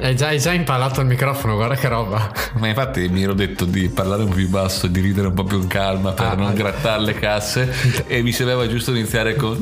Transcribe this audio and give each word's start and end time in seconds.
Hai 0.00 0.14
già, 0.16 0.28
hai 0.28 0.38
già 0.38 0.52
impalato 0.52 1.00
il 1.00 1.06
microfono, 1.06 1.54
guarda 1.56 1.74
che 1.74 1.88
roba. 1.88 2.30
Ma 2.58 2.68
infatti 2.68 3.08
mi 3.08 3.22
ero 3.22 3.32
detto 3.34 3.64
di 3.64 3.88
parlare 3.88 4.22
un 4.22 4.28
po' 4.28 4.34
più 4.36 4.48
basso, 4.48 4.86
di 4.86 5.00
ridere 5.00 5.28
un 5.28 5.34
po' 5.34 5.44
più 5.44 5.58
in 5.60 5.66
calma 5.66 6.12
per 6.12 6.26
Ah, 6.26 6.34
non 6.34 6.46
ah. 6.48 6.52
grattare 6.52 7.00
le 7.02 7.14
casse 7.14 7.72
e 8.06 8.22
mi 8.22 8.32
sembrava 8.32 8.66
giusto 8.68 8.90
iniziare 8.92 9.34
con... 9.36 9.58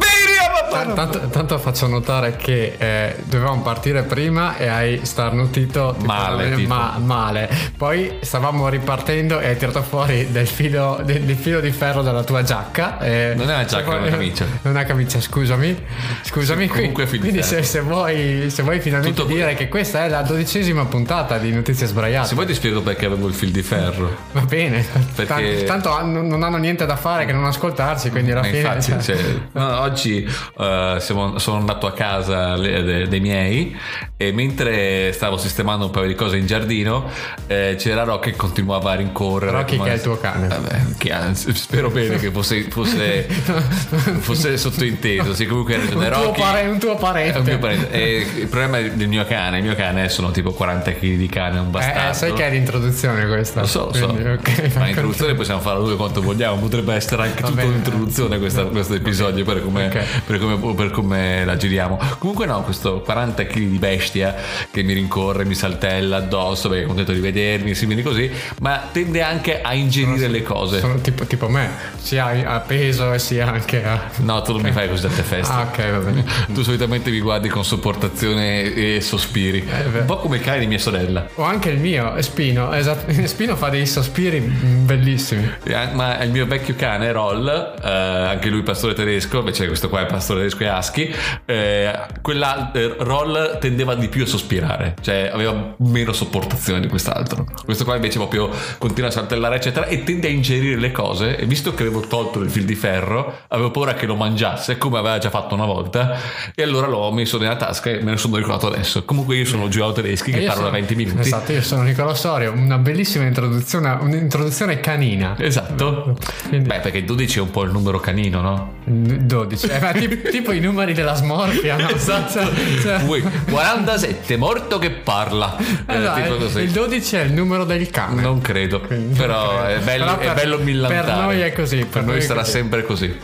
Tanto, 0.94 1.28
tanto 1.28 1.58
faccio 1.58 1.86
notare 1.86 2.34
che 2.36 2.74
eh, 2.78 3.16
dovevamo 3.24 3.60
partire 3.62 4.02
prima 4.04 4.56
e 4.56 4.68
hai 4.68 5.00
starnutito 5.04 5.92
tipo, 5.98 6.06
Male, 6.06 6.50
eh, 6.50 6.54
tipo. 6.56 6.74
ma- 6.74 6.96
male. 6.98 7.48
Poi 7.76 8.16
stavamo 8.20 8.68
ripartendo 8.68 9.38
e 9.38 9.48
hai 9.48 9.56
tirato 9.58 9.82
fuori 9.82 10.30
del 10.32 10.46
filo, 10.46 11.00
del, 11.04 11.22
del 11.22 11.36
filo 11.36 11.60
di 11.60 11.70
ferro 11.70 12.00
dalla 12.02 12.24
tua 12.24 12.42
giacca. 12.42 12.98
e- 13.00 13.34
Non 13.36 13.50
è 13.50 13.54
una 13.54 13.64
giacca, 13.66 13.94
è 13.96 13.98
una 13.98 14.08
camicia. 14.10 14.46
È 14.62 14.68
una 14.68 14.84
camicia, 14.84 15.20
scusami. 15.20 15.76
Scusami. 16.22 16.62
Sì, 16.66 16.72
comunque 16.72 17.06
quindi 17.06 17.42
ferro. 17.42 17.44
se, 17.44 17.62
se 17.62 17.80
vuoi, 17.80 18.48
se 18.50 18.62
vuoi 18.62 18.80
finalmente 18.80 19.21
Tutto- 19.22 19.34
dire 19.34 19.54
che 19.54 19.68
questa 19.68 20.04
è 20.04 20.08
la 20.08 20.22
dodicesima 20.22 20.84
puntata 20.86 21.38
di 21.38 21.52
Notizie 21.52 21.86
Sbraiate. 21.86 22.28
Se 22.28 22.34
vuoi 22.34 22.46
ti 22.46 22.54
spiego 22.54 22.80
perché 22.82 23.06
avevo 23.06 23.26
il 23.28 23.34
fil 23.34 23.50
di 23.50 23.62
ferro. 23.62 24.14
Va 24.32 24.40
bene, 24.42 24.84
Perché- 25.14 25.64
Tan- 25.64 25.64
tanto 25.66 25.90
hanno- 25.90 26.22
non 26.22 26.42
hanno 26.42 26.56
niente 26.56 26.86
da 26.86 26.96
fare 26.96 27.24
che 27.24 27.32
non 27.32 27.44
ascoltarci, 27.44 28.10
quindi 28.10 28.32
alla 28.32 28.42
fine... 28.42 28.58
infatti, 28.58 28.92
cioè- 29.02 29.18
oggi 29.54 30.28
eh, 30.58 30.96
siamo- 31.00 31.38
sono 31.38 31.58
andato 31.58 31.86
a 31.86 31.92
casa 31.92 32.56
le- 32.56 32.82
de- 32.82 33.08
dei 33.08 33.20
miei 33.20 33.76
e 34.16 34.32
mentre 34.32 35.12
stavo 35.12 35.36
sistemando 35.36 35.86
un 35.86 35.90
paio 35.90 36.06
di 36.06 36.14
cose 36.14 36.36
in 36.36 36.46
giardino 36.46 37.10
eh, 37.46 37.74
c'era 37.78 38.04
Rocky 38.04 38.30
che 38.30 38.36
continuava 38.36 38.92
a 38.92 38.94
rincorrere. 38.94 39.50
Rocky 39.52 39.78
che 39.80 39.90
è 39.90 39.94
il 39.94 40.00
tuo 40.00 40.18
cane. 40.18 40.46
Vabbè, 40.48 41.10
ha- 41.12 41.34
spero 41.34 41.90
bene 41.90 42.16
che 42.18 42.30
fosse, 42.30 42.62
fosse, 42.70 43.26
fosse 44.20 44.56
sottointeso. 44.56 45.34
Sì, 45.34 45.46
comunque 45.46 45.76
ragione. 45.76 46.06
un, 46.06 46.12
tuo 46.12 46.22
Rocky 46.24 46.40
pare- 46.40 46.66
un 46.68 46.78
tuo 46.78 46.94
parente. 46.96 47.38
un 47.38 47.44
mio 47.44 47.58
parente. 47.58 47.90
E 47.90 48.26
il 48.36 48.46
problema 48.46 48.78
è 48.78 48.90
del 48.92 49.08
mio 49.12 49.24
cane. 49.24 49.58
Il 49.58 49.64
mio 49.64 49.74
cane 49.74 50.08
sono 50.08 50.30
tipo 50.30 50.52
40 50.52 50.92
kg 50.92 51.00
di 51.16 51.28
cane, 51.28 51.58
un 51.58 51.66
Eh, 51.66 51.70
bastardo. 51.70 52.10
eh, 52.10 52.14
sai 52.14 52.32
che 52.32 52.46
è 52.46 52.50
l'introduzione 52.50 53.26
questa. 53.26 53.60
Lo 53.60 53.66
so, 53.66 53.86
lo 53.86 53.92
so. 53.94 54.06
Quindi, 54.06 54.28
ok, 54.28 54.74
ma 54.76 54.84
l'introduzione 54.86 55.34
possiamo 55.34 55.60
farla 55.60 55.84
due 55.84 55.96
quanto 55.96 56.20
vogliamo. 56.22 56.56
Potrebbe 56.56 56.94
essere 56.94 57.22
anche 57.22 57.42
tutta 57.42 57.64
un'introduzione 57.64 58.38
questa- 58.38 58.64
questo 58.64 58.94
episodio 58.94 59.44
per 59.44 59.62
come, 59.62 59.86
Ok. 59.86 60.04
per, 60.26 60.38
come, 60.38 60.74
per 60.74 60.90
come 60.90 61.44
la 61.44 61.56
giriamo. 61.56 61.98
Comunque, 62.18 62.46
no, 62.46 62.62
questo 62.62 63.00
40 63.00 63.44
kg 63.46 63.54
di 63.58 63.78
bestia 63.78 64.34
che 64.70 64.82
mi 64.82 64.92
rincorre, 64.94 65.44
mi 65.44 65.54
saltella 65.54 66.16
addosso 66.18 66.68
perché 66.68 66.84
è 66.84 66.86
contento 66.86 67.12
di 67.12 67.20
vedermi, 67.20 67.74
simili 67.74 68.02
così, 68.02 68.30
ma 68.60 68.88
tende 68.92 69.22
anche 69.22 69.60
a 69.60 69.74
ingerire 69.74 70.28
le 70.28 70.42
cose. 70.42 70.80
Sono 70.80 71.00
tipo, 71.00 71.24
tipo 71.24 71.48
me, 71.48 71.68
sia 71.98 72.26
a 72.44 72.60
peso 72.60 73.12
e 73.12 73.18
sia 73.18 73.46
anche 73.48 73.84
a... 73.84 74.10
No, 74.18 74.40
tu 74.42 74.52
non 74.52 74.62
mi 74.62 74.72
fai 74.72 74.88
così 74.88 75.02
tante 75.02 75.22
feste. 75.22 75.52
Ah, 75.52 75.62
ok, 75.62 75.90
va 75.90 75.98
bene. 75.98 76.24
Tu 76.52 76.62
solitamente 76.62 77.10
mi 77.10 77.20
guardi 77.20 77.48
con 77.48 77.64
sopportazione 77.64 78.72
e 78.74 79.00
sospiri. 79.02 79.60
beh. 79.60 79.98
un 80.00 80.04
po' 80.06 80.16
come 80.18 80.36
il 80.36 80.42
cane 80.42 80.60
di 80.60 80.66
mia 80.66 80.78
sorella. 80.78 81.28
O 81.34 81.42
anche 81.42 81.70
il 81.70 81.78
mio, 81.78 82.20
Spino. 82.22 82.72
Esatto. 82.72 83.12
Spino 83.26 83.56
fa 83.56 83.68
dei 83.68 83.86
sospiri 83.86 84.40
bellissimi. 84.40 85.50
Eh, 85.64 85.88
Ma 85.92 86.22
il 86.22 86.30
mio 86.30 86.46
vecchio 86.46 86.74
cane 86.74 87.12
Roll, 87.12 87.48
eh, 87.48 87.88
anche 87.88 88.48
lui 88.48 88.62
pastore 88.62 88.94
tedesco, 88.94 89.38
invece 89.38 89.66
questo 89.66 89.88
qua 89.88 90.02
è 90.02 90.06
pastore 90.06 90.40
tedesco 90.40 90.62
e 90.62 90.70
husky, 90.70 91.14
eh, 91.44 91.98
quella 92.20 92.70
eh, 92.72 92.96
Roll 92.98 93.58
tendeva 93.58 93.94
di 93.94 94.08
più 94.08 94.24
a 94.24 94.26
sospirare, 94.26 94.94
cioè 95.00 95.30
aveva 95.32 95.74
meno 95.78 96.12
sopportazione 96.12 96.80
di 96.80 96.88
quest'altro. 96.88 97.46
Questo 97.64 97.84
qua 97.84 97.94
invece 97.94 98.18
proprio 98.18 98.50
continua 98.78 99.08
a 99.08 99.12
saltellare 99.12 99.56
eccetera 99.56 99.86
e 99.86 100.04
tende 100.04 100.28
a 100.28 100.30
ingerire 100.30 100.78
le 100.78 100.92
cose 100.92 101.36
e 101.36 101.46
visto 101.46 101.74
che 101.74 101.82
avevo 101.82 102.00
tolto 102.00 102.40
il 102.40 102.50
fil 102.50 102.64
di 102.64 102.74
ferro, 102.74 103.40
avevo 103.48 103.70
paura 103.70 103.94
che 103.94 104.06
lo 104.06 104.14
mangiasse 104.14 104.78
come 104.78 104.98
aveva 104.98 105.18
già 105.18 105.30
fatto 105.30 105.54
una 105.54 105.66
volta 105.66 106.16
e 106.54 106.62
allora 106.62 106.86
l'ho 106.86 107.10
messo 107.12 107.38
nella 107.38 107.56
tasca 107.56 107.90
e 107.90 108.02
me 108.02 108.12
ne 108.12 108.16
sono 108.16 108.36
ricordato 108.36 108.66
adesso. 108.66 108.91
Comunque 109.04 109.36
io 109.36 109.44
sono 109.44 109.68
Giulio 109.68 109.92
Tedeschi 109.92 110.30
che 110.30 110.38
parlo 110.40 110.48
da 110.48 110.54
sono- 110.54 110.70
20 110.70 110.94
minuti. 110.94 111.20
Esatto, 111.20 111.52
io 111.52 111.62
sono 111.62 111.82
Nicola 111.82 112.14
Sorio, 112.14 112.52
una 112.52 112.78
bellissima 112.78 113.24
introduzione, 113.24 113.96
un'introduzione 114.00 114.80
canina. 114.80 115.34
Esatto. 115.38 116.16
Quindi- 116.48 116.68
Beh, 116.68 116.80
perché 116.80 117.04
12 117.04 117.38
è 117.38 117.40
un 117.42 117.50
po' 117.50 117.62
il 117.62 117.70
numero 117.72 117.98
canino, 118.00 118.40
no? 118.40 118.72
12. 118.84 119.66
Eh, 119.68 119.78
ma 119.80 119.92
tipo, 119.92 120.28
tipo 120.30 120.52
i 120.52 120.60
numeri 120.60 120.92
della 120.92 121.14
smorfia, 121.14 121.76
no? 121.76 121.88
Esatto. 121.88 122.40
Cioè- 122.82 123.02
Ui, 123.06 123.22
47, 123.50 124.36
morto 124.36 124.78
che 124.78 124.90
parla. 124.90 125.56
Eh, 125.86 126.36
così. 126.38 126.60
il 126.60 126.70
12 126.70 127.16
è 127.16 127.20
il 127.22 127.32
numero 127.32 127.64
del 127.64 127.88
cane. 127.90 128.20
Non 128.22 128.40
credo, 128.40 128.80
Quindi- 128.80 129.16
però 129.18 129.64
è 129.64 129.78
bello, 129.78 130.04
Però 130.04 130.18
è 130.18 130.24
per- 130.24 130.34
bello 130.34 130.58
millantare. 130.58 131.02
per 131.04 131.14
noi 131.14 131.40
è 131.40 131.52
così, 131.52 131.76
Per, 131.78 131.86
per 131.88 132.02
noi 132.02 132.10
noi 132.14 132.18
è 132.22 132.26
sarà 132.26 132.40
così. 132.40 132.50
sempre 132.52 132.84
così. 132.84 133.16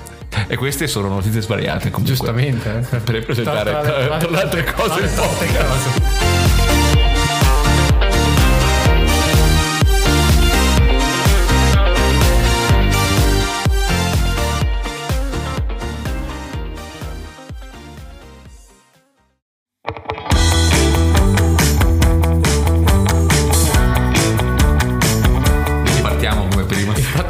E 0.46 0.56
queste 0.56 0.86
sono 0.86 1.08
notizie 1.08 1.40
sbagliate 1.40 1.90
comunque. 1.90 2.14
Giustamente. 2.16 2.86
eh. 2.90 2.98
Per 2.98 3.24
presentare 3.24 3.70
Tra- 3.70 3.82
le 4.28 4.40
altre 4.40 4.64
cose. 4.72 6.37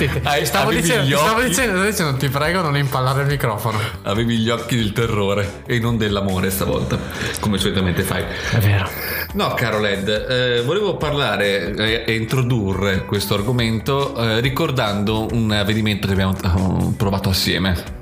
Infatti, 0.05 0.27
Hai- 0.27 0.45
stavo, 0.47 0.67
avevi 0.69 0.83
dicendo, 0.83 1.05
gli 1.05 1.13
stavo 1.13 1.33
occhi- 1.39 1.49
dicendo, 1.49 1.73
stavo 1.73 1.91
dicendo, 1.91 2.17
ti 2.17 2.29
prego 2.29 2.61
non 2.63 2.77
impallare 2.77 3.23
il 3.23 3.29
microfono. 3.29 3.79
Avevi 4.03 4.39
gli 4.39 4.49
occhi 4.51 4.77
del 4.77 4.93
terrore 4.93 5.63
e 5.67 5.79
non 5.79 5.97
dell'amore 5.97 6.51
stavolta, 6.51 6.99
come 7.41 7.59
solitamente 7.59 8.03
fai. 8.03 8.25
È 8.51 8.59
vero. 8.59 8.89
No, 9.35 9.53
caro 9.55 9.81
Led, 9.81 10.09
eh, 10.09 10.63
volevo 10.63 10.97
parlare 10.97 11.75
eh, 11.75 12.05
e 12.07 12.15
introdurre 12.15 13.05
questo 13.05 13.35
argomento 13.35 14.17
eh, 14.17 14.41
ricordando 14.41 15.27
un 15.33 15.51
avvenimento 15.51 16.07
che 16.07 16.13
abbiamo 16.15 16.37
eh, 16.37 16.95
provato 16.97 17.29
assieme. 17.29 17.97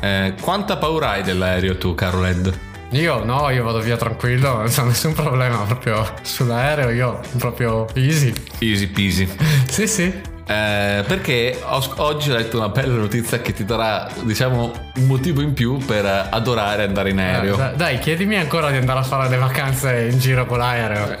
Eh, 0.00 0.34
quanta 0.40 0.76
paura 0.76 1.10
hai 1.10 1.22
dell'aereo 1.22 1.76
tu, 1.78 1.94
caro 1.94 2.20
Led? 2.20 2.58
Io 2.90 3.24
no, 3.24 3.48
io 3.48 3.64
vado 3.64 3.80
via 3.80 3.96
tranquillo, 3.96 4.56
non 4.56 4.66
c'è 4.66 4.82
nessun 4.82 5.14
problema 5.14 5.56
proprio 5.58 6.06
sull'aereo, 6.20 6.90
io 6.90 7.20
proprio 7.38 7.86
easy. 7.94 8.32
Easy 8.58 8.86
peasy. 8.88 9.26
Sì, 9.66 9.86
sì. 9.86 10.12
Eh, 10.44 11.04
perché 11.06 11.58
ho- 11.64 11.92
oggi 11.98 12.30
ho 12.30 12.34
letto 12.36 12.58
una 12.58 12.68
bella 12.68 12.94
notizia 12.94 13.40
che 13.40 13.52
ti 13.52 13.64
darà, 13.64 14.08
diciamo, 14.22 14.72
un 14.96 15.06
motivo 15.06 15.40
in 15.40 15.52
più 15.54 15.78
per 15.78 16.04
adorare 16.30 16.84
andare 16.84 17.10
in 17.10 17.18
aereo. 17.20 17.56
Dai, 17.56 17.76
dai, 17.76 17.98
chiedimi 17.98 18.36
ancora 18.36 18.70
di 18.70 18.76
andare 18.76 18.98
a 18.98 19.02
fare 19.04 19.28
le 19.28 19.36
vacanze 19.36 20.08
in 20.10 20.18
giro 20.18 20.44
con 20.46 20.58
l'aereo. 20.58 21.16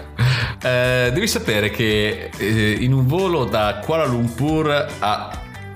Eh, 0.62 1.10
devi 1.12 1.26
sapere 1.26 1.70
che 1.70 2.30
eh, 2.36 2.76
in 2.80 2.92
un 2.92 3.06
volo 3.06 3.44
da 3.44 3.80
Kuala 3.84 4.04
Lumpur 4.06 4.86
a 4.98 5.30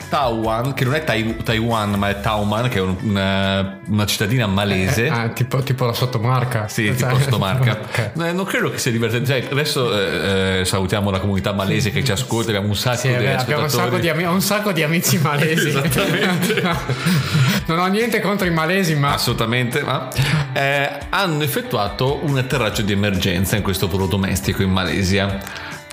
Taiwan, 0.08 0.72
che 0.74 0.84
non 0.84 0.94
è 0.94 1.04
Tai- 1.04 1.36
Taiwan 1.42 1.92
ma 1.94 2.08
è 2.10 2.20
Tauman, 2.20 2.68
che 2.68 2.78
è 2.78 2.80
un- 2.80 2.96
una, 3.02 3.78
una 3.88 4.06
cittadina 4.06 4.46
malese. 4.46 5.08
Ah, 5.08 5.28
tipo, 5.28 5.62
tipo 5.62 5.84
la 5.84 5.92
sottomarca. 5.92 6.68
Sì, 6.68 6.94
tipo 6.94 7.18
sottomarca. 7.18 7.78
Ok. 7.86 8.10
Eh, 8.22 8.32
non 8.32 8.44
credo 8.44 8.70
che 8.70 8.78
sia 8.78 8.90
divertente. 8.90 9.26
Cioè, 9.26 9.48
adesso 9.50 9.92
eh, 9.98 10.60
eh, 10.60 10.64
salutiamo 10.64 11.10
la 11.10 11.18
comunità 11.20 11.52
malese 11.52 11.90
che 11.90 12.02
ci 12.04 12.12
ascolta, 12.12 12.48
abbiamo 12.50 12.68
un 12.68 12.76
sacco 12.76 12.96
Sì, 12.98 13.08
di 13.16 13.26
abbiamo 13.26 13.62
un 13.62 13.70
sacco 13.70 13.98
di, 13.98 14.08
ami- 14.08 14.24
un 14.24 14.40
sacco 14.42 14.72
di 14.72 14.82
amici 14.82 15.18
malesi. 15.22 15.68
Esattamente. 15.68 16.62
non 17.66 17.78
ho 17.78 17.86
niente 17.86 18.20
contro 18.20 18.46
i 18.46 18.50
malesi, 18.50 18.94
ma 18.94 19.12
Assolutamente, 19.14 19.82
ma 19.82 20.08
eh, 20.52 20.90
hanno 21.10 21.42
effettuato 21.42 22.20
un 22.22 22.36
atterraggio 22.38 22.82
di 22.82 22.92
emergenza 22.92 23.56
in 23.56 23.62
questo 23.62 23.88
volo 23.88 24.06
domestico 24.06 24.62
in 24.62 24.70
Malesia. 24.70 25.38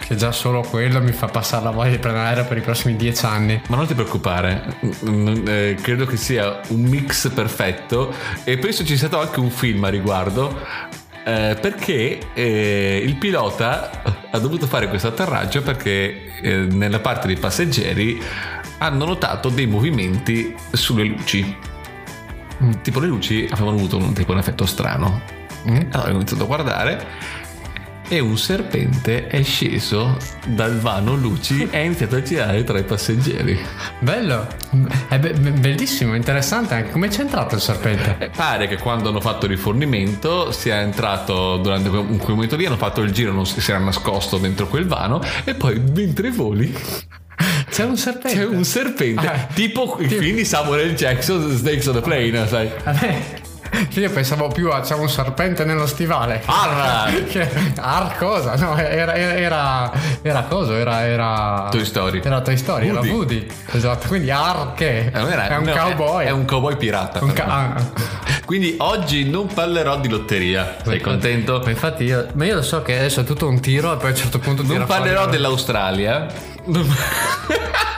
Che 0.06 0.16
già 0.16 0.31
solo 0.31 0.62
quello 0.62 1.02
mi 1.02 1.12
fa 1.14 1.28
passare 1.28 1.64
la 1.64 1.72
voglia 1.72 1.91
di 1.91 1.97
prendere 1.97 2.26
l'aereo 2.26 2.46
per 2.46 2.58
i 2.58 2.61
prossimi 2.61 2.96
dieci 2.96 3.26
anni. 3.26 3.61
Ma 3.70 3.78
non 3.78 3.88
ti 3.88 3.94
preoccupare, 3.94 4.78
mm, 5.09 5.47
eh, 5.47 5.78
credo 5.82 6.05
che 6.05 6.17
sia 6.17 6.59
un 6.70 6.82
mix 6.82 7.29
perfetto 7.32 8.14
e 8.44 8.58
penso 8.58 8.84
ci 8.84 8.97
sia 8.97 9.08
stato 9.08 9.22
anche 9.22 9.40
un 9.40 9.50
film 9.50 9.84
a 9.84 9.90
riguardo. 9.90 10.91
eh, 11.26 11.58
perché 11.59 12.20
eh, 12.34 13.02
il 13.02 13.16
pilota 13.16 14.03
ha 14.29 14.40
dovuto 14.40 14.67
fare 14.67 14.90
questo 14.90 15.08
atterraggio 15.08 15.61
perché 15.61 16.34
eh, 16.41 16.58
nella 16.70 17.00
parte 17.00 17.28
dei 17.28 17.38
passeggeri 17.38 18.22
hanno 18.79 19.05
notato 19.05 19.47
dei 19.47 19.66
movimenti 19.66 20.53
sulle 20.72 21.05
luci. 21.05 21.55
Tipo 22.82 23.00
le 23.00 23.08
luci 23.08 23.47
avevano 23.50 23.78
avuto 23.78 23.96
un, 23.96 24.11
tipo 24.14 24.34
un 24.34 24.40
effetto 24.40 24.66
strano. 24.66 25.22
Allora 25.91 26.09
ho 26.09 26.16
iniziato 26.16 26.44
a 26.44 26.46
guardare 26.46 27.08
e 28.14 28.20
un 28.20 28.38
serpente 28.38 29.26
è 29.26 29.42
sceso 29.42 30.18
dal 30.46 30.78
vano 30.78 31.16
luci 31.16 31.68
e 31.72 31.78
ha 31.78 31.82
iniziato 31.82 32.16
a 32.18 32.22
girare 32.22 32.64
tra 32.64 32.78
i 32.78 32.84
passeggeri. 32.84 33.60
Bello, 34.02 34.46
è 35.08 35.18
be- 35.18 35.34
be- 35.34 35.50
bellissimo, 35.50 36.14
interessante 36.14 36.76
anche. 36.76 36.92
Come 36.92 37.08
c'è 37.08 37.22
entrato 37.22 37.56
il 37.56 37.62
serpente? 37.62 38.18
E 38.20 38.30
pare 38.30 38.68
che 38.68 38.78
quando 38.78 39.10
hanno 39.10 39.20
fatto 39.20 39.46
il 39.46 39.52
rifornimento 39.54 40.52
sia 40.52 40.80
entrato 40.82 41.58
durante 41.58 41.90
quel, 41.90 42.06
momento 42.28 42.56
lì, 42.56 42.68
hanno 42.68 42.78
fatto 42.78 43.02
il 43.02 43.12
giro, 43.12 43.32
non 43.32 43.48
si, 43.48 43.60
era 43.68 43.80
nascosto 43.80 44.38
dentro 44.38 44.68
quel 44.68 44.86
vano 44.86 45.20
e 45.44 45.56
poi 45.56 45.80
mentre 45.80 46.30
voli 46.30 46.72
C'è 47.72 47.84
un 47.84 47.98
serpente. 47.98 48.38
c'è 48.38 48.46
un 48.46 48.64
serpente, 48.64 49.26
Ah, 49.28 49.48
tipo 49.52 49.98
i 50.00 50.08
tipo- 50.08 50.22
film 50.22 50.36
di 50.36 50.46
Samuel. 50.46 50.94
Jackson, 50.94 51.50
Snakes 51.50 51.88
on 51.88 51.96
the 51.96 52.02
Plane, 52.02 52.48
sai? 52.48 52.70
A 52.84 52.94
me 53.73 53.87
Io 54.02 54.09
pensavo 54.11 54.47
più 54.49 54.70
a 54.72 54.81
c'è 54.81 54.96
un 54.96 55.09
serpente 55.09 55.66
nello 55.66 55.85
stivale. 55.87 56.41
Arra! 56.46 57.11
Che- 57.29 57.49
Ar 57.79 58.17
cosa? 58.17 58.55
No, 58.55 58.78
era, 58.78 59.14
era, 59.16 59.35
era, 59.35 59.91
era 60.22 60.41
cosa? 60.43 60.78
Era, 60.78 61.05
era 61.05 61.67
Toy 61.72 61.85
Story. 61.85 62.22
Era 62.23 62.41
Toy 62.41 62.58
Story, 62.58 62.90
Woody. 62.90 63.08
era 63.08 63.16
Woody. 63.16 63.47
Esatto, 63.72 64.08
quindi 64.08 64.29
Ar 64.31 64.73
che? 64.75 65.08
Eh, 65.14 65.20
non 65.20 65.31
era- 65.31 65.47
è 65.47 65.55
un 65.58 65.64
no, 65.64 65.73
cowboy. 65.73 66.25
È, 66.25 66.29
un 66.29 66.46
cowboy 66.46 66.78
pirata. 66.78 67.23
Un 67.23 67.34
ca- 67.34 67.46
ah. 67.46 67.75
Quindi 68.46 68.75
oggi 68.79 69.29
non 69.29 69.47
parlerò 69.47 69.97
di 69.99 70.09
lotteria. 70.09 70.76
Sei 70.84 70.99
contento? 70.99 71.61
Ma 71.64 71.69
infatti 71.69 72.03
io, 72.03 72.28
ma 72.34 72.46
io 72.46 72.55
lo 72.55 72.61
so 72.61 72.81
che 72.81 72.97
adesso 72.97 73.22
è 73.22 73.23
tutto 73.23 73.47
un 73.47 73.59
tiro 73.61 73.93
e 73.93 73.97
poi 73.97 74.08
a 74.08 74.09
un 74.11 74.16
certo 74.17 74.40
punto 74.40 74.61
Non 74.64 74.72
tira 74.72 74.85
fuori- 74.85 75.02
parlerò 75.02 75.28
dell'Australia. 75.28 76.28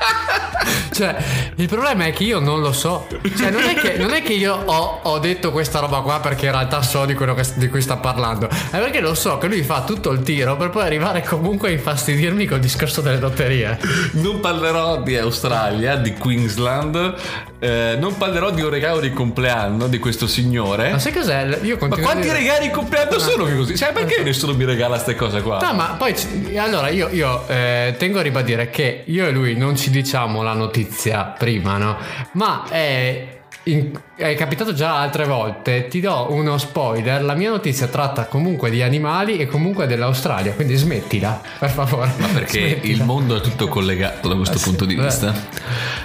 Cioè, 0.95 1.15
il 1.55 1.67
problema 1.67 2.05
è 2.05 2.13
che 2.13 2.23
io 2.23 2.39
non 2.39 2.61
lo 2.61 2.71
so. 2.71 3.05
Cioè, 3.37 3.49
non 3.49 3.63
è 3.63 3.73
che, 3.75 3.97
non 3.97 4.11
è 4.13 4.21
che 4.21 4.31
io 4.31 4.53
ho, 4.55 4.99
ho 5.03 5.19
detto 5.19 5.51
questa 5.51 5.79
roba 5.79 5.99
qua 5.99 6.21
perché 6.21 6.45
in 6.45 6.51
realtà 6.53 6.81
so 6.81 7.03
di 7.05 7.13
quello 7.13 7.33
che- 7.33 7.43
di 7.55 7.67
cui 7.67 7.81
sta 7.81 7.97
parlando. 7.97 8.47
È 8.47 8.77
perché 8.77 9.01
lo 9.01 9.13
so 9.13 9.37
che 9.37 9.47
lui 9.47 9.61
fa 9.61 9.83
tutto 9.83 10.11
il 10.11 10.21
tiro 10.23 10.55
per 10.55 10.69
poi 10.69 10.83
arrivare 10.83 11.21
comunque 11.21 11.67
a 11.67 11.71
infastidirmi 11.71 12.45
col 12.45 12.59
discorso 12.59 13.01
delle 13.01 13.19
lotterie. 13.19 13.77
Non 14.11 14.39
parlerò 14.39 15.01
di 15.01 15.17
Australia, 15.17 15.97
di 15.97 16.13
Queensland. 16.13 17.13
eh, 17.59 17.95
non 17.99 18.15
parlerò 18.17 18.51
di 18.51 18.61
un 18.61 18.69
regalo 18.69 18.99
di 18.99 19.11
compleanno 19.11 19.87
di 19.87 19.97
questo 19.97 20.27
signore. 20.27 20.91
Ma 20.91 20.99
sai 20.99 21.13
cos'è? 21.13 21.59
Io 21.63 21.77
Ma 21.81 21.87
quanti 21.97 22.23
dire- 22.27 22.33
regali 22.37 22.67
di 22.67 22.71
compleanno 22.71 23.17
sono 23.17 23.45
che 23.45 23.55
così? 23.55 23.75
Sai 23.77 23.91
perché 23.91 24.21
nessuno 24.23 24.53
mi 24.53 24.65
regala 24.65 24.93
queste 24.95 25.15
cose 25.15 25.41
qua? 25.41 25.59
No, 25.61 25.73
ma 25.73 25.95
poi 25.97 26.13
allora 26.57 26.89
io, 26.89 27.09
io, 27.11 27.43
eh, 27.47 27.95
tengo 27.97 28.19
a 28.19 28.21
ribadire 28.21 28.69
che 28.69 29.03
io 29.05 29.25
e 29.25 29.31
lui 29.31 29.55
non 29.55 29.75
ci 29.75 29.89
diciamo 29.89 30.43
la 30.43 30.53
notizia 30.53 30.83
prima, 31.37 31.77
no? 31.77 31.97
Ma 32.33 32.65
è, 32.69 33.39
in- 33.63 33.99
è 34.17 34.33
capitato 34.35 34.73
già 34.73 34.97
altre 34.99 35.25
volte. 35.25 35.87
Ti 35.87 35.99
do 35.99 36.27
uno 36.29 36.57
spoiler: 36.57 37.23
la 37.23 37.33
mia 37.33 37.49
notizia 37.49 37.87
tratta 37.87 38.25
comunque 38.25 38.69
di 38.69 38.81
animali 38.81 39.37
e 39.37 39.45
comunque 39.47 39.87
dell'Australia. 39.87 40.53
Quindi 40.53 40.75
smettila, 40.75 41.41
per 41.59 41.69
favore. 41.69 42.11
Ma 42.17 42.27
perché 42.27 42.59
Smettila. 42.69 42.93
il 42.95 43.03
mondo 43.03 43.35
è 43.37 43.41
tutto 43.41 43.67
collegato 43.67 44.27
da 44.29 44.35
questo 44.35 44.55
Ah, 44.55 44.59
sì, 44.59 44.63
punto 44.69 44.85
di 44.85 44.95
beh. 44.95 45.03
vista. 45.03 45.33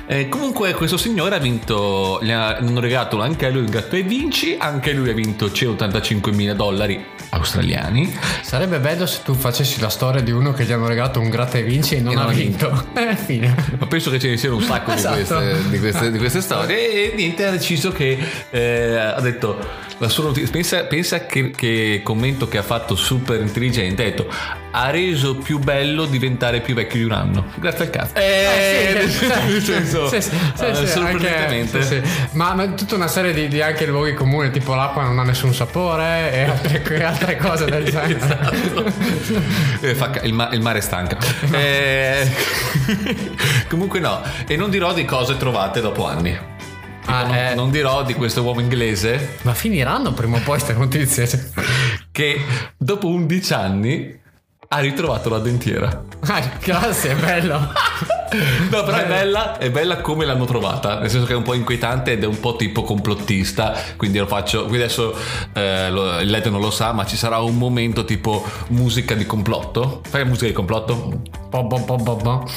Eh, 0.07 0.29
comunque 0.29 0.73
questo 0.75 0.97
signore 0.97 1.37
ha 1.37 1.39
vinto, 1.39 2.19
gli 2.23 2.31
hanno 2.33 2.81
regalato 2.81 3.21
anche 3.21 3.47
a 3.47 3.51
lui 3.51 3.61
un 3.61 3.71
gatto 3.71 3.95
e 3.95 4.03
vinci, 4.03 4.57
anche 4.59 4.93
lui 4.93 5.09
ha 5.11 5.15
vinto 5.15 5.51
185 5.53 6.33
mila 6.33 6.55
dollari 6.55 7.05
australiani. 7.31 8.13
Sarebbe 8.43 8.81
bello 8.81 9.07
se 9.07 9.21
tu 9.23 9.35
facessi 9.35 9.79
la 9.81 9.89
storia 9.89 10.21
di 10.21 10.33
uno 10.33 10.53
che 10.53 10.65
gli 10.65 10.73
hanno 10.73 10.89
regalato 10.89 11.21
un 11.21 11.29
gratta 11.31 11.59
e 11.59 11.63
vinci 11.63 11.95
e 11.95 12.01
non, 12.01 12.13
E 12.13 12.15
non 12.17 12.25
ha 12.25 12.29
ha 12.29 12.33
vinto. 12.33 12.85
Eh, 13.01 13.15
fine. 13.17 13.55
Ma 13.79 13.87
penso 13.87 14.11
che 14.11 14.19
ce 14.19 14.29
ne 14.31 14.37
siano 14.37 14.57
un 14.57 14.63
sacco 14.63 14.91
Esatto. 14.93 15.17
di, 15.17 15.25
queste, 15.25 15.69
di, 15.71 15.79
queste, 15.79 16.11
di 16.11 16.19
queste 16.19 16.41
storie. 16.41 17.13
E 17.13 17.13
niente, 17.15 17.47
ha 17.47 17.51
deciso 17.51 17.93
che 17.93 18.00
eh, 18.51 18.97
ha 18.97 19.21
detto 19.21 19.59
la 19.99 20.09
sua 20.09 20.25
notizia. 20.25 20.51
Pensa, 20.51 20.85
pensa 20.85 21.27
che, 21.27 21.51
che 21.51 22.01
commento 22.03 22.49
che 22.49 22.59
ha 22.59 22.63
fatto 22.63 22.95
super 22.97 23.41
intelligente. 23.41 24.03
Ha 24.03 24.05
detto: 24.07 24.29
ha 24.73 24.91
reso 24.91 25.37
più 25.37 25.59
bello 25.59 26.07
diventare 26.07 26.61
più 26.61 26.75
vecchio 26.75 26.99
di 26.99 27.05
un 27.05 27.13
anno. 27.13 27.47
Grazie 27.57 27.85
al 27.85 27.91
cazzo. 27.91 28.15
Eh, 28.15 29.07
sì, 29.09 29.27
nel 29.27 29.63
senso, 29.63 30.09
sì, 30.09 30.21
sì, 30.21 30.31
sì, 30.55 30.65
eh, 30.65 30.75
sì, 30.75 30.87
sorprendentemente. 30.87 31.83
sì, 31.83 32.01
sì. 32.05 32.11
Ma, 32.33 32.55
ma 32.55 32.69
tutta 32.69 32.95
una 32.95 33.09
serie 33.09 33.33
di, 33.33 33.49
di 33.49 33.61
anche 33.61 33.87
luoghi 33.87 34.15
comuni, 34.15 34.51
tipo 34.51 34.75
l'acqua 34.75 35.03
non 35.03 35.19
ha 35.19 35.23
nessun 35.25 35.53
sapore 35.53 36.33
e 36.33 36.43
altre, 36.43 36.83
e 36.97 37.03
altre 37.03 37.37
cose 37.37 37.65
del 37.65 37.85
genere. 37.91 38.17
Esatto. 38.17 38.93
Eh, 39.81 39.95
fa 39.95 40.11
il, 40.23 40.33
ma- 40.33 40.51
il 40.53 40.61
mare 40.61 40.81
stanca. 40.81 41.19
Eh, 41.61 42.31
comunque 43.69 43.99
no, 44.01 44.23
e 44.47 44.57
non 44.57 44.71
dirò 44.71 44.93
di 44.95 45.05
cose 45.05 45.37
trovate 45.37 45.81
dopo 45.81 46.07
anni. 46.07 46.39
Ah, 47.07 47.23
non, 47.25 47.35
eh. 47.35 47.55
non 47.55 47.71
dirò 47.71 48.03
di 48.05 48.15
questo 48.15 48.43
uomo 48.43 48.61
inglese 48.61 49.39
Ma 49.43 49.55
finiranno 49.55 50.13
prima 50.13 50.37
o 50.37 50.41
poi 50.41 50.59
queste 50.59 50.75
notizie? 50.75 51.29
Che 52.13 52.45
dopo 52.77 53.07
11 53.09 53.53
anni 53.55 54.19
ha 54.73 54.79
ritrovato 54.79 55.29
la 55.31 55.39
dentiera. 55.39 56.05
Ah, 56.27 56.49
grazie, 56.63 57.11
è 57.13 57.15
bello. 57.17 57.59
No, 57.59 58.85
però 58.85 58.99
è 58.99 59.07
bella, 59.07 59.59
è 59.59 59.69
bella 59.71 60.01
come 60.01 60.25
l'hanno 60.25 60.45
trovata, 60.45 61.01
nel 61.01 61.11
senso 61.11 61.27
che 61.27 61.33
è 61.33 61.37
un 61.37 61.43
po' 61.43 61.55
inquietante 61.55 62.13
ed 62.13 62.23
è 62.23 62.27
un 62.27 62.39
po' 62.39 62.55
tipo 62.55 62.83
complottista, 62.83 63.75
quindi 63.97 64.19
lo 64.19 64.27
faccio, 64.27 64.67
quindi 64.67 64.83
adesso 64.85 65.13
eh, 65.55 65.91
lo- 65.91 66.21
il 66.21 66.31
LED 66.31 66.47
non 66.47 66.61
lo 66.61 66.71
sa, 66.71 66.93
ma 66.93 67.05
ci 67.05 67.17
sarà 67.17 67.39
un 67.41 67.57
momento 67.57 68.05
tipo 68.05 68.45
musica 68.69 69.15
di 69.15 69.27
complotto. 69.27 70.03
Fai 70.09 70.25
musica 70.25 70.47
di 70.47 70.53
complotto? 70.53 71.21
Bo, 71.49 71.65
bo, 71.65 71.79
bo, 71.79 71.97
bo, 71.97 72.17
bo. 72.17 72.49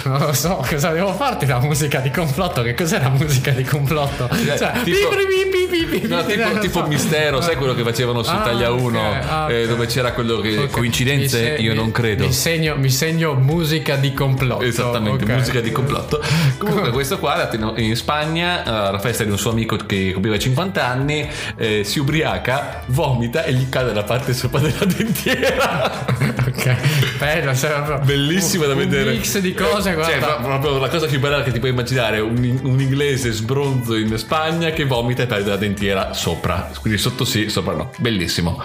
Non 0.04 0.18
lo 0.18 0.32
so, 0.32 0.64
cosa 0.68 0.90
devo 0.90 1.12
farti 1.12 1.46
la 1.46 1.58
musica 1.60 2.00
di 2.00 2.10
complotto? 2.10 2.62
Che 2.62 2.74
cos'è 2.74 3.00
la 3.00 3.08
musica 3.10 3.50
di 3.52 3.64
complotto? 3.64 4.28
Cioè, 4.28 4.72
tipo- 4.82 5.08
pi, 5.08 5.66
pi, 5.68 5.84
pi, 6.00 6.06
No, 6.08 6.24
tipo, 6.58 6.80
so. 6.80 6.86
mistero, 6.86 7.40
sai 7.40 7.56
quello 7.56 7.74
che 7.74 7.82
facevano 7.82 8.22
su 8.22 8.30
Ah, 8.30 8.40
Italia 8.40 8.70
1, 8.72 8.98
ok, 8.98 9.24
ah, 9.28 9.50
eh, 9.52 9.66
dove 9.66 9.86
c'era 9.86 10.12
quello 10.12 10.40
che 10.40 10.56
Ok. 10.58 10.70
coincidenze? 10.70 11.56
Se- 11.56 11.62
Io 11.62 11.72
mi- 11.72 11.76
non 11.76 11.90
credo. 11.90 12.24
Mi 12.26 12.32
segno, 12.32 12.76
mi 12.76 12.90
segno 12.90 13.34
musica 13.34 13.96
di 13.96 14.12
complotto. 14.12 14.64
Esattamente, 14.64 15.24
musica 15.26 15.60
di 15.60 15.70
complotto. 15.72 16.22
Comunque, 16.58 16.90
questo 16.90 17.18
qua 17.18 17.48
in, 17.76 17.96
Spagna 17.96 18.64
eh, 18.64 18.68
alla 18.88 18.98
festa 18.98 19.24
di 19.24 19.30
un 19.30 19.38
suo 19.38 19.50
amico 19.50 19.76
che 19.76 20.10
compiva 20.12 20.38
50 20.38 20.86
anni. 20.86 21.28
eh, 21.56 21.82
si 21.84 21.98
ubriaca, 21.98 22.82
vomita 22.86 23.44
e 23.44 23.52
gli 23.52 23.68
cade 23.68 23.92
la 23.92 24.02
parte 24.02 24.32
sopra 24.34 24.58
della 24.60 24.84
dentiera. 24.84 26.04
ok, 26.46 26.76
bello, 27.18 27.54
cioè, 27.54 27.70
proprio 27.82 27.98
Bellissima 28.04 28.66
da 28.66 28.72
un 28.72 28.78
vedere. 28.78 29.12
mix 29.12 29.38
di 29.38 29.54
cose, 29.54 29.83
Eh, 29.90 29.94
guarda. 29.94 30.12
Cioè, 30.12 30.20
pro- 30.20 30.38
proprio 30.42 30.78
la 30.78 30.88
cosa 30.88 31.06
più 31.06 31.20
bella 31.20 31.42
che 31.42 31.52
ti 31.52 31.58
puoi 31.58 31.70
immaginare: 31.70 32.20
un, 32.20 32.58
un 32.62 32.80
inglese 32.80 33.30
sbronzo 33.32 33.96
in 33.96 34.16
Spagna 34.18 34.70
che 34.70 34.84
vomita 34.84 35.22
e 35.22 35.26
perde 35.26 35.50
la 35.50 35.56
dentiera 35.56 36.12
sopra. 36.12 36.70
Quindi 36.80 36.98
sotto 36.98 37.24
sì, 37.24 37.48
sopra 37.48 37.74
no. 37.74 37.90
Bellissimo. 37.98 38.62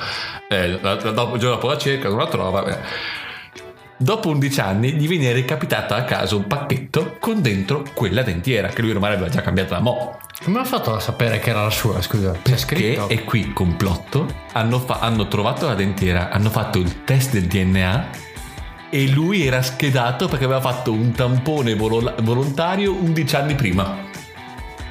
Eh, 0.47 0.79
la- 0.81 0.95
la- 0.95 1.11
dopo, 1.11 1.35
il 1.35 1.39
giorno 1.39 1.55
dopo 1.55 1.67
la 1.67 1.77
cerca, 1.77 2.09
non 2.09 2.17
la 2.17 2.27
trova. 2.27 2.61
beh. 2.63 2.77
Dopo 4.01 4.29
11 4.29 4.59
anni 4.61 4.93
gli 4.93 5.07
viene 5.09 5.33
recapitato 5.33 5.93
a 5.93 6.03
casa 6.03 6.33
un 6.37 6.47
pacchetto 6.47 7.17
con 7.19 7.41
dentro 7.41 7.83
quella 7.93 8.21
dentiera 8.21 8.69
che 8.69 8.81
lui 8.81 8.91
ormai 8.91 9.11
aveva 9.11 9.27
già 9.27 9.41
cambiata 9.41 9.75
da 9.75 9.81
mo'. 9.81 10.17
Come 10.41 10.59
ha 10.59 10.63
fatto 10.63 10.95
a 10.95 11.01
sapere 11.01 11.39
che 11.39 11.49
era 11.49 11.63
la 11.63 11.69
sua? 11.69 12.01
Scusa, 12.01 12.31
c'è 12.31 12.51
Che 12.53 12.57
scritto. 12.57 13.09
è 13.09 13.25
qui 13.25 13.51
complotto. 13.51 14.25
Hanno, 14.53 14.79
fa- 14.79 14.99
hanno 15.01 15.27
trovato 15.27 15.67
la 15.67 15.75
dentiera, 15.75 16.29
hanno 16.29 16.49
fatto 16.49 16.77
il 16.77 17.03
test 17.03 17.33
del 17.33 17.43
DNA 17.47 18.07
e 18.89 19.07
lui 19.07 19.45
era 19.45 19.61
schedato 19.61 20.27
perché 20.27 20.45
aveva 20.45 20.61
fatto 20.61 20.91
un 20.91 21.11
tampone 21.11 21.75
volo- 21.75 22.15
volontario 22.21 22.93
11 22.93 23.35
anni 23.35 23.55
prima. 23.55 24.08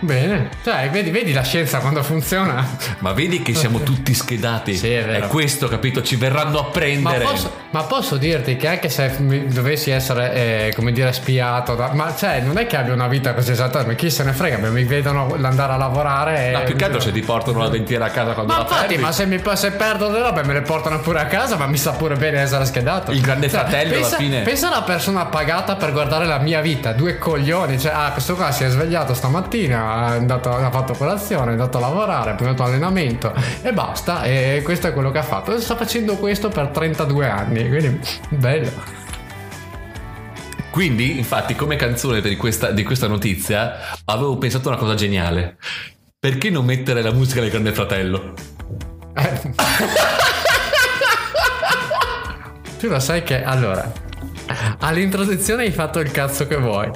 Bene, 0.01 0.51
cioè, 0.63 0.89
vedi, 0.91 1.11
vedi 1.11 1.33
la 1.33 1.43
scienza 1.43 1.79
quando 1.79 2.03
funziona. 2.05 2.65
Ma 3.01 3.13
vedi 3.13 3.43
che 3.43 3.53
siamo 3.55 3.81
tutti 3.81 4.15
schedati. 4.15 4.77
Sì, 4.77 4.93
è 4.93 5.05
vero. 5.05 5.27
questo, 5.27 5.67
capito? 5.67 6.03
Ci 6.03 6.15
verranno 6.17 6.61
a 6.61 6.63
Ma 6.63 6.69
prendere. 6.69 7.25
posso, 7.25 7.53
ma 7.71 7.83
posso 7.83 8.17
dirti 8.17 8.57
che 8.57 8.69
anche 8.69 8.89
se 8.89 9.17
dovessi 9.49 9.91
essere, 9.91 10.33
eh, 10.69 10.73
come 10.77 10.93
dire, 10.93 11.13
spiato, 11.13 11.75
da- 11.75 11.91
ma 11.95 12.15
cioè, 12.17 12.41
non 12.41 12.59
è 12.59 12.67
che 12.67 12.77
abbia 12.77 12.93
una 12.93 13.09
vita 13.09 13.35
così 13.35 13.51
esatta, 13.51 13.85
ma 13.85 13.95
chi 13.95 14.09
se 14.09 14.23
ne 14.23 14.33
frega, 14.33 14.59
mi 14.69 14.85
vedono 14.85 15.37
andare 15.43 15.73
a 15.73 15.77
lavorare 15.77 16.49
e... 16.49 16.51
No, 16.53 16.63
più 16.63 16.77
che 16.77 16.85
altro 16.85 17.01
se 17.01 17.11
ti 17.11 17.21
portano 17.21 17.59
la 17.59 17.69
dentiera 17.69 18.05
a 18.07 18.11
casa 18.11 18.33
quando 18.35 18.53
Ma 18.53 18.59
la 18.59 18.65
infatti, 18.65 18.87
perdi. 18.87 19.03
ma 19.03 19.13
se, 19.13 19.27
mi, 19.27 19.41
se 19.55 19.71
perdo 19.73 20.11
le 20.11 20.21
robe 20.21 20.45
me 20.45 20.53
le 20.53 20.63
portano 20.63 21.01
pure 21.01 21.21
a 21.21 21.27
casa, 21.27 21.57
ma 21.57 21.67
mi 21.67 21.77
sa 21.77 21.93
pure 21.93 22.15
bene 22.15 22.39
essere 22.41 22.65
schedato. 22.65 23.11
Il 23.11 23.21
grande 23.21 23.49
fratello, 23.49 23.95
alla 23.95 24.01
pensa, 24.03 24.17
fine. 24.17 24.43
Pensa 24.43 24.69
alla 24.69 24.83
persona 24.83 25.27
pagata 25.27 25.75
per 25.75 25.91
guardare 25.93 26.25
la 26.25 26.39
mia 26.39 26.61
vita, 26.61 26.93
due 26.93 27.19
coglioni. 27.19 27.79
Cioè, 27.79 27.93
ah, 27.93 28.11
questo 28.13 28.37
qua 28.37 28.53
si 28.53 28.63
è 28.65 28.69
svegliato 28.69 29.13
stamattina, 29.13 29.88
è 30.13 30.17
andato, 30.17 30.51
ha 30.51 30.71
fatto 30.71 30.95
colazione, 30.95 31.49
è 31.49 31.53
andato 31.53 31.79
a 31.79 31.81
lavorare, 31.81 32.31
ha 32.31 32.35
preso 32.35 32.63
allenamento 32.63 33.35
e 33.63 33.73
basta. 33.73 34.23
E 34.23 34.61
questo 34.65 34.89
è 34.89 34.93
quello 34.93 35.11
che 35.11 35.19
ha 35.19 35.23
fatto. 35.23 35.59
Sta 35.61 35.77
facendo 35.77 36.17
questo 36.17 36.49
per 36.49 36.69
32 36.69 37.29
anni, 37.29 37.69
quindi 37.69 38.01
bello. 38.31 38.71
Quindi, 40.71 41.19
infatti, 41.19 41.55
come 41.55 41.77
canzone 41.77 42.21
di 42.21 42.37
questa, 42.37 42.71
di 42.71 42.85
questa 42.85 43.09
notizia, 43.09 43.77
avevo 44.05 44.37
pensato 44.39 44.69
a 44.69 44.73
una 44.73 44.81
cosa 44.81 44.95
geniale. 44.95 45.57
Perché 46.21 46.51
non 46.51 46.65
mettere 46.65 47.03
la 47.03 47.13
musica 47.13 47.41
del 47.41 47.51
Grande 47.51 47.73
Fratello? 47.73 48.35
Eh. 49.15 49.55
tu 52.79 52.89
lo 52.89 53.01
sai 53.01 53.23
che 53.23 53.43
allora. 53.43 54.08
All'introduzione 54.81 55.65
hai 55.65 55.71
fatto 55.71 55.99
il 56.01 56.11
cazzo 56.11 56.47
che 56.47 56.57
vuoi. 56.57 56.91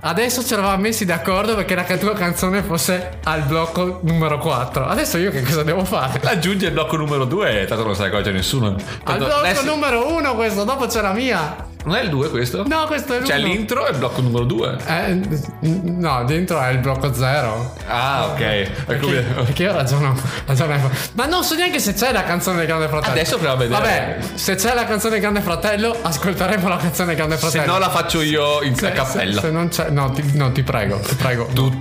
Adesso 0.00 0.44
ci 0.44 0.52
eravamo 0.52 0.82
messi 0.82 1.04
d'accordo 1.04 1.54
perché 1.54 1.74
la 1.74 1.84
tua 1.98 2.14
canzone 2.14 2.62
fosse 2.62 3.18
al 3.24 3.42
blocco 3.42 4.00
numero 4.04 4.38
4. 4.38 4.86
Adesso 4.86 5.18
io 5.18 5.30
che 5.30 5.42
cosa 5.42 5.62
devo 5.62 5.84
fare? 5.84 6.20
Aggiungi 6.24 6.64
il 6.66 6.72
blocco 6.72 6.96
numero 6.96 7.24
2 7.24 7.66
tanto 7.66 7.84
non 7.84 7.94
sai 7.94 8.10
cosa 8.10 8.22
c'è 8.22 8.32
nessuno. 8.32 8.68
Al 8.68 8.76
Tanto 9.04 9.24
blocco 9.24 9.40
adesso- 9.40 9.64
numero 9.64 10.12
1 10.14 10.34
questo, 10.34 10.64
dopo 10.64 10.86
c'è 10.86 11.00
la 11.00 11.12
mia. 11.12 11.68
Non 11.84 11.94
è 11.96 12.02
il 12.02 12.10
2 12.10 12.28
questo? 12.28 12.62
No, 12.66 12.84
questo 12.86 13.12
è 13.14 13.16
l'uno. 13.16 13.26
Cioè 13.26 13.38
l'intro 13.38 13.86
è 13.86 13.90
il 13.90 13.96
blocco 13.96 14.20
numero 14.20 14.44
2. 14.44 14.76
Eh, 14.86 15.20
no, 15.60 16.24
dentro 16.24 16.60
è 16.60 16.68
il 16.70 16.78
blocco 16.78 17.12
zero. 17.14 17.74
Ah, 17.88 18.26
ok. 18.26 18.38
Perché, 18.38 18.98
come- 19.00 19.20
perché 19.44 19.62
io 19.62 19.72
ragiono, 19.72 20.14
ragiono- 20.46 20.90
Ma 21.14 21.24
non 21.26 21.42
so 21.42 21.54
neanche 21.54 21.78
se 21.80 21.94
c'è 21.94 22.12
la 22.12 22.22
canzone 22.24 22.58
del 22.58 22.66
Grande 22.66 22.88
Fratello. 22.88 23.12
Adesso 23.12 23.38
proviamo 23.38 23.54
a 23.54 23.58
vedere. 23.58 23.80
Vabbè, 23.80 24.18
se 24.34 24.54
c'è 24.56 24.74
la 24.74 24.84
canzone 24.84 25.12
del 25.12 25.20
Grande 25.22 25.40
Fratello, 25.40 25.96
ascolteremo 26.02 26.68
la 26.68 26.76
canzone 26.76 27.06
del 27.08 27.16
Grande 27.16 27.36
Se 27.38 27.48
Fratello. 27.48 27.72
no 27.72 27.78
la 27.78 27.88
faccio 27.90 28.20
io 28.20 28.62
in 28.62 28.74
Se- 28.76 28.92
cappella. 28.92 29.40
Se, 29.40 29.46
se 29.46 29.50
non 29.50 29.68
c'è, 29.68 29.88
no 29.90 30.10
ti, 30.10 30.22
no, 30.34 30.52
ti 30.52 30.62
prego, 30.62 30.98
ti 30.98 31.14
prego. 31.14 31.46
Tu, 31.54 31.80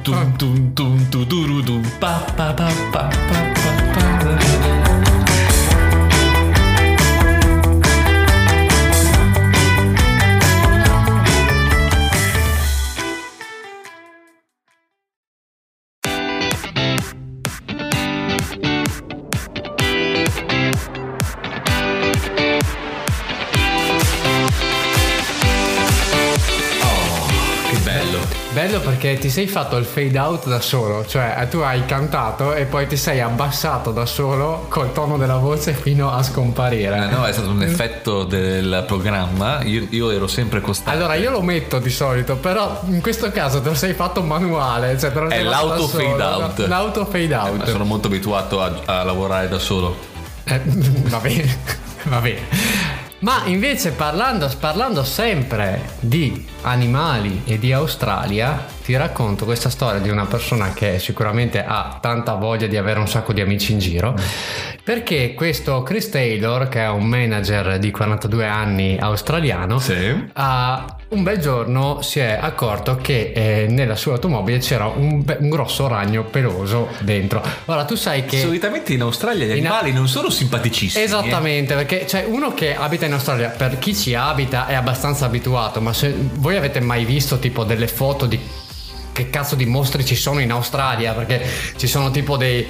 perché 29.09 29.19
ti 29.21 29.29
sei 29.29 29.47
fatto 29.47 29.77
il 29.77 29.85
fade 29.85 30.17
out 30.19 30.47
da 30.47 30.59
solo, 30.61 31.05
cioè 31.05 31.35
eh, 31.39 31.47
tu 31.47 31.57
hai 31.59 31.85
cantato 31.85 32.53
e 32.53 32.65
poi 32.65 32.85
ti 32.87 32.95
sei 32.97 33.19
abbassato 33.21 33.91
da 33.91 34.05
solo 34.05 34.65
col 34.69 34.91
tono 34.91 35.17
della 35.17 35.37
voce 35.37 35.73
fino 35.73 36.11
a 36.11 36.19
Eh, 36.19 36.23
scomparire. 36.23 37.07
no, 37.09 37.25
è 37.25 37.31
stato 37.31 37.49
un 37.49 37.61
effetto 37.63 38.23
del 38.23 38.83
programma. 38.85 39.61
Io, 39.63 39.87
io 39.89 40.11
ero 40.11 40.27
sempre 40.27 40.61
costante. 40.61 40.97
Allora 40.99 41.15
io 41.15 41.31
lo 41.31 41.41
metto 41.41 41.79
di 41.79 41.89
solito, 41.89 42.35
però 42.35 42.81
in 42.87 43.01
questo 43.01 43.31
caso 43.31 43.61
te 43.61 43.69
lo 43.69 43.75
sei 43.75 43.93
fatto 43.93 44.21
manuale, 44.21 44.97
cioè 44.99 45.11
te 45.11 45.19
lo 45.19 45.27
È 45.27 45.35
sei 45.35 45.43
fatto 45.45 45.49
da 45.49 45.65
l'auto 45.67 45.87
solo. 45.87 46.03
fade 46.03 46.23
out. 46.23 46.67
L'auto 46.67 47.05
fade 47.05 47.27
Ma 47.35 47.43
out. 47.49 47.69
sono 47.69 47.83
molto 47.85 48.07
abituato 48.07 48.61
a, 48.61 48.71
a 48.85 49.03
lavorare 49.03 49.47
da 49.49 49.59
solo. 49.59 49.95
Eh, 50.43 50.61
va 51.09 51.17
bene, 51.19 51.57
va 52.03 52.19
bene. 52.19 52.39
Ma 53.19 53.43
invece 53.45 53.91
parlando, 53.91 54.49
parlando 54.59 55.03
sempre 55.03 55.81
di 55.99 56.45
animali 56.61 57.41
e 57.43 57.59
di 57.59 57.73
Australia, 57.73 58.65
ti 58.81 58.95
racconto 58.95 59.43
questa 59.43 59.69
storia 59.69 59.99
di 59.99 60.09
una 60.09 60.25
persona 60.25 60.71
che 60.71 60.99
sicuramente 60.99 61.61
ha 61.61 61.97
tanta 62.01 62.35
voglia 62.35 62.67
di 62.67 62.77
avere 62.77 62.99
un 62.99 63.09
sacco 63.09 63.33
di 63.33 63.41
amici 63.41 63.73
in 63.73 63.79
giro. 63.79 64.15
Perché 64.89 65.35
questo 65.35 65.83
Chris 65.83 66.09
Taylor, 66.09 66.67
che 66.67 66.79
è 66.79 66.89
un 66.89 67.05
manager 67.05 67.77
di 67.77 67.91
42 67.91 68.43
anni 68.47 68.97
australiano, 68.99 69.77
Sì. 69.77 69.93
a 70.33 70.95
un 71.09 71.21
bel 71.21 71.37
giorno 71.37 72.01
si 72.01 72.17
è 72.17 72.35
accorto 72.41 72.95
che 72.99 73.31
eh, 73.35 73.67
nella 73.69 73.95
sua 73.95 74.13
automobile 74.13 74.57
c'era 74.57 74.87
un, 74.87 75.23
be- 75.23 75.37
un 75.41 75.49
grosso 75.49 75.87
ragno 75.87 76.23
peloso 76.23 76.87
dentro. 77.01 77.43
Ora 77.65 77.85
tu 77.85 77.93
sai 77.93 78.25
che... 78.25 78.39
Solitamente 78.39 78.91
in 78.93 79.01
Australia 79.01 79.45
gli 79.45 79.57
In- 79.57 79.67
animali 79.67 79.91
non 79.93 80.07
sono 80.07 80.31
simpaticissimi. 80.31 81.03
eh. 81.03 81.05
Esattamente, 81.05 81.75
perché 81.75 82.05
c'è 82.05 82.25
uno 82.27 82.55
che 82.55 82.75
abita 82.75 83.05
in 83.05 83.13
Australia, 83.13 83.49
per 83.49 83.77
chi 83.77 83.93
ci 83.95 84.15
abita 84.15 84.65
è 84.65 84.73
abbastanza 84.73 85.25
abituato, 85.25 85.81
ma 85.81 85.93
se 85.93 86.11
voi 86.17 86.57
avete 86.57 86.79
mai 86.79 87.05
visto 87.05 87.37
tipo 87.37 87.63
delle 87.63 87.87
foto 87.87 88.25
di 88.25 88.39
che 89.11 89.29
cazzo 89.29 89.53
di 89.53 89.65
mostri 89.67 90.03
ci 90.03 90.15
sono 90.15 90.39
in 90.39 90.49
Australia, 90.49 91.13
perché 91.13 91.45
ci 91.75 91.85
sono 91.85 92.09
tipo 92.09 92.37
dei 92.37 92.65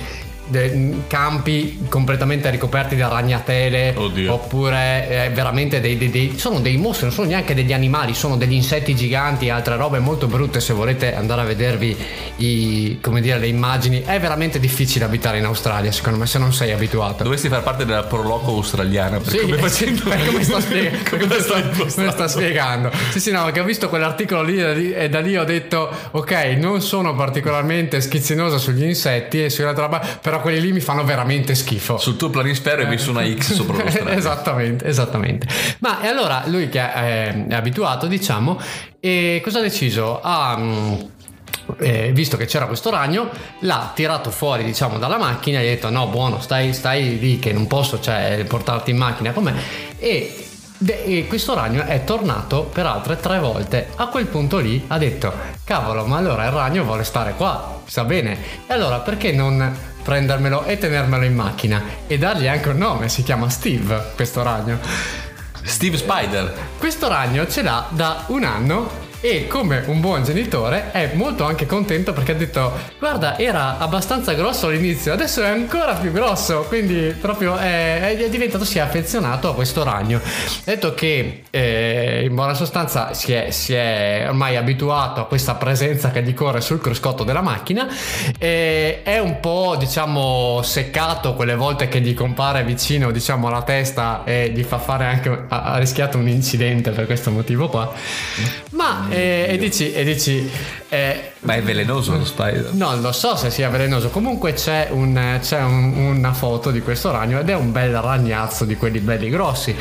campi 1.07 1.85
completamente 1.89 2.49
ricoperti 2.49 2.95
da 2.95 3.07
ragnatele 3.07 3.93
Oddio. 3.95 4.33
oppure 4.33 5.07
eh, 5.25 5.29
veramente 5.29 5.79
dei, 5.79 5.97
dei- 5.97 6.09
dei- 6.09 6.33
sono 6.37 6.59
dei 6.59 6.77
mostri 6.77 7.05
non 7.05 7.13
sono 7.13 7.27
neanche 7.27 7.53
degli 7.53 7.73
animali 7.73 8.13
sono 8.13 8.37
degli 8.37 8.53
insetti 8.53 8.95
giganti 8.95 9.45
e 9.45 9.51
altre 9.51 9.75
robe 9.75 9.99
molto 9.99 10.27
brutte 10.27 10.59
se 10.59 10.73
volete 10.73 11.15
andare 11.15 11.41
a 11.41 11.43
vedervi 11.45 11.95
i, 12.37 12.97
come 13.01 13.21
dire, 13.21 13.37
le 13.37 13.47
immagini 13.47 14.01
è 14.03 14.19
veramente 14.19 14.59
difficile 14.59 15.05
abitare 15.05 15.37
in 15.37 15.45
Australia 15.45 15.91
secondo 15.91 16.17
me 16.19 16.25
se 16.25 16.39
non 16.39 16.53
sei 16.53 16.71
abituato 16.71 17.23
Dovresti 17.23 17.47
far 17.49 17.63
parte 17.63 17.85
della 17.85 18.03
Proloco 18.03 18.51
australiana. 18.51 19.17
Per 19.19 19.29
sì, 19.29 19.37
come 19.39 19.57
facendo 19.59 20.01
sì, 20.01 20.07
per 20.09 20.25
come 20.25 20.43
sta, 20.43 20.61
spiega- 20.61 20.97
come 21.09 21.27
come 21.27 21.39
sta 21.39 22.13
come 22.13 22.27
spiegando. 22.27 22.91
Sì, 23.11 23.19
sì, 23.19 23.31
no, 23.31 23.43
perché 23.45 23.59
ho 23.59 23.63
visto 23.63 23.89
quell'articolo 23.89 24.41
lì 24.41 24.61
e 24.93 25.09
da 25.09 25.19
lì- 25.19 25.37
ho 25.37 25.43
detto, 25.43 25.89
ok, 26.11 26.31
non 26.57 26.81
sono 26.81 27.13
particolarmente 27.15 28.01
schizzinoso 28.01 28.57
sugli 28.57 28.83
insetti 28.83 29.43
e 29.43 29.49
sulla 29.49 29.71
roba, 29.73 29.99
però 30.21 30.38
quelli 30.39 30.59
lì 30.61 30.71
mi 30.71 30.79
fanno 30.79 31.03
veramente 31.03 31.55
schifo. 31.55 31.97
Sul 31.97 32.15
tuo 32.17 32.29
planisfero 32.29 32.81
hai 32.81 32.87
messo 32.87 33.11
una 33.11 33.25
X 33.25 33.53
sopra 33.53 33.83
lo 33.83 33.89
strano. 33.91 34.09
esattamente, 34.09 34.85
esattamente. 34.85 35.47
Ma 35.79 36.01
e 36.01 36.07
allora 36.07 36.43
lui 36.47 36.69
che 36.69 36.79
è, 36.79 37.45
è 37.47 37.53
abituato, 37.53 38.07
diciamo, 38.07 38.59
e 38.99 39.41
cosa 39.43 39.59
ha 39.59 39.61
deciso? 39.61 40.19
Ha 40.21 40.57
mm, 40.57 40.93
eh, 41.79 42.11
visto 42.11 42.37
che 42.37 42.45
c'era 42.45 42.65
questo 42.65 42.89
ragno, 42.89 43.29
l'ha 43.59 43.91
tirato 43.93 44.31
fuori, 44.31 44.63
diciamo, 44.63 44.97
dalla 44.97 45.17
macchina 45.17 45.59
e 45.59 45.63
gli 45.63 45.67
ha 45.67 45.69
detto: 45.69 45.89
No, 45.89 46.07
buono, 46.07 46.39
stai, 46.41 46.73
stai 46.73 47.19
lì 47.19 47.39
che 47.39 47.53
non 47.53 47.67
posso 47.67 47.99
cioè, 47.99 48.43
portarti 48.47 48.91
in 48.91 48.97
macchina 48.97 49.31
con 49.31 49.43
me. 49.43 49.53
E. 49.97 50.45
e 50.85 51.25
questo 51.27 51.53
ragno 51.53 51.83
è 51.83 52.03
tornato 52.03 52.63
per 52.63 52.85
altre 52.85 53.17
tre 53.17 53.39
volte. 53.39 53.89
A 53.95 54.07
quel 54.07 54.27
punto 54.27 54.57
lì 54.57 54.83
ha 54.87 54.97
detto: 54.97 55.31
Cavolo, 55.63 56.05
ma 56.05 56.17
allora 56.17 56.45
il 56.45 56.51
ragno 56.51 56.83
vuole 56.83 57.03
stare 57.03 57.33
qua, 57.35 57.81
sta 57.85 58.03
bene. 58.03 58.37
E 58.67 58.73
allora 58.73 58.99
perché 58.99 59.31
non 59.31 59.88
prendermelo 60.03 60.65
e 60.65 60.77
tenermelo 60.77 61.25
in 61.25 61.35
macchina 61.35 61.81
e 62.07 62.17
dargli 62.17 62.47
anche 62.47 62.69
un 62.69 62.77
nome? 62.77 63.09
Si 63.09 63.23
chiama 63.23 63.49
Steve, 63.49 64.11
questo 64.15 64.43
ragno. 64.43 64.79
Steve 65.61 65.97
Spider. 65.97 66.53
Questo 66.77 67.07
ragno 67.07 67.47
ce 67.47 67.61
l'ha 67.61 67.87
da 67.91 68.23
un 68.27 68.43
anno 68.43 69.08
e 69.21 69.47
come 69.47 69.83
un 69.87 69.99
buon 69.99 70.23
genitore 70.23 70.91
è 70.91 71.11
molto 71.13 71.43
anche 71.43 71.65
contento 71.65 72.13
perché 72.13 72.31
ha 72.31 72.35
detto 72.35 72.71
guarda 72.99 73.37
era 73.37 73.77
abbastanza 73.77 74.33
grosso 74.33 74.67
all'inizio 74.67 75.11
adesso 75.11 75.43
è 75.43 75.49
ancora 75.49 75.93
più 75.93 76.11
grosso. 76.11 76.65
Quindi 76.67 77.15
proprio 77.19 77.57
è, 77.57 78.17
è 78.17 78.29
diventato 78.29 78.63
si 78.63 78.77
è 78.77 78.81
affezionato 78.81 79.49
a 79.49 79.55
questo 79.55 79.83
ragno. 79.83 80.21
Detto 80.63 80.93
che 80.93 81.43
eh, 81.49 82.23
in 82.25 82.33
buona 82.33 82.53
sostanza 82.53 83.13
si 83.13 83.33
è, 83.33 83.51
si 83.51 83.73
è 83.73 84.25
ormai 84.27 84.55
abituato 84.55 85.21
a 85.21 85.25
questa 85.25 85.55
presenza 85.55 86.11
che 86.11 86.23
gli 86.23 86.33
corre 86.33 86.61
sul 86.61 86.79
cruscotto 86.79 87.23
della 87.23 87.41
macchina 87.41 87.87
e 88.37 89.01
è 89.03 89.19
un 89.19 89.39
po' 89.39 89.75
diciamo 89.77 90.61
seccato 90.63 91.33
quelle 91.33 91.55
volte 91.55 91.87
che 91.87 91.99
gli 91.99 92.13
compare 92.13 92.63
vicino 92.63 93.11
diciamo 93.11 93.47
alla 93.47 93.63
testa 93.63 94.21
e 94.23 94.49
gli 94.49 94.63
fa 94.63 94.77
fare 94.77 95.05
anche 95.05 95.45
ha, 95.47 95.61
ha 95.63 95.77
rischiato 95.77 96.17
un 96.17 96.27
incidente 96.27 96.91
per 96.91 97.05
questo 97.05 97.31
motivo 97.31 97.67
qua. 97.67 97.91
Ma 98.71 99.07
eh, 99.11 99.47
e 99.49 99.57
dici 99.57 99.91
e 99.91 100.03
dici 100.03 100.49
eh, 100.89 101.31
Ma 101.41 101.53
è 101.53 101.61
velenoso 101.61 102.17
lo 102.17 102.25
Spider. 102.25 102.69
Non 102.73 103.01
lo 103.01 103.11
so 103.11 103.35
se 103.35 103.49
sia 103.49 103.69
velenoso, 103.69 104.09
comunque 104.09 104.53
c'è, 104.53 104.87
un- 104.91 105.37
c'è 105.41 105.61
un- 105.61 105.95
una 106.17 106.33
foto 106.33 106.71
di 106.71 106.81
questo 106.81 107.11
ragno 107.11 107.39
ed 107.39 107.49
è 107.49 107.55
un 107.55 107.71
bel 107.71 107.93
ragnazzo 107.99 108.65
di 108.65 108.75
quelli 108.75 108.99
belli 108.99 109.29
grossi. 109.29 109.75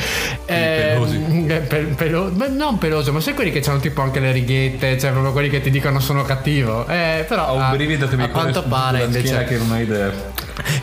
pelosi. 0.44 1.44
eh, 1.48 1.58
pe- 1.60 1.78
pelo- 1.96 2.30
beh, 2.30 2.48
non 2.48 2.78
peloso, 2.78 3.12
ma 3.12 3.20
sai 3.20 3.34
quelli 3.34 3.50
che 3.50 3.62
hanno 3.68 3.80
tipo 3.80 4.00
anche 4.02 4.20
le 4.20 4.32
righette, 4.32 4.98
cioè 4.98 5.10
proprio 5.10 5.32
quelli 5.32 5.48
che 5.48 5.60
ti 5.60 5.70
dicono 5.70 6.00
sono 6.00 6.22
cattivo. 6.24 6.86
Eh, 6.86 7.24
però 7.26 7.50
Ho 7.50 7.54
un 7.54 7.62
a- 7.62 7.70
brivido 7.70 8.06
che 8.08 8.16
mi 8.16 8.24
a 8.24 8.28
quanto 8.28 8.62
pare 8.64 9.02
invece... 9.04 9.44
che 9.44 9.56
non 9.56 9.72
hai 9.72 9.82
idea. 9.82 10.12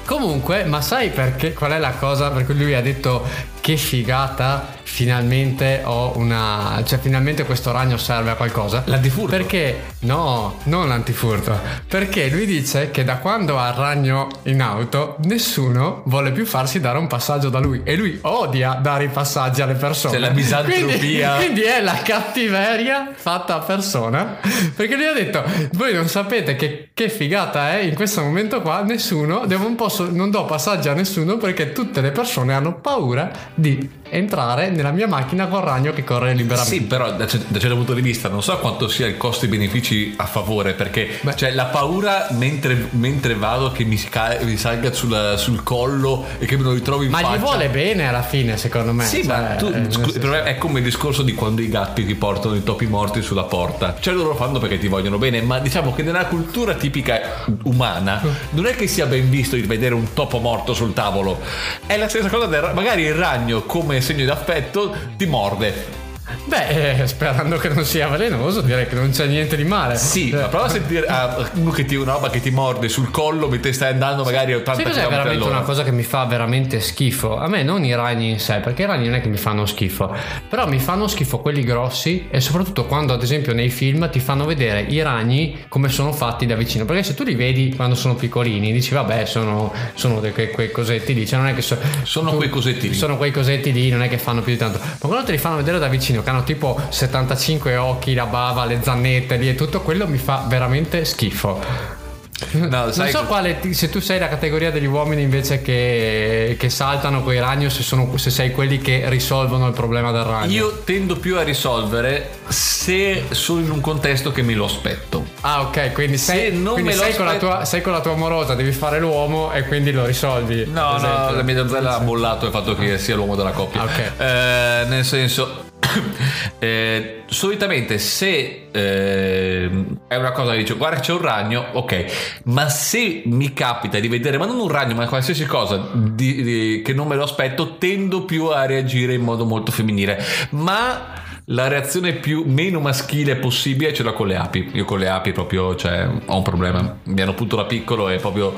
Comunque, 0.05 0.63
ma 0.65 0.81
sai 0.81 1.09
perché? 1.09 1.53
Qual 1.53 1.71
è 1.71 1.79
la 1.79 1.91
cosa 1.91 2.29
per 2.31 2.45
cui 2.45 2.57
lui 2.57 2.73
ha 2.73 2.81
detto 2.81 3.25
che 3.59 3.77
figata? 3.77 4.73
Finalmente 4.83 5.81
ho 5.83 6.13
una. 6.17 6.81
cioè, 6.85 6.99
finalmente 6.99 7.43
questo 7.43 7.71
ragno 7.71 7.97
serve 7.97 8.29
a 8.29 8.35
qualcosa. 8.35 8.83
L'antifurto? 8.85 9.35
Perché? 9.35 9.81
No, 10.01 10.59
non 10.65 10.87
l'antifurto. 10.87 11.59
Perché 11.87 12.29
lui 12.29 12.45
dice 12.45 12.91
che 12.91 13.03
da 13.03 13.17
quando 13.17 13.59
ha 13.59 13.69
il 13.69 13.73
ragno 13.73 14.27
in 14.43 14.61
auto, 14.61 15.17
nessuno 15.23 16.03
vuole 16.05 16.31
più 16.31 16.45
farsi 16.45 16.79
dare 16.79 16.99
un 16.99 17.07
passaggio 17.07 17.49
da 17.49 17.59
lui. 17.59 17.81
E 17.83 17.95
lui 17.95 18.19
odia 18.21 18.77
dare 18.81 19.05
i 19.05 19.09
passaggi 19.09 19.61
alle 19.61 19.73
persone. 19.73 20.13
C'è 20.13 20.19
la 20.19 20.29
misantropia. 20.29 20.85
Quindi, 20.85 21.23
quindi 21.37 21.61
è 21.61 21.81
la 21.81 21.99
cattiveria 22.03 23.11
fatta 23.15 23.55
a 23.55 23.59
persona. 23.59 24.37
Perché 24.75 24.95
lui 24.95 25.07
ha 25.07 25.13
detto: 25.13 25.43
Voi 25.73 25.93
non 25.93 26.07
sapete 26.07 26.55
che, 26.55 26.89
che 26.93 27.09
figata 27.09 27.71
è 27.71 27.79
in 27.79 27.95
questo 27.95 28.21
momento 28.21 28.61
qua. 28.61 28.83
Nessuno, 28.83 29.45
devo 29.47 29.64
un 29.67 29.75
posso, 29.75 30.09
non 30.09 30.29
do 30.29 30.45
passaggi 30.45 30.89
a 30.89 30.93
nessuno 30.93 31.37
perché 31.37 31.71
tutte 31.71 32.01
le 32.01 32.11
persone 32.11 32.53
hanno 32.53 32.75
paura 32.75 33.31
di 33.53 33.89
entrare 34.09 34.69
nella 34.69 34.91
mia 34.91 35.07
macchina 35.07 35.47
con 35.47 35.63
ragno 35.63 35.91
che 35.93 36.03
corre 36.03 36.33
liberamente. 36.33 36.71
Sì, 36.71 36.81
però 36.83 37.11
da, 37.13 37.27
cer- 37.27 37.45
da 37.47 37.59
certo 37.59 37.75
punto 37.75 37.93
di 37.93 38.01
vista 38.01 38.29
non 38.29 38.41
so 38.43 38.57
quanto 38.59 38.87
sia 38.87 39.07
il 39.07 39.17
costi 39.17 39.47
benefici 39.47 40.13
a 40.17 40.25
favore, 40.25 40.73
perché 40.73 41.19
Beh. 41.21 41.35
cioè, 41.35 41.51
la 41.51 41.65
paura 41.65 42.27
mentre, 42.31 42.87
mentre 42.91 43.35
vado 43.35 43.71
che 43.71 43.83
mi, 43.83 43.97
sca- 43.97 44.37
mi 44.41 44.57
salga 44.57 44.91
sulla- 44.93 45.37
sul 45.37 45.63
collo 45.63 46.25
e 46.39 46.45
che 46.45 46.55
me 46.57 46.63
lo 46.63 46.73
ritrovi 46.73 47.05
in 47.05 47.11
Ma 47.11 47.19
faccia. 47.19 47.35
gli 47.35 47.39
vuole 47.39 47.69
bene 47.69 48.07
alla 48.07 48.21
fine, 48.21 48.57
secondo 48.57 48.93
me. 48.93 49.05
Sì, 49.05 49.23
Cioè, 49.23 49.37
ma 49.39 49.55
tu, 49.55 49.67
eh, 49.67 49.85
scu- 49.91 50.13
il 50.13 50.19
problema 50.19 50.45
è 50.45 50.57
come 50.57 50.79
il 50.79 50.85
discorso 50.85 51.21
di 51.23 51.33
quando 51.33 51.61
i 51.61 51.69
gatti 51.69 52.05
ti 52.05 52.15
portano 52.15 52.55
i 52.55 52.63
topi 52.63 52.85
morti 52.85 53.21
sulla 53.21 53.43
porta. 53.43 53.95
Cioè 53.99 54.13
loro 54.13 54.29
lo 54.29 54.35
fanno 54.35 54.59
perché 54.59 54.77
ti 54.77 54.87
vogliono 54.87 55.17
bene, 55.17 55.41
ma 55.41 55.59
diciamo 55.59 55.93
che 55.93 56.03
nella 56.03 56.25
cultura 56.25 56.75
tipica 56.75 57.43
umana 57.63 58.21
non 58.51 58.65
è 58.65 58.75
che 58.75 58.87
sia 58.87 59.05
ben 59.05 59.29
visto 59.29 59.55
di 59.55 59.63
vedere 59.63 59.93
un 59.93 60.13
topo 60.13 60.39
morto 60.39 60.73
sul 60.73 60.93
tavolo. 60.93 61.39
È 61.85 61.97
la 61.97 62.07
stessa 62.07 62.29
cosa 62.29 62.45
del 62.45 62.61
ra- 62.61 62.73
magari 62.73 63.03
il 63.03 63.13
ragno 63.13 63.63
come 63.63 63.94
segno 64.01 64.25
d'affetto 64.25 64.95
ti 65.17 65.25
morde. 65.25 66.04
Beh, 66.47 66.99
eh, 67.01 67.07
sperando 67.07 67.57
che 67.57 67.69
non 67.69 67.83
sia 67.85 68.07
velenoso, 68.07 68.61
direi 68.61 68.87
che 68.87 68.93
non 68.93 69.09
c'è 69.09 69.25
niente 69.25 69.55
di 69.55 69.63
male. 69.63 69.95
Sì, 69.97 70.29
Eh, 70.29 70.35
ma 70.35 70.47
prova 70.47 70.65
a 70.65 70.69
sentire 70.69 71.05
ah, 71.07 71.49
uno 71.55 71.71
che 71.71 71.85
ti 71.85 71.95
una 71.95 72.13
roba 72.13 72.29
che 72.29 72.39
ti 72.39 72.51
morde 72.51 72.87
sul 72.87 73.09
collo 73.09 73.47
mentre 73.47 73.73
stai 73.73 73.91
andando 73.93 74.23
magari 74.23 74.53
a 74.53 74.57
80 74.57 74.73
Sai 74.81 74.83
cos'è 74.91 75.01
km 75.01 75.09
veramente 75.09 75.35
all'ora. 75.43 75.57
una 75.57 75.65
cosa 75.65 75.83
che 75.83 75.91
mi 75.91 76.03
fa 76.03 76.23
veramente 76.25 76.79
schifo? 76.81 77.35
A 77.37 77.47
me 77.47 77.63
non 77.63 77.83
i 77.83 77.95
ragni 77.95 78.29
in 78.29 78.39
sé, 78.39 78.59
perché 78.59 78.83
i 78.83 78.85
ragni 78.85 79.05
non 79.05 79.15
è 79.15 79.21
che 79.21 79.27
mi 79.27 79.37
fanno 79.37 79.65
schifo, 79.65 80.15
però 80.47 80.67
mi 80.67 80.77
fanno 80.79 81.07
schifo 81.07 81.39
quelli 81.39 81.63
grossi 81.63 82.27
e 82.29 82.39
soprattutto 82.39 82.85
quando 82.85 83.13
ad 83.13 83.23
esempio 83.23 83.53
nei 83.53 83.69
film 83.69 84.07
ti 84.11 84.19
fanno 84.19 84.45
vedere 84.45 84.81
i 84.81 85.01
ragni 85.01 85.65
come 85.67 85.89
sono 85.89 86.11
fatti 86.13 86.45
da 86.45 86.55
vicino, 86.55 86.85
perché 86.85 87.01
se 87.01 87.15
tu 87.15 87.23
li 87.23 87.33
vedi 87.33 87.73
quando 87.75 87.95
sono 87.95 88.13
piccolini 88.13 88.71
dici 88.71 88.93
vabbè 88.93 89.25
sono, 89.25 89.73
sono 89.95 90.19
dei, 90.19 90.31
quei, 90.31 90.51
quei 90.51 90.69
cosetti 90.71 91.15
lì, 91.15 91.25
cioè 91.25 91.39
non 91.39 91.47
è 91.47 91.55
che 91.55 91.61
so- 91.63 91.77
Sono 92.03 92.29
tu- 92.29 92.37
quei 92.37 92.49
cosetti 92.49 92.89
lì. 92.89 92.93
Sono 92.93 93.17
quei 93.17 93.31
cosetti 93.31 93.71
lì, 93.73 93.89
non 93.89 94.03
è 94.03 94.07
che 94.09 94.19
fanno 94.19 94.41
più 94.41 94.51
di 94.53 94.59
tanto, 94.59 94.77
ma 94.79 94.95
quando 95.07 95.25
te 95.25 95.31
li 95.31 95.37
fanno 95.39 95.55
vedere 95.55 95.79
da 95.79 95.87
vicino 95.87 96.21
hanno 96.35 96.43
tipo 96.43 96.79
75 96.89 97.75
occhi, 97.77 98.13
la 98.13 98.25
bava, 98.25 98.65
le 98.65 98.79
zannette 98.81 99.37
lì 99.37 99.49
e 99.49 99.55
tutto 99.55 99.81
quello 99.81 100.07
mi 100.07 100.17
fa 100.17 100.45
veramente 100.47 101.05
schifo. 101.05 102.03
No, 102.51 102.67
Non 102.67 102.91
sai 102.91 103.11
so 103.11 103.23
quale, 103.23 103.59
se 103.71 103.89
tu 103.89 104.01
sei 104.01 104.19
la 104.19 104.27
categoria 104.27 104.69
degli 104.69 104.85
uomini 104.85 105.21
invece 105.21 105.61
che, 105.61 106.57
che 106.59 106.69
saltano 106.69 107.23
coi 107.23 107.39
ragni 107.39 107.65
o 107.67 107.69
se, 107.69 107.81
sono, 107.81 108.17
se 108.17 108.29
sei 108.29 108.51
quelli 108.51 108.77
che 108.79 109.03
risolvono 109.07 109.67
il 109.67 109.73
problema 109.73 110.11
del 110.11 110.23
ragno. 110.23 110.51
Io 110.51 110.81
tendo 110.83 111.15
più 111.15 111.37
a 111.37 111.43
risolvere 111.43 112.31
se 112.49 113.23
sono 113.29 113.61
in 113.61 113.71
un 113.71 113.79
contesto 113.79 114.33
che 114.33 114.41
me 114.41 114.53
lo 114.53 114.65
aspetto. 114.65 115.25
Ah 115.41 115.61
ok, 115.61 115.93
quindi, 115.93 116.17
Se 116.17 116.33
sei, 116.33 116.51
non 116.57 116.73
quindi 116.73 116.91
me 116.91 116.95
lo 116.97 117.03
sei, 117.03 117.15
con 117.15 117.23
la 117.25 117.31
aspetto- 117.31 117.53
tua, 117.53 117.65
sei 117.65 117.81
con 117.81 117.91
la 117.93 118.01
tua 118.01 118.11
amorosa, 118.11 118.53
devi 118.53 118.71
fare 118.73 118.99
l'uomo 118.99 119.53
e 119.53 119.63
quindi 119.63 119.93
lo 119.93 120.03
risolvi. 120.05 120.65
No, 120.65 120.89
no, 120.91 120.95
esempio. 120.97 121.35
la 121.37 121.41
mia 121.43 121.55
donzella 121.55 121.95
ha 121.95 121.99
bollato 121.99 122.45
il 122.45 122.51
fatto 122.51 122.75
che 122.75 122.97
sia 122.97 123.15
l'uomo 123.15 123.35
della 123.37 123.51
coppia. 123.51 123.79
Ah, 123.79 123.83
ok. 123.85 123.99
Eh, 124.17 124.85
nel 124.89 125.05
senso, 125.05 125.64
eh, 126.59 127.23
solitamente 127.27 127.97
se 127.97 128.67
eh, 128.71 129.69
è 130.07 130.15
una 130.15 130.31
cosa 130.31 130.51
che 130.51 130.57
dice 130.57 130.75
guarda 130.75 130.99
c'è 130.99 131.13
un 131.13 131.21
ragno, 131.21 131.65
ok, 131.73 132.41
ma 132.45 132.69
se 132.69 133.23
mi 133.25 133.53
capita 133.53 133.99
di 133.99 134.07
vedere, 134.07 134.37
ma 134.37 134.45
non 134.45 134.59
un 134.59 134.69
ragno, 134.69 134.95
ma 134.95 135.07
qualsiasi 135.07 135.45
cosa 135.45 135.89
di- 135.93 136.41
di- 136.43 136.81
che 136.83 136.93
non 136.93 137.07
me 137.07 137.15
lo 137.15 137.23
aspetto, 137.23 137.77
tendo 137.77 138.23
più 138.23 138.47
a 138.47 138.65
reagire 138.65 139.13
in 139.13 139.21
modo 139.21 139.45
molto 139.45 139.71
femminile. 139.71 140.23
Ma 140.51 141.23
la 141.49 141.67
reazione 141.67 142.13
più 142.13 142.43
meno 142.47 142.79
maschile 142.79 143.35
possibile 143.35 143.93
ce 143.93 144.01
l'ho 144.03 144.13
con 144.13 144.27
le 144.27 144.35
api. 144.35 144.71
Io 144.73 144.85
con 144.85 144.99
le 144.99 145.09
api 145.09 145.31
proprio 145.31 145.75
cioè, 145.75 146.07
ho 146.25 146.37
un 146.37 146.43
problema. 146.43 146.97
Mi 147.03 147.21
hanno 147.21 147.33
punto 147.35 147.55
da 147.55 147.65
piccolo 147.65 148.09
e 148.09 148.17
proprio. 148.17 148.55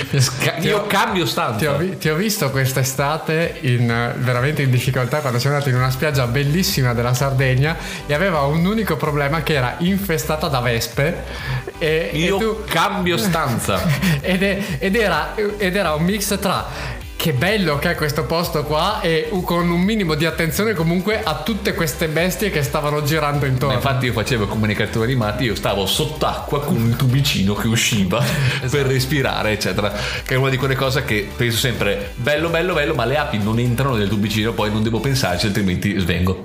Io 0.60 0.86
cambio 0.86 1.26
stanza. 1.26 1.58
Ti 1.58 1.66
ho, 1.66 1.76
vi- 1.76 1.96
ti 1.98 2.08
ho 2.08 2.14
visto 2.14 2.50
quest'estate 2.50 3.58
in, 3.62 3.86
veramente 4.18 4.62
in 4.62 4.70
difficoltà 4.70 5.20
quando 5.20 5.38
siamo 5.38 5.56
andati 5.56 5.72
in 5.72 5.80
una 5.80 5.90
spiaggia 5.90 6.26
bellissima 6.26 6.92
della 6.94 7.14
Sardegna 7.14 7.76
e 8.06 8.14
aveva 8.14 8.40
un 8.42 8.64
unico 8.64 8.96
problema 8.96 9.42
che 9.42 9.54
era 9.54 9.74
infestata 9.78 10.48
da 10.48 10.60
vespe 10.60 11.24
e, 11.78 12.10
e 12.12 12.18
Io 12.18 12.36
tu- 12.38 12.64
cambio 12.66 13.16
stanza. 13.16 13.80
ed, 14.20 14.42
è- 14.42 14.62
ed 14.78 14.96
era, 14.96 15.34
ed 15.34 15.76
era 15.76 15.94
un 15.94 16.04
mix 16.04 16.38
tra 16.38 16.96
che 17.18 17.32
bello 17.32 17.80
che 17.80 17.90
è 17.90 17.94
questo 17.96 18.26
posto 18.26 18.62
qua 18.62 19.00
e 19.00 19.28
con 19.42 19.68
un 19.68 19.80
minimo 19.80 20.14
di 20.14 20.24
attenzione 20.24 20.72
comunque 20.72 21.20
a 21.20 21.42
tutte 21.42 21.74
queste 21.74 22.06
bestie 22.06 22.48
che 22.50 22.62
stavano 22.62 23.02
girando 23.02 23.44
intorno. 23.44 23.74
infatti 23.74 24.06
io 24.06 24.12
facevo 24.12 24.44
i 24.44 24.46
comunicatori 24.46 25.10
animati, 25.10 25.42
io 25.42 25.56
stavo 25.56 25.84
sott'acqua 25.84 26.60
con 26.60 26.76
un 26.76 26.94
tubicino 26.94 27.54
che 27.54 27.66
usciva 27.66 28.22
per 28.70 28.86
respirare, 28.86 29.50
eccetera. 29.50 29.92
Che 30.22 30.34
è 30.34 30.36
una 30.36 30.48
di 30.48 30.56
quelle 30.56 30.76
cose 30.76 31.04
che 31.04 31.28
penso 31.34 31.58
sempre 31.58 32.12
bello, 32.14 32.50
bello, 32.50 32.72
bello, 32.72 32.94
ma 32.94 33.04
le 33.04 33.16
api 33.16 33.38
non 33.38 33.58
entrano 33.58 33.96
nel 33.96 34.08
tubicino, 34.08 34.52
poi 34.52 34.70
non 34.70 34.84
devo 34.84 35.00
pensarci, 35.00 35.46
altrimenti 35.46 35.98
svengo. 35.98 36.44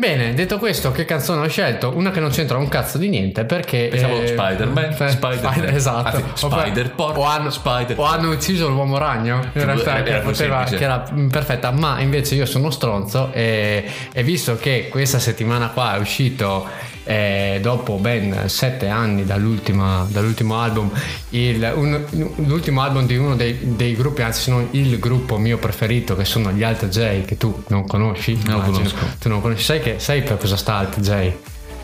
Bene, 0.00 0.32
detto 0.32 0.56
questo, 0.56 0.92
che 0.92 1.04
canzone 1.04 1.44
ho 1.44 1.48
scelto? 1.48 1.92
Una 1.94 2.10
che 2.10 2.20
non 2.20 2.30
c'entra 2.30 2.56
un 2.56 2.68
cazzo 2.68 2.96
di 2.96 3.10
niente 3.10 3.44
perché... 3.44 3.88
Pensavo 3.90 4.26
Spider-Man, 4.26 4.94
Fe- 4.96 5.10
Spider-Man. 5.10 5.52
Spider- 5.52 5.74
esatto. 5.74 6.16
Anzi, 6.16 6.46
Oppure- 6.46 6.62
Spider-Porc, 6.62 7.16
o 7.18 7.24
hanno, 7.24 7.50
Spider- 7.50 7.98
o 7.98 8.04
hanno 8.04 8.30
ucciso 8.30 8.70
l'uomo 8.70 8.96
ragno. 8.96 9.42
In 9.52 9.62
realtà 9.62 10.02
era 10.02 10.20
che, 10.20 10.24
poteva, 10.24 10.64
che 10.64 10.82
era 10.82 11.04
perfetta. 11.30 11.70
Ma 11.72 12.00
invece 12.00 12.34
io 12.34 12.46
sono 12.46 12.70
stronzo 12.70 13.30
e, 13.34 13.84
e 14.10 14.22
visto 14.22 14.56
che 14.56 14.88
questa 14.88 15.18
settimana 15.18 15.68
qua 15.68 15.96
è 15.96 15.98
uscito... 15.98 16.66
eh, 17.04 17.58
dopo 17.62 17.94
ben 17.96 18.48
sette 18.48 18.88
anni 18.88 19.24
dall'ultimo 19.24 20.60
album, 20.60 20.90
il- 21.30 21.72
un- 21.74 22.04
l'ultimo 22.46 22.82
album 22.82 23.06
di 23.06 23.16
uno 23.16 23.36
dei, 23.36 23.58
dei 23.76 23.94
gruppi, 23.96 24.22
anzi, 24.22 24.42
sono 24.42 24.66
il 24.72 24.98
gruppo 24.98 25.36
mio 25.38 25.58
preferito, 25.58 26.14
che 26.16 26.24
sono 26.24 26.52
gli 26.52 26.62
Alt 26.62 26.88
J, 26.88 27.24
che 27.24 27.36
tu 27.36 27.64
non 27.68 27.86
conosci. 27.86 28.38
Non 28.46 28.62
conosco. 28.62 28.96
Tu 29.18 29.28
non 29.28 29.40
conosci, 29.40 29.64
sai, 29.64 29.80
che, 29.80 29.98
sai 29.98 30.22
per 30.22 30.36
cosa 30.38 30.56
sta 30.56 30.74
Alt 30.74 31.00
J? 31.00 31.10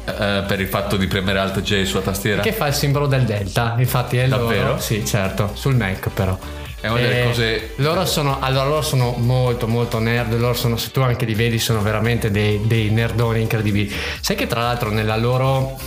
Eh, 0.09 0.45
per 0.47 0.61
il 0.61 0.69
fatto 0.69 0.97
di 0.97 1.07
premere 1.09 1.39
Alt 1.41 1.61
J 1.63 1.83
sulla 1.85 2.03
tastiera. 2.03 2.43
Che 2.43 2.53
fa 2.53 2.69
il 2.69 2.75
simbolo 2.75 3.07
del 3.07 3.25
delta, 3.25 3.75
infatti 3.79 4.19
è 4.19 4.29
Davvero? 4.29 4.67
loro. 4.69 4.81
Sì, 4.81 5.05
certo, 5.05 5.51
sul 5.55 5.75
Mac 5.75 6.09
però. 6.11 6.39
È 6.81 6.89
una 6.89 7.01
delle 7.01 7.23
Eh, 7.23 7.27
cose- 7.27 7.71
Loro 7.77 8.05
sono, 8.05 8.39
allora 8.41 8.65
loro 8.69 8.83
sono 8.83 9.15
molto 9.19 9.67
molto 9.67 9.99
nerd, 9.99 10.39
loro 10.39 10.55
sono, 10.55 10.77
se 10.77 10.91
tu 10.91 11.01
anche 11.01 11.25
li 11.25 11.35
vedi, 11.35 11.59
sono 11.59 11.81
veramente 11.83 12.31
dei, 12.31 12.61
dei 12.67 12.91
nerdoni 12.91 13.41
incredibili. 13.41 13.93
Sai 14.21 14.37
che 14.37 14.47
tra 14.47 14.61
l'altro 14.63 14.91
nella 14.91 15.17
loro... 15.17 15.79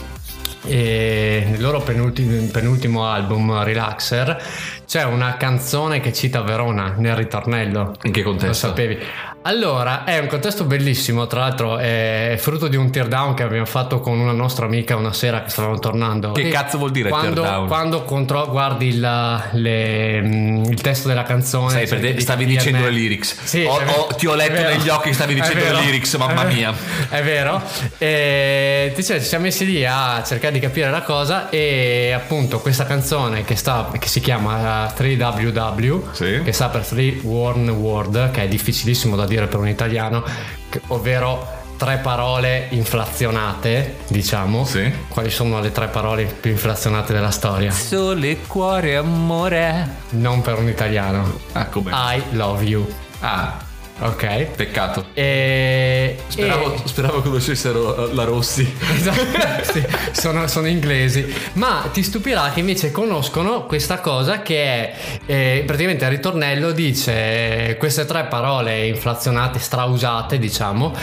eh, 0.66 1.46
nel 1.50 1.62
loro 1.62 1.80
penultimo, 1.82 2.48
penultimo 2.52 3.06
album 3.06 3.64
Relaxer 3.64 4.42
c'è 4.86 5.04
una 5.04 5.38
canzone 5.38 6.00
che 6.02 6.12
cita 6.12 6.42
Verona 6.42 6.96
nel 6.98 7.16
ritornello 7.16 7.96
In 8.04 8.12
che 8.12 8.22
lo 8.24 8.32
contesto? 8.32 8.68
sapevi. 8.68 8.98
Allora, 9.44 10.04
è 10.04 10.20
un 10.20 10.28
contesto 10.28 10.66
bellissimo, 10.66 11.26
tra 11.26 11.40
l'altro 11.40 11.78
è 11.78 12.36
frutto 12.38 12.68
di 12.68 12.76
un 12.76 12.92
teardown 12.92 13.34
che 13.36 13.44
abbiamo 13.44 13.66
fatto 13.66 14.02
con 14.02 14.20
una 14.20 14.34
nostra 14.34 14.66
amica 14.66 14.98
una 14.98 15.14
sera 15.14 15.44
che 15.44 15.50
stavamo 15.50 15.80
tornando. 15.80 16.34
Che 16.34 16.42
E 16.48 16.50
cazzo 16.50 16.78
vuol 16.78 16.92
dire 16.92 17.08
quando, 17.10 17.42
teardown? 17.42 17.68
Quando 17.68 18.04
contro- 18.04 18.48
guardi 18.50 18.98
la- 19.00 19.48
le- 19.54 20.22
mm, 20.22 20.64
il 20.66 20.82
testo 20.82 21.08
della 21.08 21.24
canzone... 21.24 21.70
Sai, 21.72 21.88
cerchi 21.88 21.96
perché 22.02 22.16
di 22.18 22.22
stavi 22.22 22.46
dicendo 22.46 22.84
le 22.84 22.90
lyrics. 22.92 23.38
Sì, 23.44 23.62
è 23.64 23.68
vero. 23.86 24.08
ti 24.18 24.28
ho 24.28 24.36
letto 24.36 24.62
negli 24.62 24.90
occhi 24.90 25.08
che 25.08 25.16
stavi 25.16 25.34
dicendo 25.34 25.64
le 25.64 25.72
lyrics, 25.86 26.16
mamma 26.16 26.34
È 26.34 26.46
vero. 26.46 26.54
mia. 26.56 26.74
È 27.10 27.24
vero. 27.24 27.62
E, 27.98 28.94
cioè, 29.02 29.20
ci 29.22 29.26
siamo 29.26 29.46
messi 29.46 29.66
lì 29.66 29.86
a 29.86 30.22
cercare 30.24 30.52
di 30.54 30.60
capire 30.60 30.92
la 30.92 31.02
cosa 31.02 31.50
e 31.50 32.12
appunto 32.14 32.60
questa 32.60 32.86
canzone 32.86 33.46
che, 33.46 33.56
sta, 33.56 33.90
che 33.98 34.08
si 34.10 34.20
chiama 34.20 34.94
3WW, 34.96 36.12
Sì. 36.12 36.42
che 36.44 36.52
sta 36.52 36.68
per 36.68 36.86
3 36.86 37.20
Warn 37.24 37.70
Word, 37.70 38.32
che 38.32 38.44
è 38.44 38.48
difficilissimo 38.50 39.16
da 39.16 39.28
dire 39.30 39.48
per 39.48 39.60
un 39.60 39.70
italiano, 39.70 40.24
ovvero 40.88 41.58
tre 41.78 42.00
parole 42.00 42.68
inflazionate, 42.72 44.00
diciamo. 44.10 44.66
Sì. 44.66 44.92
Quali 45.08 45.30
sono 45.30 45.62
le 45.62 45.72
tre 45.72 45.88
parole 45.88 46.26
più 46.26 46.52
inflazionate 46.52 47.14
della 47.14 47.32
storia? 47.32 47.72
Sole, 47.72 48.40
cuore, 48.46 48.98
amore. 48.98 49.88
Non 50.10 50.42
per 50.42 50.58
un 50.60 50.68
italiano. 50.68 51.40
Ah, 51.54 51.68
come? 51.68 51.92
I 51.94 52.22
love 52.32 52.66
you. 52.66 52.86
Ah, 53.22 53.68
Ok. 54.02 54.46
peccato. 54.56 55.08
E, 55.14 56.18
Speravo, 56.28 56.74
e- 56.74 56.80
speravo 56.86 57.22
conoscessero 57.22 58.10
eh, 58.10 58.14
la 58.14 58.24
Rossi. 58.24 58.72
Esatto, 58.96 59.64
sì, 59.72 59.86
sono, 60.12 60.48
sono 60.48 60.68
inglesi. 60.68 61.26
Ma 61.54 61.90
ti 61.92 62.02
stupirà 62.04 62.52
che 62.54 62.62
invece 62.62 62.92
conoscono 62.92 63.66
questa 63.66 64.00
cosa 64.00 64.42
che 64.42 64.64
è 64.64 64.96
eh, 65.26 65.64
praticamente 65.66 66.06
il 66.06 66.12
ritornello 66.12 66.72
dice 66.72 67.68
eh, 67.72 67.78
queste 67.78 68.06
tre 68.06 68.26
parole 68.26 68.88
inflazionate, 68.88 69.60
strausate, 69.60 70.40
diciamo. 70.40 70.94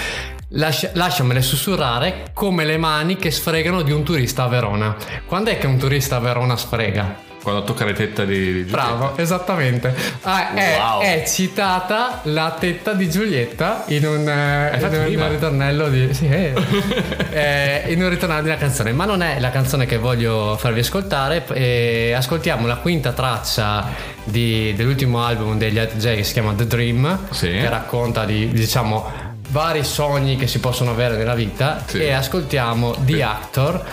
lascia- 0.50 0.90
lasciamele 0.94 1.42
sussurrare 1.42 2.30
come 2.32 2.64
le 2.64 2.78
mani 2.78 3.16
che 3.16 3.30
sfregano 3.30 3.82
di 3.82 3.92
un 3.92 4.02
turista 4.04 4.44
a 4.44 4.48
Verona. 4.48 4.96
Quando 5.26 5.50
è 5.50 5.58
che 5.58 5.66
un 5.66 5.76
turista 5.76 6.16
a 6.16 6.20
Verona 6.20 6.56
sfrega? 6.56 7.24
Quando 7.46 7.62
tocca 7.62 7.84
le 7.84 7.92
tette 7.92 8.26
di, 8.26 8.34
di 8.38 8.66
Giulietta. 8.66 8.72
Bravo, 8.72 9.16
esattamente. 9.18 9.94
Ah, 10.22 10.52
è, 10.52 10.76
Wow. 10.80 11.00
è 11.00 11.22
citata 11.28 12.18
la 12.24 12.56
tetta 12.58 12.92
di 12.92 13.08
Giulietta 13.08 13.84
in 13.86 14.04
un, 14.04 14.28
eh, 14.28 15.08
in 15.10 15.20
un 15.20 15.28
ritornello 15.30 15.88
di. 15.88 16.12
Sì, 16.12 16.26
eh. 16.28 16.52
Eh, 17.30 17.84
in 17.92 18.02
un 18.02 18.08
ritornello 18.08 18.42
di 18.42 18.48
una 18.48 18.56
canzone, 18.56 18.90
ma 18.92 19.04
non 19.04 19.22
è 19.22 19.38
la 19.38 19.50
canzone 19.50 19.86
che 19.86 19.96
voglio 19.98 20.56
farvi 20.58 20.80
ascoltare. 20.80 21.44
eh, 21.52 22.14
ascoltiamo 22.16 22.66
la 22.66 22.76
quinta 22.76 23.12
traccia 23.12 23.86
di- 24.24 24.72
dell'ultimo 24.74 25.22
album 25.24 25.56
degli 25.56 25.78
Alt 25.78 25.96
J 25.98 26.16
che 26.16 26.24
si 26.24 26.32
chiama 26.32 26.52
The 26.54 26.66
Dream, 26.66 27.28
Sì. 27.30 27.48
che 27.50 27.68
racconta 27.68 28.24
di 28.24 28.48
diciamo 28.48 29.34
vari 29.50 29.84
sogni 29.84 30.34
che 30.36 30.48
si 30.48 30.58
possono 30.58 30.90
avere 30.90 31.16
nella 31.16 31.34
vita. 31.36 31.84
Sì. 31.86 31.98
E 32.00 32.10
ascoltiamo 32.12 32.96
The. 32.98 33.22
Actor 33.22 33.84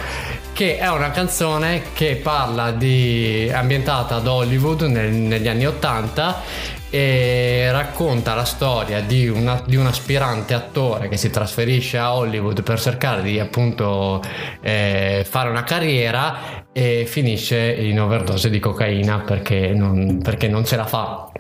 che 0.53 0.77
è 0.77 0.87
una 0.89 1.09
canzone 1.11 1.81
che 1.93 2.19
parla 2.21 2.71
di 2.71 3.51
ambientata 3.53 4.15
ad 4.15 4.27
Hollywood 4.27 4.83
nel- 4.83 5.11
negli 5.11 5.47
anni 5.47 5.65
80 5.65 6.41
e 6.91 7.71
racconta 7.71 8.35
la 8.35 8.45
storia 8.45 9.01
di, 9.01 9.27
una- 9.27 9.63
di 9.65 9.75
un 9.75 9.87
aspirante 9.87 10.53
attore 10.53 11.07
che 11.09 11.17
si 11.17 11.31
trasferisce 11.31 11.97
a 11.97 12.15
Hollywood 12.15 12.61
per 12.61 12.79
cercare 12.79 13.23
di 13.23 13.39
appunto 13.39 14.21
eh, 14.61 15.25
fare 15.27 15.49
una 15.49 15.63
carriera 15.63 16.67
e 16.71 17.05
finisce 17.07 17.57
in 17.57 17.99
overdose 17.99 18.51
di 18.51 18.59
cocaina 18.59 19.21
perché 19.21 19.73
non, 19.73 20.19
perché 20.21 20.47
non 20.47 20.65
ce 20.65 20.75
la 20.75 20.85
fa 20.85 21.31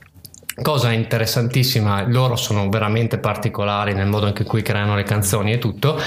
Cosa 0.61 0.91
interessantissima, 0.91 2.03
loro 2.07 2.35
sono 2.35 2.69
veramente 2.69 3.17
particolari 3.17 3.93
nel 3.95 4.05
modo 4.05 4.27
in 4.27 4.43
cui 4.45 4.61
creano 4.61 4.95
le 4.95 5.01
canzoni 5.01 5.51
e 5.51 5.57
tutto. 5.57 5.99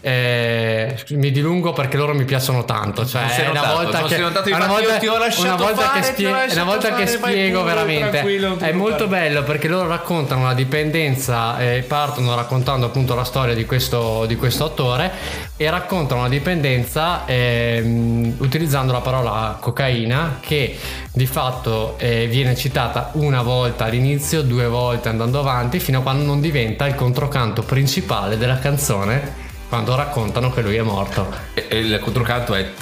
Eh, 0.00 0.96
mi 1.10 1.30
dilungo 1.30 1.72
perché 1.72 1.96
loro 1.96 2.12
mi 2.12 2.24
piacciono 2.24 2.64
tanto. 2.64 3.06
Cioè, 3.06 3.22
una 3.50 3.60
notato, 3.60 3.74
volta 3.74 4.02
che, 4.02 4.18
notato, 4.18 4.48
una 4.48 4.66
volta, 4.66 4.96
ti 4.96 5.06
ho 5.06 5.14
una 5.14 5.54
volta 5.54 5.82
fare, 5.82 6.00
che, 6.00 6.06
spie- 6.06 6.28
una 6.28 6.64
volta 6.64 6.94
che 6.94 7.06
fare, 7.06 7.32
spiego 7.32 7.60
pure, 7.60 7.74
veramente 7.74 8.56
è 8.58 8.72
molto 8.72 9.06
bello 9.06 9.44
perché 9.44 9.68
loro 9.68 9.86
raccontano 9.86 10.46
la 10.46 10.54
dipendenza 10.54 11.60
e 11.60 11.84
partono 11.86 12.34
raccontando 12.34 12.86
appunto 12.86 13.14
la 13.14 13.24
storia 13.24 13.54
di 13.54 13.64
questo, 13.66 14.24
di 14.26 14.34
questo 14.34 14.64
attore 14.64 15.12
e 15.56 15.70
raccontano 15.70 16.22
la 16.22 16.28
dipendenza 16.28 17.24
ehm, 17.24 18.34
utilizzando 18.38 18.90
la 18.90 19.00
parola 19.00 19.58
cocaina 19.60 20.38
che 20.40 20.76
di 21.12 21.26
fatto 21.26 21.96
eh, 21.98 22.26
viene 22.26 22.56
citata 22.56 23.10
una 23.12 23.42
volta 23.42 23.90
all'inizio, 23.92 24.42
due 24.42 24.66
volte 24.66 25.08
andando 25.10 25.38
avanti 25.38 25.78
fino 25.78 25.98
a 25.98 26.02
quando 26.02 26.24
non 26.24 26.40
diventa 26.40 26.86
il 26.86 26.94
controcanto 26.94 27.62
principale 27.62 28.38
della 28.38 28.58
canzone 28.58 29.50
quando 29.68 29.94
raccontano 29.96 30.52
che 30.52 30.60
lui 30.60 30.76
è 30.76 30.82
morto. 30.82 31.32
E, 31.54 31.64
e 31.68 31.78
il 31.78 31.98
controcanto 32.00 32.54
è 32.54 32.72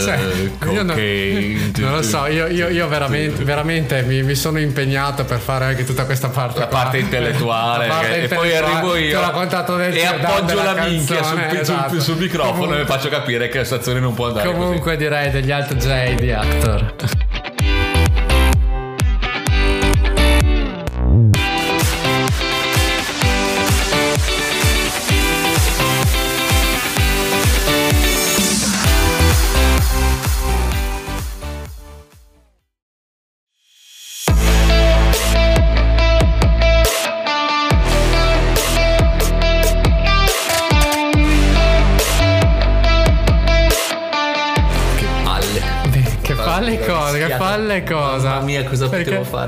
Cioè, 0.00 0.18
io 0.70 0.82
non, 0.82 0.96
non 1.76 1.92
lo 1.92 2.02
so, 2.02 2.24
io, 2.26 2.46
io- 2.46 2.68
io 2.68 2.88
veramente, 2.88 3.44
veramente 3.44 4.02
mi, 4.02 4.22
mi 4.22 4.34
sono 4.34 4.58
impegnato 4.58 5.24
per 5.24 5.40
fare 5.40 5.66
anche 5.66 5.84
tutta 5.84 6.06
questa 6.06 6.28
parte. 6.28 6.60
la 6.60 6.66
qua. 6.68 6.78
parte 6.78 6.98
intellettuale 6.98 7.86
La 7.86 7.94
parte 7.94 8.22
e 8.22 8.28
poi 8.28 8.46
intellettuale, 8.46 8.72
arrivo 8.76 8.92
ti 8.94 9.14
ho 9.14 9.20
io 9.20 9.76
del 9.76 9.94
e 9.94 10.04
appoggio 10.06 10.62
la 10.62 10.74
minchia 10.86 11.22
sul, 11.22 11.36
canzone, 11.36 11.48
sul- 11.50 11.58
esatto. 11.60 12.00
sul 12.00 12.16
microfono 12.16 12.52
Comunque- 12.54 12.80
e 12.80 12.86
faccio 12.86 13.08
capire 13.10 13.48
che 13.48 13.58
la 13.58 13.64
stazione 13.64 14.00
non 14.00 14.14
può 14.14 14.28
andare 14.28 14.50
Comunque 14.52 14.96
direi 14.96 15.30
degli 15.30 15.50
Alt 15.50 15.74
J 15.76 16.14
di 16.14 16.32
Actor. 16.32 16.94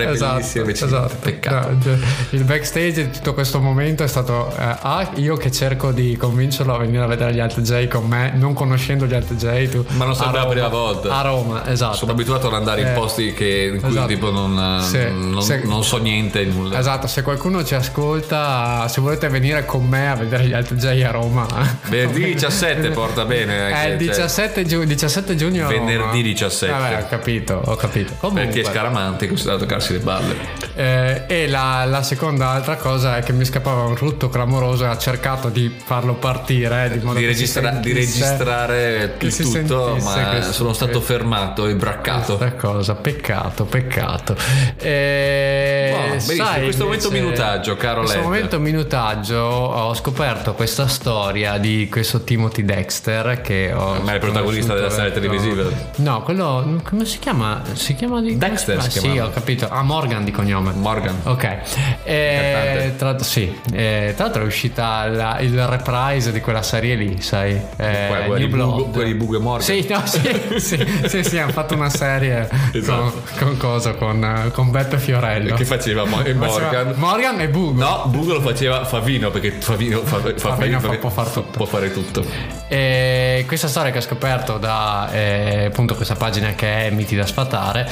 Fare? 0.05 0.15
Esatto, 0.15 0.35
Bellissimo, 0.35 0.65
invece 0.65 0.85
esatto. 0.85 1.15
peccato. 1.21 1.77
No, 1.83 1.97
il 2.31 2.45
backstage 2.45 2.93
di 2.93 3.11
tutto 3.11 3.35
questo 3.35 3.61
momento 3.61 4.03
è 4.05 4.07
stato 4.09 4.51
eh, 4.59 4.63
A, 4.81 5.11
io 5.17 5.37
che 5.37 5.51
cerco 5.51 5.93
di 5.93 6.17
convincerlo 6.17 6.75
a 6.75 6.79
venire 6.79 7.03
a 7.03 7.07
vedere 7.07 7.33
gli 7.35 7.41
Alt 7.41 7.61
J 7.61 7.89
con 7.89 8.07
me, 8.07 8.33
non 8.35 8.53
conoscendo 8.55 9.07
gli 9.07 9.15
Alt 9.15 9.35
J 9.35 9.69
tu. 9.69 9.85
Ma 9.97 10.05
non 10.05 10.13
a 10.13 10.15
sarebbe 10.17 10.39
la 10.39 10.47
prima 10.47 10.69
volta. 10.69 11.17
A 11.17 11.23
Roma, 11.23 11.67
esatto. 11.69 11.97
Sono 11.97 12.13
abituato 12.13 12.47
ad 12.49 12.55
andare 12.55 12.81
in 12.83 12.87
Eh, 12.89 12.93
posti 12.93 13.33
che, 13.33 13.71
in 13.75 13.81
cui 13.81 13.91
esatto. 13.91 14.07
tipo 14.07 14.31
non, 14.31 14.81
Sì, 14.83 14.99
non- 15.11 15.43
se- 15.43 15.63
non 15.65 15.83
so 15.85 15.99
niente, 15.99 16.45
nulla. 16.45 16.79
Esatto, 16.79 17.07
se 17.07 17.23
qualcuno 17.23 17.65
ci 17.65 17.75
ascolta, 17.75 18.87
se 18.89 19.01
volete 19.01 19.29
venire 19.29 19.65
con 19.65 19.87
me 19.87 20.11
a 20.11 20.15
vedere 20.15 20.45
gli 20.47 20.53
Alt 20.53 20.75
J 20.75 21.03
a 21.03 21.11
Roma. 21.11 21.47
Venerdì 21.89 22.25
17 22.35 22.91
porta 22.91 23.25
bene. 23.25 23.69
È 23.69 23.73
anche, 23.73 24.05
il 24.05 24.11
cioè, 24.13 24.17
17, 24.17 24.65
giu- 24.65 24.85
17 24.85 25.37
giugno. 25.37 25.67
Venerdì 25.69 26.23
17. 26.23 26.73
Vabbè, 26.73 27.03
ho 27.03 27.07
capito, 27.09 27.61
ho 27.65 27.77
capito. 27.77 28.15
Comunque, 28.19 28.47
perché 28.47 28.65
Scaramante 28.65 29.25
è 29.25 29.29
considerato 29.29 29.67
toccarsi 29.87 29.93
le 29.93 29.99
balle. 30.01 30.37
Eh, 30.75 31.23
e 31.27 31.49
la, 31.49 31.85
la 31.87 32.03
seconda 32.03 32.51
altra 32.51 32.77
cosa 32.77 33.17
è 33.17 33.23
che 33.23 33.33
mi 33.33 33.45
scappava 33.45 33.83
un 33.83 33.97
rutto 33.97 34.29
clamoroso 34.29 34.85
e 34.85 34.89
ha 34.89 34.99
cercato 34.99 35.49
di 35.49 35.75
farlo 35.83 36.15
partire 36.15 36.91
di 36.91 36.99
modo 37.05 37.19
Di, 37.19 37.25
si 37.25 37.31
registra- 37.31 37.71
di 37.71 37.93
sentisse 37.93 38.21
registrare 38.21 39.15
che 39.17 39.27
il 39.27 39.37
tutto, 39.37 39.97
ma 40.03 40.29
questo- 40.31 40.53
sono 40.53 40.73
stato 40.73 41.01
fermato 41.01 41.67
e 41.67 41.75
braccato. 41.75 42.37
questa 42.37 42.57
cosa 42.57 42.95
peccato 42.95 43.65
peccato 43.65 44.37
e 44.79 45.93
Oh, 45.97 46.09
benissimo, 46.09 46.45
sai, 46.45 46.63
questo 46.65 46.85
momento 46.85 47.11
minutaggio, 47.11 47.77
caro 47.77 48.01
questo 48.01 48.17
Led. 48.19 48.25
momento 48.27 48.59
minutaggio 48.61 49.37
ho 49.39 49.95
scoperto 49.95 50.55
questa 50.55 50.87
storia 50.89 51.57
di 51.59 51.89
questo 51.91 52.23
Timothy 52.23 52.65
Dexter 52.65 53.41
che 53.41 53.73
ho 53.75 53.99
Ma 54.03 54.13
è 54.13 54.15
il 54.15 54.21
protagonista 54.21 54.75
della 54.75 54.91
serie 54.91 55.13
televisiva? 55.13 55.65
no 55.97 56.23
quello 56.23 56.81
come 56.85 57.05
si 57.07 57.19
chiama 57.19 57.63
si 57.73 57.95
chiama 57.95 58.21
di 58.21 58.37
Dexter 58.37 58.77
come 58.77 58.91
si 58.91 58.99
sì 58.99 59.11
chiamava. 59.11 59.29
ho 59.29 59.31
capito 59.33 59.69
ah 59.77 59.83
Morgan 59.83 60.25
di 60.25 60.31
cognome 60.31 60.73
Morgan. 60.73 61.21
Ok, 61.25 61.57
Eh, 62.05 62.95
tra, 62.97 63.19
sì, 63.19 63.55
eh, 63.73 64.13
tra 64.17 64.25
l'altro 64.27 64.43
è 64.43 64.47
uscita 64.47 65.07
la- 65.07 65.39
il 65.41 65.67
reprise 65.67 66.33
di 66.33 66.41
quella 66.41 66.63
serie 66.63 66.95
lì, 66.95 67.21
sai? 67.21 67.53
Eh, 67.77 68.07
Quelli- 68.09 68.27
quelli 68.27 68.47
Blood. 68.47 68.91
Quelli 68.93 69.15
Bugo 69.15 69.37
e 69.37 69.41
Morgan. 69.41 69.63
Sì, 69.63 69.87
no, 69.89 70.03
sì, 70.07 70.21
sì, 70.59 70.87
sì, 71.07 71.23
sì, 71.25 71.39
hanno 71.39 71.53
fatto 71.53 71.75
una 71.75 71.91
serie 71.91 72.49
Esatto. 72.73 73.23
con, 73.39 73.47
con 73.49 73.57
cosa? 73.57 73.95
Con, 73.95 74.51
con 74.53 74.71
Beppe 74.71 74.99
Fiorello. 74.99 75.55
Che 75.55 75.65
faceva 75.65 76.05
Mo- 76.05 76.23
e 76.23 76.35
Faceva 76.35 76.47
Morgan? 76.47 76.95
Morgan 76.97 77.41
e 77.41 77.49
Bugo. 77.49 77.81
No, 77.81 78.05
Bugo 78.07 78.35
lo 78.35 78.41
faceva 78.41 78.85
Favino 78.85 79.31
perché 79.31 79.51
Favino, 79.53 80.01
fa, 80.03 80.19
fa- 80.21 80.55
Favino 80.55 80.81
fa- 80.81 80.97
può 80.97 81.11
far 81.11 81.29
tutto. 81.29 81.51
Può 81.51 81.67
fare 81.67 81.93
tutto. 81.93 82.56
E 82.69 83.45
questa 83.47 83.69
storia 83.69 83.93
che 83.93 83.99
ho 83.99 84.03
scoperto 84.03 84.59
da 84.59 85.09
eh, 85.13 85.65
appunto 85.67 85.95
questa 85.95 86.17
pagina 86.17 86.53
che 86.55 86.87
è 86.87 86.91
Miti 86.91 87.15
da 87.15 87.27
sfatare 87.27 87.89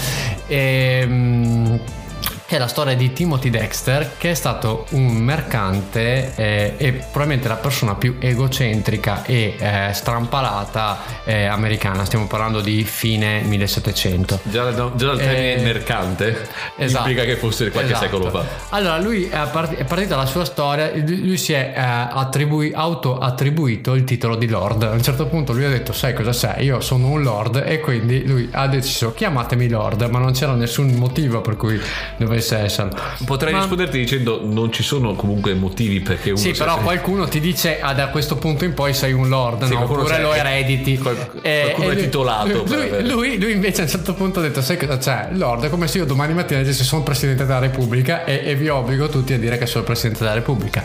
è 2.54 2.58
la 2.58 2.66
storia 2.68 2.94
di 2.94 3.12
Timothy 3.12 3.50
Dexter 3.50 4.12
che 4.18 4.30
è 4.30 4.34
stato 4.34 4.86
un 4.90 5.06
mercante 5.16 6.32
eh, 6.36 6.74
e 6.76 6.92
probabilmente 6.92 7.48
la 7.48 7.56
persona 7.56 7.94
più 7.94 8.16
egocentrica 8.20 9.24
e 9.24 9.54
eh, 9.58 9.90
strampalata 9.92 10.98
eh, 11.24 11.44
americana 11.46 12.04
stiamo 12.04 12.26
parlando 12.26 12.60
di 12.60 12.84
fine 12.84 13.40
1700 13.42 14.40
Già, 14.44 14.74
già 14.74 14.88
dal 14.88 15.16
termine 15.18 15.54
Eh, 15.56 15.62
mercante 15.62 16.48
esatto. 16.76 17.08
implica 17.08 17.26
che 17.26 17.36
fosse 17.36 17.70
qualche 17.70 17.90
Esatto. 17.92 18.04
secolo 18.06 18.30
fa. 18.30 18.44
Allora, 18.70 18.98
lui 18.98 19.24
è, 19.28 19.48
part- 19.50 19.74
è 19.74 19.84
partita 19.84 20.16
la 20.16 20.26
sua 20.26 20.44
storia, 20.44 20.90
lui 20.94 21.22
lui 21.26 21.36
si 21.38 21.52
è 21.52 21.72
eh, 21.76 21.80
attribui- 21.80 22.72
auto-attribuito 22.74 23.94
il 23.94 24.04
titolo 24.04 24.36
di 24.36 24.46
Lord. 24.48 24.82
A 24.84 24.90
un 24.90 25.02
certo 25.02 25.26
punto 25.26 25.52
lui 25.52 25.64
ha 25.64 25.68
detto, 25.68 25.92
sai 25.92 26.14
cosa 26.14 26.32
sei? 26.32 26.64
Io 26.64 26.80
sono 26.80 27.08
un 27.08 27.22
Lord 27.22 27.62
e 27.66 27.80
quindi 27.80 28.26
lui 28.26 28.48
ha 28.52 28.66
deciso, 28.68 29.12
chiamatemi 29.14 29.68
Lord, 29.68 30.02
ma 30.10 30.18
non 30.18 30.32
c'era 30.32 30.52
nessun 30.54 30.88
motivo 30.94 31.40
per 31.40 31.56
cui 31.56 31.80
dovesse 32.16 32.43
esserlo. 32.52 32.96
Potrei 33.24 33.52
Ma- 33.52 33.58
risponderti 33.60 33.98
dicendo 33.98 34.40
non 34.44 34.72
ci 34.72 34.82
sono 34.82 35.14
comunque 35.14 35.54
motivi 35.54 36.00
perché 36.00 36.30
uno 36.30 36.38
Sì, 36.38 36.52
però 36.52 36.78
qualcuno 36.78 37.26
ti 37.28 37.40
dice 37.40 37.80
ah, 37.80 37.94
da 37.94 38.08
questo 38.08 38.36
punto 38.36 38.64
in 38.64 38.74
poi 38.74 38.92
sei 38.94 39.12
un 39.12 39.28
lord, 39.28 39.64
Sì, 39.66 39.72
no? 39.74 39.82
oppure 39.84 40.20
lo 40.20 40.32
erediti. 40.34 40.98
qual- 40.98 41.16
Eh, 41.42 41.60
qualcuno 41.62 41.90
è 41.90 41.94
lui- 41.94 42.02
titolato 42.02 42.64
Lui, 42.66 43.02
lui- 43.08 43.40
lui 43.40 43.52
invece 43.52 43.80
a 43.80 43.84
un 43.84 43.90
certo 43.90 44.14
punto 44.14 44.38
ha 44.40 44.42
detto: 44.42 44.60
Sai 44.62 44.76
cosa 44.76 44.98
c'è? 44.98 45.28
Lord, 45.32 45.64
è 45.64 45.68
come 45.70 45.86
se 45.88 45.98
io 45.98 46.04
domani 46.04 46.32
mattina 46.34 46.60
dicessi 46.60 46.84
sono 46.84 47.02
presidente 47.02 47.44
della 47.46 47.58
Repubblica 47.58 48.24
e, 48.24 48.42
e 48.44 48.54
vi 48.54 48.68
obbligo 48.68 49.08
tutti 49.08 49.32
a 49.32 49.38
dire 49.38 49.58
che 49.58 49.66
sono 49.66 49.84
presidente 49.84 50.20
della 50.20 50.34
Repubblica. 50.34 50.82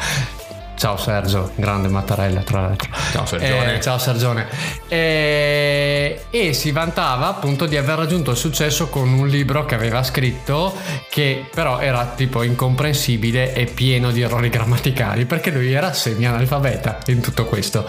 Ciao 0.79 0.95
Sergio, 0.95 1.51
grande 1.55 1.89
Mattarella 1.89 2.39
tra 2.39 2.61
l'altro. 2.61 2.89
Ciao, 3.11 3.25
Sergione. 3.25 3.75
Eh, 3.75 3.81
ciao 3.81 3.97
Sergione. 3.97 4.47
Eh, 4.87 6.21
e 6.29 6.53
si 6.53 6.71
vantava 6.71 7.27
appunto 7.27 7.65
di 7.65 7.75
aver 7.75 7.97
raggiunto 7.97 8.31
il 8.31 8.37
successo 8.37 8.87
con 8.87 9.11
un 9.11 9.27
libro 9.27 9.65
che 9.65 9.75
aveva 9.75 10.01
scritto 10.03 10.73
che 11.09 11.43
però 11.53 11.79
era 11.81 12.13
tipo 12.15 12.43
incomprensibile 12.43 13.53
e 13.53 13.65
pieno 13.65 14.11
di 14.11 14.21
errori 14.21 14.47
grammaticali 14.47 15.25
perché 15.25 15.51
lui 15.51 15.73
era 15.73 15.91
semi-analfabeta 15.91 16.99
in 17.07 17.19
tutto 17.19 17.43
questo. 17.43 17.85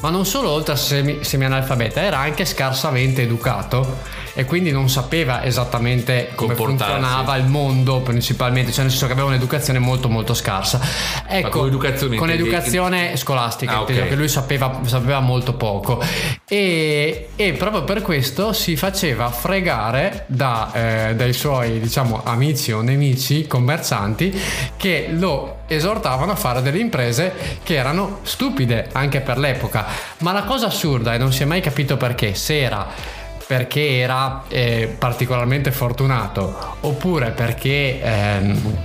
Ma 0.00 0.10
non 0.10 0.24
solo 0.24 0.50
oltre 0.50 0.74
a 0.74 0.76
semi- 0.76 1.24
semi-analfabeta, 1.24 2.00
era 2.00 2.18
anche 2.18 2.44
scarsamente 2.44 3.22
educato 3.22 3.98
e 4.32 4.44
quindi 4.44 4.70
non 4.70 4.88
sapeva 4.88 5.42
esattamente 5.44 6.30
come 6.36 6.54
funzionava 6.54 7.34
il 7.36 7.46
mondo 7.46 8.00
principalmente, 8.00 8.70
cioè 8.70 8.82
nel 8.82 8.90
senso 8.90 9.06
che 9.06 9.12
aveva 9.12 9.26
un'educazione 9.26 9.80
molto 9.80 10.08
molto 10.08 10.34
scarsa. 10.34 10.80
Ecco, 11.26 11.58
con 11.58 11.66
educazione 11.66 12.16
con 12.16 12.30
educazione 12.30 13.16
scolastica, 13.16 13.78
Ah, 13.78 13.80
inteso 13.80 14.02
ok. 14.02 14.08
che 14.08 14.14
lui 14.14 14.28
sapeva, 14.28 14.80
sapeva 14.84 15.18
molto 15.18 15.54
poco 15.54 16.00
e, 16.46 17.30
e 17.34 17.52
proprio 17.54 17.82
per 17.82 18.02
questo 18.02 18.52
si 18.52 18.76
faceva 18.76 19.28
fregare 19.30 20.24
da, 20.28 20.70
eh, 21.08 21.14
dai 21.16 21.32
suoi 21.32 21.80
diciamo 21.80 22.20
amici 22.24 22.70
o 22.70 22.80
nemici 22.82 23.48
commercianti 23.48 24.40
che 24.76 25.08
lo 25.10 25.56
esortavano 25.68 26.32
a 26.32 26.36
fare 26.36 26.62
delle 26.62 26.78
imprese 26.78 27.32
che 27.62 27.74
erano 27.74 28.20
stupide 28.22 28.88
anche 28.92 29.20
per 29.20 29.38
l'epoca. 29.38 29.86
Ma 30.18 30.32
la 30.32 30.42
cosa 30.42 30.66
assurda 30.66 31.14
e 31.14 31.18
non 31.18 31.32
si 31.32 31.42
è 31.42 31.46
mai 31.46 31.60
capito 31.60 31.96
perché 31.96 32.34
se 32.34 32.60
era 32.60 33.16
perché 33.46 34.00
era 34.00 34.42
eh, 34.48 34.94
particolarmente 34.98 35.72
fortunato 35.72 36.76
oppure 36.80 37.30
perché 37.30 37.98
ehm, 37.98 38.76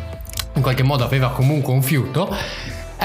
in 0.53 0.61
qualche 0.61 0.83
modo 0.83 1.03
aveva 1.03 1.31
comunque 1.31 1.73
un 1.73 1.81
fiuto 1.81 2.33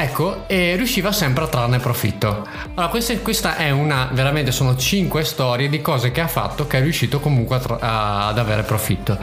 Ecco, 0.00 0.44
e 0.46 0.76
riusciva 0.76 1.10
sempre 1.10 1.42
a 1.42 1.48
trarne 1.48 1.80
profitto. 1.80 2.46
Allora, 2.74 2.86
questa, 2.86 3.18
questa 3.18 3.56
è 3.56 3.70
una, 3.70 4.08
veramente 4.12 4.52
sono 4.52 4.76
cinque 4.76 5.24
storie 5.24 5.68
di 5.68 5.82
cose 5.82 6.12
che 6.12 6.20
ha 6.20 6.28
fatto 6.28 6.68
che 6.68 6.78
è 6.78 6.80
riuscito 6.80 7.18
comunque 7.18 7.56
a 7.56 7.76
a- 7.80 8.26
ad 8.28 8.38
avere 8.38 8.62
profitto. 8.62 9.18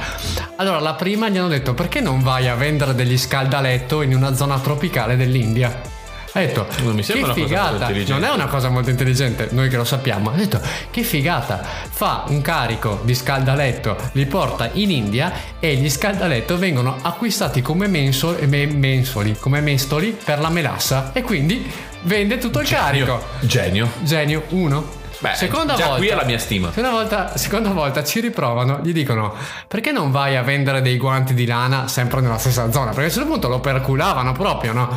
Allora, 0.58 0.80
la 0.82 0.96
prima 0.96 1.30
gli 1.30 1.38
hanno 1.38 1.48
detto 1.48 1.74
perché 1.74 2.02
non 2.02 2.22
vai 2.22 2.50
a 2.50 2.56
vendere 2.56 2.94
degli 2.94 3.18
scaldaletto 3.18 4.02
in 4.02 4.14
una 4.14 4.36
zona 4.36 4.60
tropicale 4.60 5.16
dell'India? 5.16 5.95
Ha 6.36 6.40
detto, 6.42 6.68
Non 6.84 6.92
mi 6.92 6.98
che 6.98 7.04
sembra 7.04 7.28
molto 7.28 7.46
figata, 7.46 7.72
intelligente." 7.72 8.12
non 8.12 8.24
è 8.30 8.34
una 8.34 8.48
cosa 8.48 8.68
molto 8.68 8.90
intelligente, 8.90 9.48
noi 9.52 9.70
che 9.70 9.78
lo 9.78 9.86
sappiamo. 9.86 10.32
Ha 10.32 10.36
detto, 10.36 10.60
che 10.92 11.04
figata, 11.04 11.62
fa 11.90 12.26
un 12.28 12.42
carico 12.42 13.00
di 13.04 13.16
scaldaletto, 13.16 13.96
li 14.14 14.26
porta 14.26 14.70
in 14.74 14.92
India 14.92 15.32
e 15.62 15.76
gli 15.76 15.90
scaldaletto 15.90 16.58
vengono 16.58 16.98
acquistati 17.02 17.62
come 17.62 17.88
menso- 17.88 18.36
me- 18.48 18.66
mensoli, 18.68 19.38
come 19.40 19.62
mestoli 19.62 20.16
per 20.22 20.40
la 20.40 20.50
melassa 20.50 21.12
e 21.14 21.22
quindi 21.22 21.72
vende 22.02 22.38
tutto 22.38 22.60
il 22.60 22.68
carico. 22.68 23.24
Genio. 23.40 23.90
Genio 24.02 24.44
1. 24.50 25.04
Beh, 25.20 25.34
seconda 25.36 25.76
già 25.76 25.86
volta, 25.86 26.00
qui 26.00 26.08
è 26.10 26.16
la 26.16 26.26
mia 26.26 26.38
stima. 26.38 26.68
Seconda 26.74 26.90
volta, 26.90 27.38
seconda 27.38 27.70
volta 27.70 28.04
ci 28.04 28.20
riprovano, 28.20 28.82
gli 28.84 28.92
dicono 28.92 29.34
perché 29.70 29.94
non 29.94 30.12
vai 30.12 30.36
a 30.36 30.42
vendere 30.42 30.82
dei 30.82 30.98
guanti 30.98 31.34
di 31.34 31.46
lana 31.46 31.88
sempre 31.88 32.20
nella 32.20 32.38
stessa 32.38 32.70
zona? 32.74 32.88
Perché 32.88 33.04
a 33.04 33.06
un 33.06 33.12
certo 33.12 33.30
punto 33.30 33.48
lo 33.48 33.62
perculavano 33.62 34.34
proprio, 34.34 34.74
no? 34.74 34.90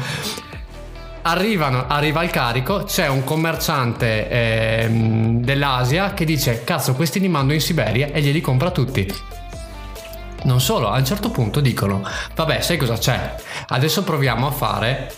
Arrivano, 1.23 1.87
arriva 1.87 2.23
il 2.23 2.31
carico, 2.31 2.85
c'è 2.85 3.09
un 3.09 3.25
commerciante 3.25 4.29
ehm, 4.29 5.41
dell'Asia 5.41 6.15
che 6.15 6.25
dice 6.25 6.65
cazzo 6.65 6.95
questi 6.95 7.21
li 7.21 7.29
mando 7.29 7.53
in 7.53 7.61
Siberia 7.61 8.09
e 8.13 8.21
glieli 8.21 8.41
compra 8.41 8.71
tutti. 8.71 9.07
Non 10.45 10.61
solo, 10.61 10.89
a 10.89 10.97
un 10.97 11.05
certo 11.05 11.31
punto 11.31 11.61
dicono 11.61 12.03
vabbè 12.35 12.61
sai 12.61 12.77
cosa 12.77 12.97
c'è? 12.97 13.35
Adesso 13.69 14.05
proviamo 14.05 14.47
a 14.47 14.51
fare 14.51 15.13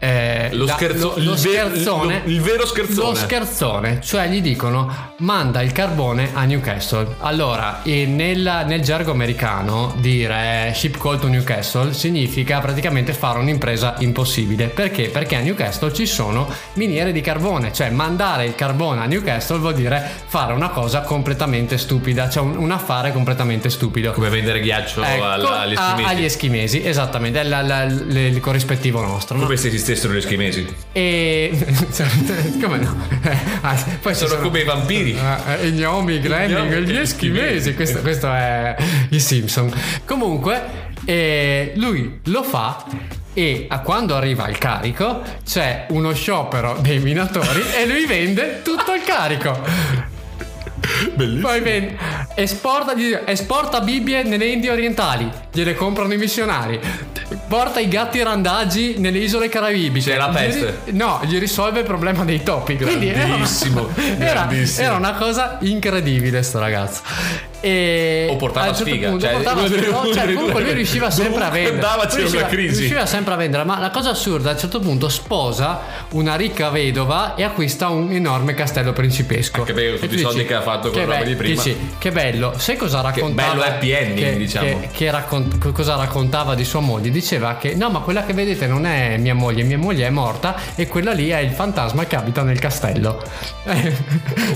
eh, 0.00 0.48
Lo 0.52 0.64
la- 0.64 0.72
scherzo- 0.74 1.14
lo, 1.16 1.22
lo 1.30 1.36
scherzone, 1.36 2.22
lo- 2.24 2.30
il 2.30 2.40
vero 2.40 2.64
scherzone. 2.66 3.08
Lo 3.08 3.14
scherzone, 3.14 4.00
cioè 4.02 4.28
gli 4.28 4.40
dicono 4.40 5.12
manda 5.18 5.60
il 5.62 5.72
carbone 5.72 6.30
a 6.34 6.44
Newcastle. 6.44 7.16
Allora, 7.20 7.82
e 7.82 8.06
nel, 8.06 8.64
nel 8.66 8.80
gergo 8.82 9.10
americano 9.10 9.94
dire 9.98 10.72
ship 10.74 10.98
call 10.98 11.18
to 11.18 11.26
Newcastle 11.28 11.92
significa 11.92 12.60
praticamente 12.60 13.12
fare 13.12 13.38
un'impresa 13.40 13.96
impossibile. 13.98 14.66
Perché? 14.68 15.08
Perché 15.08 15.36
a 15.36 15.40
Newcastle 15.40 15.92
ci 15.92 16.06
sono 16.06 16.48
miniere 16.74 17.10
di 17.12 17.20
carbone, 17.20 17.72
cioè 17.72 17.90
mandare 17.90 18.44
il 18.46 18.54
carbone 18.54 19.00
a 19.00 19.06
Newcastle 19.06 19.58
vuol 19.58 19.74
dire 19.74 20.08
fare 20.26 20.52
una 20.52 20.68
cosa 20.68 21.00
completamente 21.02 21.76
stupida, 21.78 22.28
cioè 22.28 22.42
un, 22.44 22.56
un 22.56 22.70
affare 22.70 23.12
completamente 23.12 23.68
stupido. 23.70 24.12
Come 24.12 24.28
vendere 24.28 24.60
ghiaccio 24.60 25.02
Ecco, 25.02 25.24
al- 25.24 25.44
agli 25.44 25.74
a- 25.74 25.80
eschimesi. 25.82 26.08
agli 26.14 26.24
eschimesi, 26.24 26.84
esattamente, 26.84 27.40
è 27.40 27.44
la- 27.44 27.62
la- 27.62 27.84
l- 27.84 28.16
il 28.16 28.40
corrispettivo 28.40 29.00
nostro. 29.00 29.36
no? 29.36 29.42
Come 29.44 29.56
se 29.56 29.68
esistessero 29.88 30.12
gli 30.12 30.18
eschimesi. 30.18 30.66
E 30.92 31.66
cioè, 31.92 32.06
come 32.60 32.78
no? 32.78 32.96
Eh, 33.22 33.36
ah, 33.62 33.84
poi 34.00 34.14
ci 34.14 34.26
Sono 34.26 34.40
come 34.42 34.60
i 34.60 34.64
vampiri. 34.64 35.18
Ah, 35.18 35.56
eh, 35.58 35.68
i 35.68 35.72
gnomi, 35.72 36.14
i 36.14 36.20
gremlin, 36.20 36.68
Gnomi, 36.68 36.86
gli 36.86 36.96
eschimesi. 36.96 37.74
Questo, 37.74 38.00
questo 38.00 38.32
è 38.32 38.76
i 39.10 39.20
Simpson. 39.20 39.72
Comunque, 40.04 40.90
eh, 41.04 41.72
lui 41.76 42.20
lo 42.24 42.42
fa. 42.42 42.84
E 43.32 43.66
a 43.68 43.80
quando 43.80 44.16
arriva 44.16 44.48
il 44.48 44.58
carico 44.58 45.22
c'è 45.44 45.86
uno 45.90 46.12
sciopero 46.12 46.78
dei 46.80 46.98
minatori 46.98 47.62
e 47.72 47.86
lui 47.86 48.04
vende 48.04 48.62
tutto 48.64 48.94
il 48.94 49.02
carico. 49.04 50.07
Bellissimo. 51.14 51.48
Poi 51.48 51.60
vende, 51.60 51.96
esporta, 52.34 52.94
esporta 53.26 53.80
Bibbie 53.80 54.22
nelle 54.22 54.46
Indie 54.46 54.70
orientali, 54.70 55.30
gliele 55.52 55.74
comprano 55.74 56.12
i 56.12 56.16
missionari. 56.16 56.78
Porta 57.46 57.78
i 57.80 57.88
gatti 57.88 58.22
randaggi 58.22 58.94
nelle 58.98 59.18
isole 59.18 59.48
carabibiche. 59.48 60.12
C'è 60.12 60.16
la 60.16 60.30
Gli 60.30 60.34
peste. 60.34 60.78
ri- 60.84 60.96
no, 60.96 61.20
gli 61.24 61.38
risolve 61.38 61.80
il 61.80 61.84
problema 61.86 62.24
dei 62.24 62.42
topi. 62.42 62.76
Grandissimo, 62.76 63.88
era, 63.96 64.32
grandissimo. 64.32 64.86
era 64.86 64.96
una 64.96 65.12
cosa 65.14 65.58
incredibile, 65.60 66.42
sto 66.42 66.58
ragazzo. 66.58 67.02
E 67.60 68.28
O 68.30 68.36
portava 68.36 68.66
certo 68.68 68.84
sfiga, 68.84 69.08
punto 69.08 69.24
cioè, 69.24 69.34
portava 69.34 69.66
sfiga, 69.66 69.98
una 70.00 70.12
cioè, 70.14 70.32
comunque 70.32 70.62
lui 70.62 70.72
riusciva 70.74 71.10
sempre 71.10 71.42
a 71.44 71.50
vendere. 71.50 72.06
riusciva, 72.16 72.46
riusciva 72.48 73.06
sempre 73.06 73.34
a 73.34 73.36
vendere, 73.36 73.64
ma 73.64 73.78
la 73.80 73.90
cosa 73.90 74.10
assurda, 74.10 74.50
a 74.50 74.52
un 74.52 74.58
certo 74.58 74.78
punto 74.78 75.08
sposa 75.08 75.80
una 76.10 76.36
ricca 76.36 76.70
vedova 76.70 77.34
e 77.34 77.42
acquista 77.42 77.88
un 77.88 78.12
enorme 78.12 78.54
castello 78.54 78.92
principesco. 78.92 79.60
Anche 79.60 79.72
perché 79.72 79.88
E 79.94 79.98
tutti 79.98 80.08
tu 80.08 80.14
i 80.14 80.18
soldi 80.22 80.44
che 80.44 80.54
ha 80.54 80.62
fatto 80.62 80.90
con 80.90 81.00
che 81.00 81.04
roba 81.04 81.18
be- 81.18 81.24
di 81.24 81.34
prima. 81.34 81.62
dici, 81.62 81.76
che 81.98 82.12
bello, 82.12 82.54
sai 82.56 82.76
cosa 82.76 83.00
raccontava? 83.00 83.50
bello 83.52 83.62
happy 83.64 83.90
ending, 83.90 84.30
che, 84.32 84.36
diciamo. 84.36 84.80
Che, 84.80 84.88
che 84.92 85.10
raccon- 85.10 85.72
cosa 85.72 85.96
raccontava 85.96 86.54
di 86.54 86.64
sua 86.64 86.80
moglie? 86.80 87.10
Diceva 87.10 87.56
che 87.56 87.74
no, 87.74 87.90
ma 87.90 87.98
quella 88.00 88.24
che 88.24 88.34
vedete 88.34 88.66
non 88.68 88.86
è 88.86 89.16
mia 89.18 89.34
moglie, 89.34 89.64
mia 89.64 89.78
moglie 89.78 90.06
è 90.06 90.10
morta 90.10 90.54
e 90.76 90.86
quella 90.86 91.12
lì 91.12 91.30
è 91.30 91.38
il 91.38 91.50
fantasma 91.50 92.04
che 92.06 92.14
abita 92.14 92.42
nel 92.42 92.58
castello. 92.60 93.20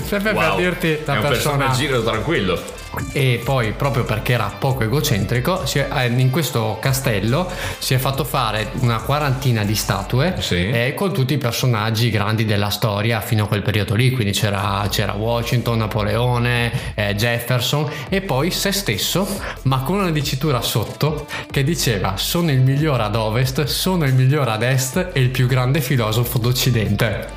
Sempre 0.05 0.33
per 0.33 0.35
Wow. 0.35 0.57
dirti 0.57 0.99
la 1.05 1.13
è 1.13 1.17
un 1.17 1.21
persona 1.27 1.65
personaggio 1.67 2.03
tranquillo. 2.03 2.81
E 3.11 3.41
poi 3.43 3.71
proprio 3.71 4.03
perché 4.03 4.33
era 4.33 4.51
poco 4.57 4.83
egocentrico 4.83 5.65
è- 5.65 5.87
eh, 5.93 6.05
in 6.07 6.29
questo 6.29 6.77
castello 6.79 7.49
si 7.79 7.93
è 7.93 7.97
fatto 7.97 8.23
fare 8.23 8.71
una 8.79 8.99
quarantina 9.01 9.63
di 9.63 9.75
statue 9.75 10.35
Sì. 10.39 10.69
eh, 10.69 10.93
con 10.95 11.11
tutti 11.13 11.33
i 11.33 11.37
personaggi 11.37 12.09
grandi 12.09 12.45
della 12.45 12.69
storia 12.69 13.19
fino 13.21 13.45
a 13.45 13.47
quel 13.47 13.61
periodo 13.61 13.95
lì 13.95 14.11
quindi 14.11 14.33
c'era, 14.33 14.85
c'era 14.89 15.13
Washington, 15.13 15.77
Napoleone 15.79 16.71
eh, 16.95 17.15
Jefferson 17.15 17.89
e 18.09 18.21
poi 18.21 18.51
se 18.51 18.71
stesso 18.71 19.27
ma 19.63 19.79
con 19.81 19.97
una 19.99 20.11
dicitura 20.11 20.61
sotto 20.61 21.25
che 21.49 21.63
diceva 21.63 22.13
sono 22.17 22.51
il 22.51 22.59
migliore 22.61 23.03
ad 23.03 23.15
ovest 23.15 23.63
sono 23.63 24.05
il 24.05 24.13
migliore 24.13 24.51
ad 24.51 24.63
est 24.63 25.09
e 25.13 25.19
il 25.19 25.29
più 25.29 25.47
grande 25.47 25.81
filosofo 25.81 26.37
d'occidente 26.37 27.27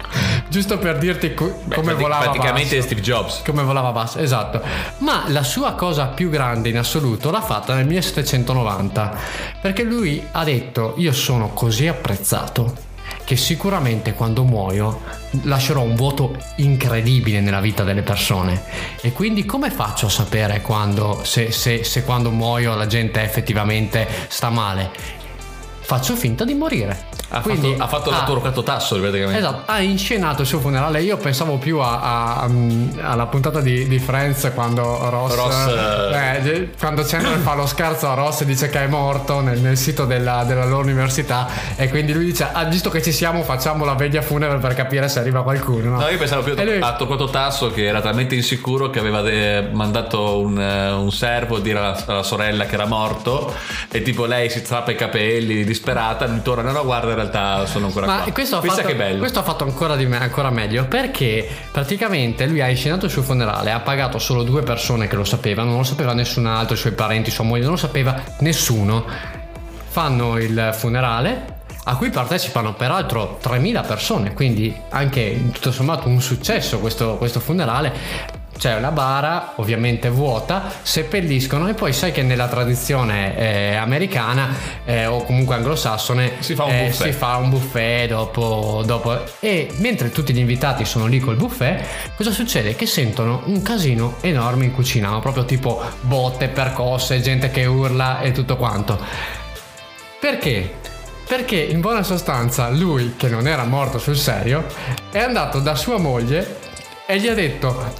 giusto 0.48 0.78
per 0.78 0.98
dirti 0.98 1.34
co- 1.34 1.60
Beh, 1.64 1.74
come 1.74 1.88
prati- 1.88 2.02
volava 2.02 2.24
Praticamente 2.24 2.76
basso 2.76 2.86
Steve 2.86 3.00
Jobs. 3.00 3.42
come 3.44 3.62
volava 3.62 3.90
basso, 3.92 4.18
esatto. 4.18 4.62
Ma 4.98 5.24
la 5.28 5.42
sua 5.46 5.74
cosa 5.74 6.08
più 6.08 6.28
grande 6.28 6.68
in 6.68 6.76
assoluto 6.76 7.30
l'ha 7.30 7.40
fatta 7.40 7.74
nel 7.74 7.86
1790, 7.86 9.16
perché 9.60 9.84
lui 9.84 10.22
ha 10.32 10.42
detto 10.44 10.94
io 10.98 11.12
sono 11.12 11.50
così 11.50 11.86
apprezzato 11.86 12.84
che 13.24 13.36
sicuramente 13.36 14.12
quando 14.12 14.42
muoio 14.42 15.00
lascerò 15.42 15.82
un 15.82 15.94
vuoto 15.94 16.36
incredibile 16.56 17.40
nella 17.40 17.60
vita 17.60 17.84
delle 17.84 18.02
persone 18.02 18.62
e 19.00 19.12
quindi 19.12 19.44
come 19.44 19.70
faccio 19.70 20.06
a 20.06 20.10
sapere 20.10 20.60
quando 20.60 21.20
se, 21.22 21.50
se- 21.52 21.84
se 21.84 22.04
quando 22.04 22.30
muoio 22.30 22.74
la 22.74 22.86
gente 22.86 23.22
effettivamente 23.22 24.06
sta 24.28 24.50
male 24.50 25.24
faccio 25.86 26.14
finta 26.16 26.44
di 26.44 26.54
morire 26.54 27.14
Ha 27.28 27.40
Quindi 27.40 27.70
fatto, 27.72 27.82
ha 27.82 27.86
fatto 27.86 28.10
ha- 28.10 28.12
l'autorocatto 28.14 28.62
tasso 28.62 28.98
praticamente. 29.00 29.38
Esatto, 29.38 29.70
ha 29.70 29.80
inscenato 29.80 30.42
il 30.42 30.46
suo 30.48 30.60
funerale. 30.60 31.02
Io 31.02 31.16
pensavo 31.16 31.56
più 31.58 31.78
a- 31.78 32.00
a- 32.00 32.40
a- 32.42 32.50
alla 33.10 33.26
puntata 33.26 33.60
di, 33.60 33.86
di 33.88 33.98
Friends 33.98 34.50
quando 34.54 34.82
Ross, 35.10 35.34
Ross, 35.34 35.66
eh, 36.12 36.70
quando 36.78 37.02
Chandler 37.02 37.38
fa 37.42 37.54
lo 37.54 37.66
scherzo 37.66 38.08
a 38.08 38.14
Ross 38.14 38.40
e 38.42 38.44
dice 38.44 38.68
che 38.68 38.80
è 38.84 38.86
morto 38.86 39.40
nel, 39.40 39.58
nel 39.60 39.76
sito 39.76 40.04
della, 40.04 40.44
della 40.44 40.64
loro 40.64 40.82
università 40.82 41.48
e 41.76 41.88
quindi 41.88 42.12
lui 42.12 42.24
dice 42.26 42.46
ah, 42.52 42.64
visto 42.64 42.90
che 42.90 43.02
ci 43.02 43.12
siamo 43.12 43.42
facciamo 43.42 43.84
la 43.84 43.94
veglia 43.94 44.22
funebre 44.22 44.58
per 44.58 44.74
capire 44.74 45.08
se 45.08 45.18
arriva 45.18 45.42
qualcuno. 45.42 45.90
no?" 45.90 46.00
No, 46.00 46.08
io 46.08 46.18
pensavo 46.18 46.42
più 46.42 46.54
E 46.56 46.64
lui- 46.64 46.80
a 46.80 46.94
Torquato 46.94 47.26
Tasso 47.28 47.70
che 47.72 47.86
era 47.86 48.00
talmente 48.00 48.34
insicuro 48.36 48.88
che 48.90 48.98
aveva 49.00 49.20
de- 49.22 49.68
mandato 49.72 50.38
un, 50.38 50.60
eh, 50.60 50.90
un 50.92 51.10
servo 51.12 51.56
a 51.56 51.60
dire 51.60 51.78
alla, 51.78 52.00
alla 52.06 52.22
sorella 52.22 52.66
che 52.66 52.74
era 52.74 52.86
morto 52.86 53.52
e 53.90 54.02
tipo 54.02 54.24
lei 54.26 54.48
si 54.50 54.60
strappa 54.60 54.92
i 54.92 54.94
capelli 54.96 55.64
disperata, 55.76 56.26
mi 56.26 56.42
torna, 56.42 56.62
no 56.62 56.72
no 56.72 56.84
guarda 56.84 57.10
in 57.10 57.14
realtà 57.16 57.66
sono 57.66 57.86
ancora 57.86 58.06
Ma 58.06 58.22
qua. 58.22 58.32
questo 58.32 58.56
ha, 58.56 58.60
Pensa 58.60 58.76
fatto, 58.76 58.88
che 58.88 58.94
bello. 58.94 59.18
questo 59.18 59.38
ha 59.38 59.42
fatto 59.42 59.64
ancora, 59.64 59.94
di 59.96 60.06
me- 60.06 60.18
ancora 60.20 60.50
meglio 60.50 60.86
perché 60.86 61.46
praticamente 61.70 62.46
lui 62.46 62.60
ha 62.60 62.68
inscenato 62.68 63.04
il 63.06 63.10
suo 63.10 63.22
funerale, 63.22 63.70
ha 63.70 63.80
pagato 63.80 64.18
solo 64.18 64.42
due 64.42 64.62
persone 64.62 65.06
che 65.06 65.16
lo 65.16 65.24
sapevano, 65.24 65.68
non 65.70 65.78
lo 65.78 65.84
sapeva 65.84 66.12
nessun 66.12 66.46
altro, 66.46 66.74
i 66.74 66.78
suoi 66.78 66.92
parenti, 66.92 67.30
sua 67.30 67.44
moglie, 67.44 67.62
non 67.62 67.72
lo 67.72 67.76
sapeva 67.78 68.20
nessuno. 68.40 69.04
Fanno 69.88 70.36
il 70.38 70.70
funerale 70.76 71.54
a 71.84 71.96
cui 71.96 72.10
partecipano 72.10 72.74
peraltro 72.74 73.38
3.000 73.42 73.86
persone, 73.86 74.34
quindi 74.34 74.74
anche 74.90 75.50
tutto 75.52 75.70
sommato 75.72 76.08
un 76.08 76.20
successo 76.20 76.80
questo, 76.80 77.16
questo 77.16 77.38
funerale. 77.40 77.92
C'è 78.58 78.74
una 78.74 78.90
bara 78.90 79.52
ovviamente 79.56 80.08
vuota, 80.08 80.72
seppelliscono 80.82 81.68
e 81.68 81.74
poi 81.74 81.92
sai 81.92 82.12
che 82.12 82.22
nella 82.22 82.48
tradizione 82.48 83.36
eh, 83.36 83.74
americana 83.74 84.48
eh, 84.84 85.06
o 85.06 85.24
comunque 85.24 85.56
anglosassone 85.56 86.32
Si 86.38 86.54
fa 86.54 86.64
un 86.64 86.72
eh, 86.72 86.86
buffet. 86.86 87.06
si 87.06 87.12
fa 87.12 87.36
un 87.36 87.50
buffet 87.50 88.08
dopo, 88.08 88.82
dopo 88.84 89.22
e 89.40 89.68
mentre 89.76 90.10
tutti 90.10 90.32
gli 90.32 90.38
invitati 90.38 90.84
sono 90.84 91.06
lì 91.06 91.20
col 91.20 91.36
buffet 91.36 92.14
cosa 92.16 92.30
succede? 92.30 92.74
Che 92.74 92.86
sentono 92.86 93.42
un 93.44 93.60
casino 93.62 94.16
enorme 94.22 94.64
in 94.64 94.72
cucina 94.72 95.10
ma 95.10 95.20
proprio 95.20 95.44
tipo 95.44 95.82
botte, 96.00 96.48
percosse, 96.48 97.20
gente 97.20 97.50
che 97.50 97.66
urla 97.66 98.20
e 98.20 98.32
tutto 98.32 98.56
quanto 98.56 98.98
perché? 100.18 100.74
Perché 101.28 101.56
in 101.56 101.80
buona 101.80 102.02
sostanza 102.02 102.68
lui, 102.70 103.14
che 103.16 103.28
non 103.28 103.46
era 103.46 103.64
morto 103.64 103.98
sul 103.98 104.16
serio, 104.16 104.64
è 105.10 105.18
andato 105.18 105.60
da 105.60 105.74
sua 105.74 105.98
moglie 105.98 106.58
e 107.06 107.20
gli 107.20 107.28
ha 107.28 107.34
detto, 107.34 107.92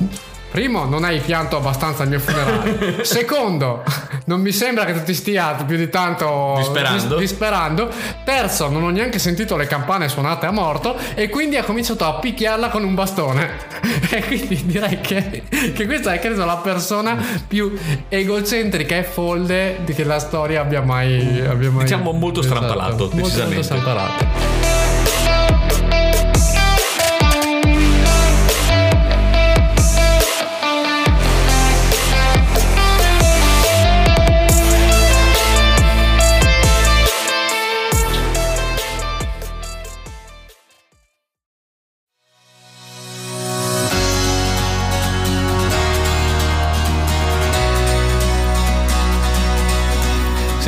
primo, 0.56 0.86
non 0.86 1.04
hai 1.04 1.20
pianto 1.20 1.58
abbastanza 1.58 2.02
al 2.02 2.08
mio 2.08 2.18
funerale. 2.18 3.04
Secondo, 3.04 3.84
non 4.24 4.40
mi 4.40 4.52
sembra 4.52 4.86
che 4.86 4.94
tu 4.94 5.02
ti 5.02 5.12
stia 5.12 5.52
più 5.66 5.76
di 5.76 5.90
tanto 5.90 6.54
Disperando. 6.56 7.16
dis- 7.16 7.18
disperando. 7.18 7.90
Terzo, 8.24 8.70
non 8.70 8.82
ho 8.82 8.88
neanche 8.88 9.18
sentito 9.18 9.54
le 9.58 9.66
campane 9.66 10.08
suonate 10.08 10.46
a 10.46 10.50
morto 10.50 10.96
e 11.14 11.28
quindi 11.28 11.56
ha 11.58 11.62
cominciato 11.62 12.06
a 12.06 12.14
picchiarla 12.14 12.70
con 12.70 12.84
un 12.84 12.94
bastone. 12.94 13.50
e 14.08 14.24
quindi 14.24 14.64
direi 14.64 14.98
che, 15.02 15.42
che 15.74 15.84
questa 15.84 16.14
è 16.14 16.18
credo 16.20 16.46
la 16.46 16.56
persona 16.56 17.22
più 17.46 17.76
egocentrica 18.08 18.96
e 18.96 19.02
folde 19.02 19.80
di 19.84 19.92
che 19.92 20.04
la 20.04 20.18
storia 20.18 20.62
abbia 20.62 20.80
mai... 20.80 21.44
Abbia 21.46 21.70
mai 21.70 21.82
Diciamo 21.84 22.12
molto 22.12 22.40
strampalato, 22.40 22.96
Molto, 22.96 23.04
molto 23.16 23.26
decisamente. 23.26 23.62
strampalato. 23.62 24.45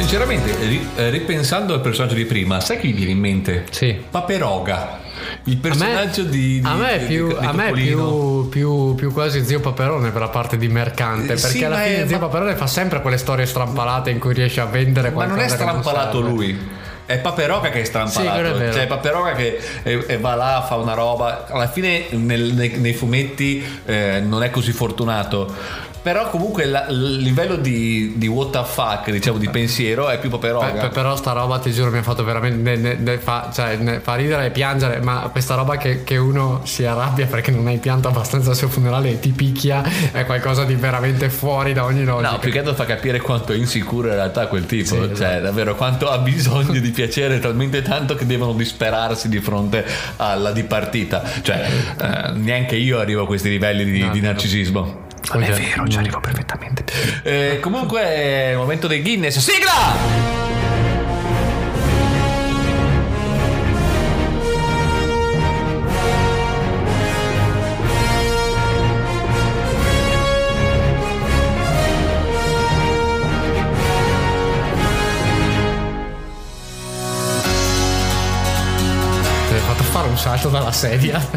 Sinceramente, 0.08 0.56
ri- 0.66 0.88
eh, 0.96 1.10
ripensando 1.10 1.74
al 1.74 1.82
personaggio 1.82 2.14
di 2.14 2.24
prima, 2.24 2.60
sai 2.60 2.78
chi 2.80 2.86
mi 2.86 2.92
viene 2.94 3.10
in 3.10 3.18
mente? 3.18 3.66
Sì. 3.68 3.94
Paperoga. 4.08 5.00
Il 5.44 5.52
A 5.52 5.54
me, 5.56 5.60
personaggio 5.60 6.22
di, 6.22 6.60
di- 6.60 6.66
a 6.66 6.72
me 6.76 6.92
è 6.92 7.04
più, 7.06 7.36
a 7.38 7.52
me 7.52 7.68
è 7.68 7.72
più, 7.72 8.48
più, 8.48 8.94
più 8.94 9.12
quasi 9.12 9.44
zio 9.44 9.60
Paperone 9.60 10.08
per 10.10 10.22
la 10.22 10.28
parte 10.30 10.56
di 10.56 10.66
mercante. 10.68 11.34
Eh, 11.34 11.36
Perché 11.36 11.48
sì, 11.58 11.62
alla 11.62 11.76
ma 11.76 11.82
fine 11.82 12.02
è- 12.04 12.06
zio 12.06 12.18
ma- 12.18 12.24
Paperone 12.26 12.56
fa 12.56 12.66
sempre 12.66 13.02
quelle 13.02 13.18
storie 13.18 13.44
strampalate 13.44 14.08
in 14.08 14.18
cui 14.18 14.32
riesce 14.32 14.62
a 14.62 14.64
vendere 14.64 15.08
Ma 15.08 15.14
qualcosa. 15.26 15.36
non 15.36 15.44
è 15.44 15.48
non 15.48 15.58
strampalato 15.58 16.16
serve. 16.22 16.28
lui. 16.30 16.58
È 17.04 17.18
Paperoga 17.18 17.68
che 17.70 17.72
è 17.72 17.74
Sì, 17.76 17.80
è 17.80 17.84
strampalato. 17.84 18.56
vero. 18.58 18.72
cioè, 18.72 18.86
Paperoga 18.86 19.32
che 19.32 19.58
eh, 19.82 20.04
eh, 20.08 20.16
va 20.18 20.34
là, 20.34 20.64
fa 20.66 20.76
una 20.76 20.92
roba. 20.94 21.46
Alla 21.50 21.68
fine, 21.68 22.04
nel- 22.10 22.52
nei, 22.54 22.76
nei 22.78 22.92
fumetti, 22.94 23.62
eh, 23.84 24.20
non 24.24 24.42
è 24.42 24.50
così 24.50 24.72
fortunato. 24.72 25.86
Però, 26.10 26.30
comunque, 26.30 26.64
la- 26.64 26.86
il 26.88 27.16
livello 27.18 27.56
di, 27.56 28.14
di 28.16 28.26
what 28.26 28.50
the 28.50 28.62
fuck, 28.64 29.10
diciamo, 29.10 29.36
di 29.36 29.48
pensiero 29.50 30.08
è 30.08 30.18
più 30.18 30.30
Paperoga. 30.30 30.66
Pe- 30.68 30.78
pe- 30.80 30.88
però 30.88 31.14
sta 31.16 31.32
roba 31.32 31.58
ti 31.58 31.70
giuro 31.70 31.90
mi 31.90 31.98
ha 31.98 32.02
fatto 32.02 32.24
veramente 32.24 32.76
ne- 32.76 32.76
ne- 32.76 32.94
ne 32.98 33.18
fa, 33.18 33.50
cioè, 33.52 33.76
ne- 33.76 34.00
fa 34.00 34.14
ridere 34.14 34.46
e 34.46 34.50
piangere 34.50 35.00
ma 35.00 35.28
questa 35.30 35.54
roba 35.54 35.76
che, 35.76 36.04
che 36.04 36.16
uno 36.16 36.60
si 36.64 36.84
arrabbia 36.86 37.26
perché 37.26 37.50
non 37.50 37.66
hai 37.66 37.76
pianto 37.76 38.08
abbastanza 38.08 38.50
al 38.50 38.56
suo 38.56 38.68
funerale 38.68 39.10
e 39.10 39.20
ti 39.20 39.32
picchia 39.32 39.82
è 40.12 40.24
qualcosa 40.24 40.64
di 40.64 40.74
veramente 40.76 41.28
fuori 41.28 41.72
da 41.74 41.84
ogni 41.84 42.04
logica 42.04 42.30
No, 42.30 42.38
più 42.38 42.50
che 42.50 42.58
altro 42.60 42.72
fa 42.74 42.86
capire 42.86 43.20
quanto 43.20 43.52
è 43.52 43.56
insicuro 43.56 44.08
in 44.08 44.14
realtà 44.14 44.46
quel 44.46 44.64
tipo. 44.64 44.94
Sì, 44.94 45.00
esatto. 45.00 45.16
cioè, 45.16 45.40
davvero, 45.42 45.74
quanto 45.74 46.08
ha 46.08 46.16
bisogno 46.18 46.80
di 46.80 46.90
piacere 46.90 47.38
talmente 47.38 47.82
tanto 47.82 48.14
che 48.14 48.24
devono 48.24 48.52
disperarsi 48.54 49.28
di 49.28 49.40
fronte 49.40 49.84
alla 50.16 50.52
dipartita. 50.52 51.22
Cioè, 51.42 51.66
eh, 52.00 52.30
neanche 52.32 52.76
io 52.76 52.98
arrivo 52.98 53.24
a 53.24 53.26
questi 53.26 53.50
livelli 53.50 53.84
di, 53.84 54.00
No, 54.00 54.10
di 54.10 54.20
narcisismo. 54.20 55.06
Non 55.33 55.42
è 55.42 55.50
vero, 55.52 55.87
ci 55.88 55.98
arrivo 55.98 56.20
perfettamente. 56.20 56.85
Eh, 57.22 57.59
comunque, 57.61 58.54
momento 58.57 58.87
dei 58.87 59.02
Guinness. 59.02 59.38
Sigla! 59.38 60.47
Salto 80.18 80.48
dalla 80.48 80.72
sedia 80.72 81.18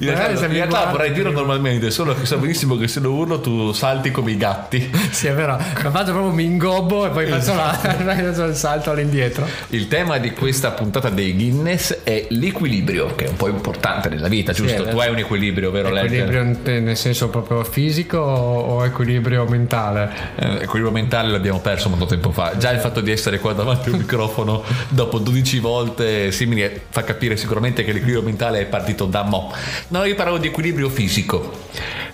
In 0.00 0.14
realtà, 0.14 0.46
in 0.46 0.52
realtà 0.52 0.86
vorrei 0.86 1.12
dirlo 1.12 1.30
normalmente, 1.30 1.90
solo 1.90 2.14
che 2.14 2.26
so 2.26 2.38
benissimo 2.38 2.76
che 2.76 2.88
se 2.88 3.00
lo 3.00 3.12
urlo 3.12 3.40
tu 3.40 3.72
salti 3.72 4.10
come 4.10 4.32
i 4.32 4.36
gatti. 4.36 4.90
sì 5.10 5.26
è 5.26 5.34
vero 5.34 5.56
ma 5.56 5.90
faccio 5.90 6.12
proprio 6.12 6.32
mi 6.32 6.44
ingobbo 6.44 7.06
e 7.06 7.10
poi 7.10 7.26
faccio, 7.26 7.54
la, 7.54 7.72
faccio 7.74 8.44
il 8.44 8.54
salto 8.54 8.90
all'indietro 8.90 9.46
Il 9.70 9.88
tema 9.88 10.18
di 10.18 10.32
questa 10.32 10.70
puntata 10.72 11.08
dei 11.10 11.34
Guinness 11.34 12.02
è 12.02 12.26
l'equilibrio, 12.30 13.14
che 13.14 13.26
è 13.26 13.28
un 13.28 13.36
po' 13.36 13.48
importante 13.48 14.08
nella 14.08 14.28
vita, 14.28 14.52
giusto? 14.52 14.84
è 14.84 14.90
tu 14.90 14.98
hai 14.98 15.10
un 15.10 15.18
equilibrio, 15.18 15.70
vero 15.70 15.90
Ledger? 15.90 16.28
equilibrio 16.28 16.42
in- 16.42 16.84
nel 16.84 16.96
senso 16.96 17.28
proprio 17.28 17.64
fisico 17.64 18.18
o 18.18 18.66
o 18.68 18.84
equilibrio 18.84 19.44
mentale 19.46 20.10
Eh, 20.36 20.46
equilibrio 20.62 20.90
mentale 20.90 21.30
l'abbiamo 21.30 21.60
perso 21.60 21.88
molto 21.88 22.06
tempo 22.06 22.30
fa. 22.30 22.56
Già 22.58 22.70
il 22.70 22.80
fatto 22.80 23.00
di 23.00 23.10
essere 23.10 23.38
qua 23.38 23.52
davanti 23.52 23.88
a 23.88 23.92
un 23.92 23.98
microfono 23.98 24.62
dopo 24.88 25.18
12 25.18 25.58
volte 25.58 26.30
simili 26.32 26.80
fa 26.90 27.02
capire 27.02 27.36
sicuramente 27.38 27.84
che 27.84 27.92
l'equilibrio 27.92 28.22
mentale 28.22 28.60
è 28.60 28.66
partito 28.66 29.06
da 29.06 29.22
mo. 29.22 29.52
No, 29.88 30.04
io 30.04 30.14
parlavo 30.14 30.38
di 30.38 30.48
equilibrio 30.48 30.90
fisico. 30.90 31.66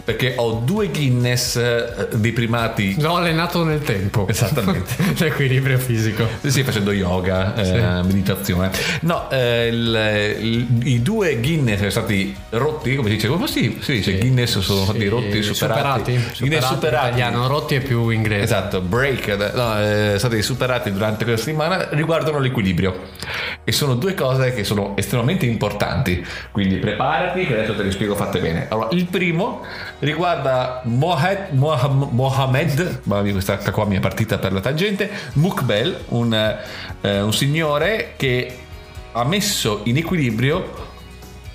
Perché 0.04 0.34
ho 0.36 0.60
due 0.64 0.88
Guinness 0.88 1.56
eh, 1.56 2.08
dei 2.14 2.32
primati. 2.32 3.00
l'ho 3.00 3.16
allenato 3.16 3.64
nel 3.64 3.80
tempo 3.80 4.26
Esattamente. 4.28 4.92
l'equilibrio 5.16 5.78
fisico 5.78 6.26
Sì, 6.42 6.50
sì, 6.50 6.62
facendo 6.62 6.92
yoga, 6.92 7.54
eh, 7.56 8.02
meditazione. 8.02 8.70
No, 9.00 9.30
eh, 9.30 9.68
il- 9.68 10.38
il- 10.40 10.86
i 10.88 11.00
due 11.02 11.36
Guinness 11.40 11.78
sono 11.78 11.90
stati 11.90 12.36
rotti, 12.50 12.96
come 12.96 13.08
si 13.08 13.14
dice? 13.14 13.28
Come 13.28 13.46
si, 13.46 13.78
si 13.80 13.92
dice? 13.92 14.18
Guinness 14.18 14.58
sono 14.58 14.82
stati 14.84 14.98
Sì, 15.00 15.08
rotti, 15.08 15.42
superati. 15.42 16.00
superati, 16.12 16.34
Guinness 16.38 16.66
superati 16.68 17.06
italiano 17.08 17.46
rotti 17.46 17.74
è 17.76 17.80
più 17.80 18.08
inglese 18.10 18.42
Esatto, 18.44 18.80
break, 18.82 19.52
no, 19.54 19.80
eh, 19.80 20.14
stati 20.18 20.42
superati 20.42 20.92
durante 20.92 21.24
questa 21.24 21.44
settimana 21.46 21.88
riguardano 21.92 22.38
l'equilibrio 22.40 23.04
e 23.64 23.72
sono 23.72 23.94
due 23.94 24.12
cose 24.14 24.52
che 24.52 24.64
sono 24.64 24.92
estremamente 24.98 25.46
importanti. 25.46 26.22
Quindi 26.50 26.76
preparati, 26.76 27.46
che 27.46 27.54
adesso 27.54 27.74
te 27.74 27.82
le 27.84 27.90
spiego 27.90 28.14
fatte 28.14 28.38
bene. 28.38 28.66
Allora, 28.68 28.88
il 28.92 29.06
primo 29.06 29.62
riguarda 30.00 30.82
Mohamed, 30.84 31.52
Mohamed, 31.52 33.00
mia, 33.04 33.32
questa 33.32 33.58
qua 33.70 33.84
mi 33.84 33.96
è 33.96 34.00
partita 34.00 34.38
per 34.38 34.52
la 34.52 34.60
tangente, 34.60 35.10
Mukbel, 35.34 36.04
un, 36.08 36.32
eh, 37.00 37.20
un 37.20 37.32
signore 37.32 38.14
che 38.16 38.58
ha 39.12 39.24
messo 39.24 39.80
in 39.84 39.96
equilibrio 39.96 40.92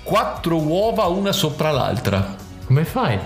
quattro 0.02 0.56
uova 0.56 1.04
una 1.06 1.32
sopra 1.32 1.70
l'altra. 1.70 2.34
come 2.66 2.84
fai? 2.84 3.18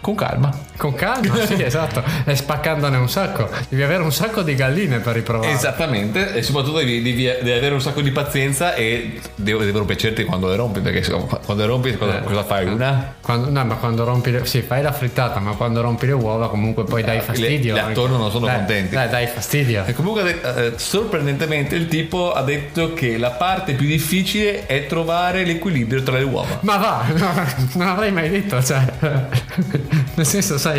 Con 0.00 0.14
calma. 0.14 0.69
Con 0.80 0.94
calma 0.94 1.44
sì 1.44 1.60
esatto 1.62 2.02
e 2.24 2.34
spaccandone 2.34 2.96
un 2.96 3.08
sacco 3.10 3.48
devi 3.68 3.82
avere 3.82 4.02
un 4.02 4.12
sacco 4.12 4.40
di 4.40 4.54
galline 4.54 5.00
per 5.00 5.14
riprovare 5.14 5.52
Esattamente, 5.52 6.32
e 6.34 6.42
soprattutto 6.42 6.78
devi, 6.78 7.02
devi- 7.02 7.24
devi 7.24 7.52
avere 7.52 7.74
un 7.74 7.82
sacco 7.82 8.00
di 8.00 8.10
pazienza 8.12 8.74
e 8.74 9.20
devo- 9.34 9.62
devono 9.62 9.84
piacerti 9.84 10.24
quando 10.24 10.48
le 10.48 10.56
rompi, 10.56 10.80
perché 10.80 11.02
quando 11.10 11.62
le 11.62 11.66
rompi 11.66 11.96
cosa, 11.96 12.18
Eh. 12.20 12.22
cosa 12.22 12.44
fai? 12.44 12.66
Una? 12.66 13.14
Quando, 13.20 13.50
no, 13.50 13.64
ma 13.64 13.74
quando 13.74 14.04
rompi 14.04 14.30
le, 14.30 14.46
sì, 14.46 14.62
fai 14.62 14.80
la 14.82 14.92
frittata, 14.92 15.38
ma 15.40 15.52
quando 15.52 15.82
rompi 15.82 16.06
le 16.06 16.12
uova 16.12 16.48
comunque 16.48 16.84
poi 16.84 17.02
dai 17.02 17.16
le- 17.16 17.22
fastidio. 17.22 17.74
le 17.74 17.80
attorno 17.80 18.16
non 18.16 18.30
sono 18.30 18.46
Dai, 18.46 18.56
contenti. 18.56 18.94
Dai, 18.94 19.08
dai 19.10 19.26
fastidio. 19.26 19.84
E 19.86 19.92
comunque 19.92 20.40
eh, 20.40 20.72
sorprendentemente 20.76 21.74
il 21.74 21.88
tipo 21.88 22.32
ha 22.32 22.42
detto 22.42 22.94
che 22.94 23.18
la 23.18 23.30
parte 23.32 23.74
più 23.74 23.86
difficile 23.86 24.64
è 24.66 24.86
trovare 24.86 25.44
l'equilibrio 25.44 26.02
tra 26.02 26.16
le 26.16 26.24
uova. 26.24 26.58
Ma 26.62 26.76
va, 26.78 27.04
no, 27.12 27.32
non 27.74 27.88
avrei 27.88 28.12
mai 28.12 28.30
detto, 28.30 28.62
cioè, 28.62 28.80
nel 30.14 30.26
senso, 30.26 30.56
sai, 30.58 30.69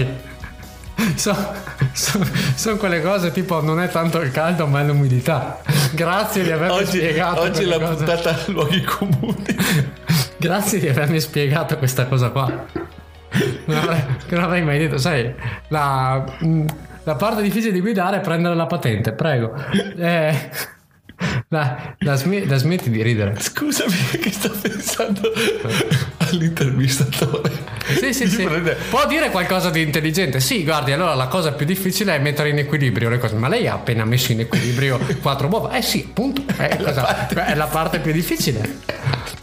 sono 1.15 2.77
quelle 2.77 3.01
cose 3.01 3.31
tipo 3.31 3.61
non 3.61 3.79
è 3.81 3.89
tanto 3.89 4.19
il 4.21 4.31
caldo 4.31 4.67
ma 4.67 4.81
è 4.81 4.83
l'umidità. 4.83 5.61
Grazie 5.93 6.43
di 6.43 6.51
avermi 6.51 6.77
Oggi, 6.77 6.97
spiegato. 6.97 7.41
oggi 7.41 7.65
la 7.65 7.79
cose. 7.79 7.95
puntata 8.03 8.37
luoghi 8.47 8.81
comuni. 8.81 9.55
Grazie 10.37 10.79
di 10.79 10.87
avermi 10.87 11.19
spiegato 11.19 11.77
questa 11.77 12.05
cosa 12.07 12.29
qua. 12.29 12.65
Non 13.65 13.77
avrei, 13.77 14.03
non 14.29 14.43
avrei 14.43 14.63
mai 14.63 14.77
detto, 14.79 14.97
sai, 14.97 15.33
la, 15.69 16.23
mm, 16.43 16.65
la 17.03 17.15
parte 17.15 17.41
difficile 17.41 17.71
di 17.71 17.79
guidare 17.79 18.17
è 18.17 18.19
prendere 18.21 18.55
la 18.55 18.65
patente, 18.65 19.13
prego. 19.13 19.53
Eh, 19.97 20.49
la, 21.49 21.95
la 21.99 22.15
smi- 22.15 22.45
la 22.45 22.57
smetti 22.57 22.89
di 22.89 23.01
ridere. 23.01 23.35
Scusami 23.39 23.95
che 24.19 24.31
sto 24.31 24.49
pensando 24.49 25.21
all'intervistatore. 26.31 27.51
Sì, 27.99 28.13
sì, 28.13 28.27
sì. 28.27 28.43
Prende- 28.43 28.77
Può 28.89 29.05
dire 29.07 29.29
qualcosa 29.29 29.69
di 29.69 29.81
intelligente. 29.81 30.39
Sì, 30.39 30.63
guardi, 30.63 30.91
allora 30.91 31.13
la 31.15 31.27
cosa 31.27 31.51
più 31.51 31.65
difficile 31.65 32.15
è 32.15 32.19
mettere 32.19 32.49
in 32.49 32.57
equilibrio 32.57 33.09
le 33.09 33.17
cose. 33.17 33.35
Ma 33.35 33.47
lei 33.47 33.67
ha 33.67 33.73
appena 33.73 34.05
messo 34.05 34.31
in 34.31 34.41
equilibrio 34.41 34.99
quattro 35.21 35.47
uova. 35.47 35.71
Eh 35.71 35.81
sì, 35.81 36.05
appunto. 36.09 36.43
È, 36.55 36.77
cosa- 36.83 37.27
è 37.27 37.55
la 37.55 37.65
parte 37.67 37.99
più 37.99 38.11
difficile. 38.11 38.79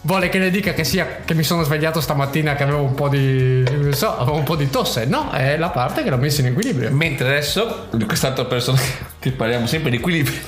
Vuole 0.03 0.29
che 0.31 0.39
le 0.39 0.51
dica 0.51 0.73
che 0.73 0.85
sia 0.85 1.19
che 1.25 1.35
mi 1.35 1.43
sono 1.43 1.65
svegliato 1.65 2.01
stamattina 2.01 2.55
che 2.55 2.63
avevo 2.63 2.83
un 2.83 2.95
po' 2.95 3.09
di. 3.09 3.63
non 3.63 3.93
so, 3.93 4.17
avevo 4.17 4.37
un 4.39 4.45
po' 4.45 4.57
di 4.57 4.71
tosse. 4.71 5.05
No, 5.05 5.31
è 5.33 5.59
la 5.59 5.69
parte 5.69 6.03
che 6.03 6.09
l'ho 6.11 6.17
messa 6.17 6.41
in 6.41 6.47
equilibrio. 6.49 6.91
Mentre 6.91 7.29
adesso, 7.29 7.89
di 7.93 8.05
quest'altra 8.07 8.45
persona 8.47 8.81
che 9.19 9.33
parliamo 9.33 9.67
sempre 9.67 9.91
di 9.91 9.97
equilibrio, 9.97 10.39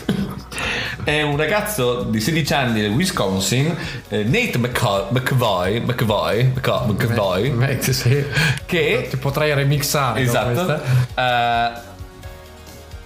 è 1.04 1.22
un 1.22 1.36
ragazzo 1.36 2.02
di 2.02 2.20
16 2.20 2.52
anni 2.54 2.80
del 2.80 2.90
Wisconsin, 2.90 3.74
eh, 4.08 4.24
Nate 4.24 4.58
McCoy, 4.58 5.04
McVoy, 5.10 5.80
McVoy, 5.80 6.52
McCoy, 6.54 6.86
McVoy 6.88 7.50
Beh, 7.50 7.78
sì, 7.80 7.92
sì. 7.92 8.24
che 8.66 9.06
Ti 9.10 9.16
potrei 9.16 9.54
remixare. 9.54 10.20
esatto, 10.20 10.80
eh, 11.14 11.88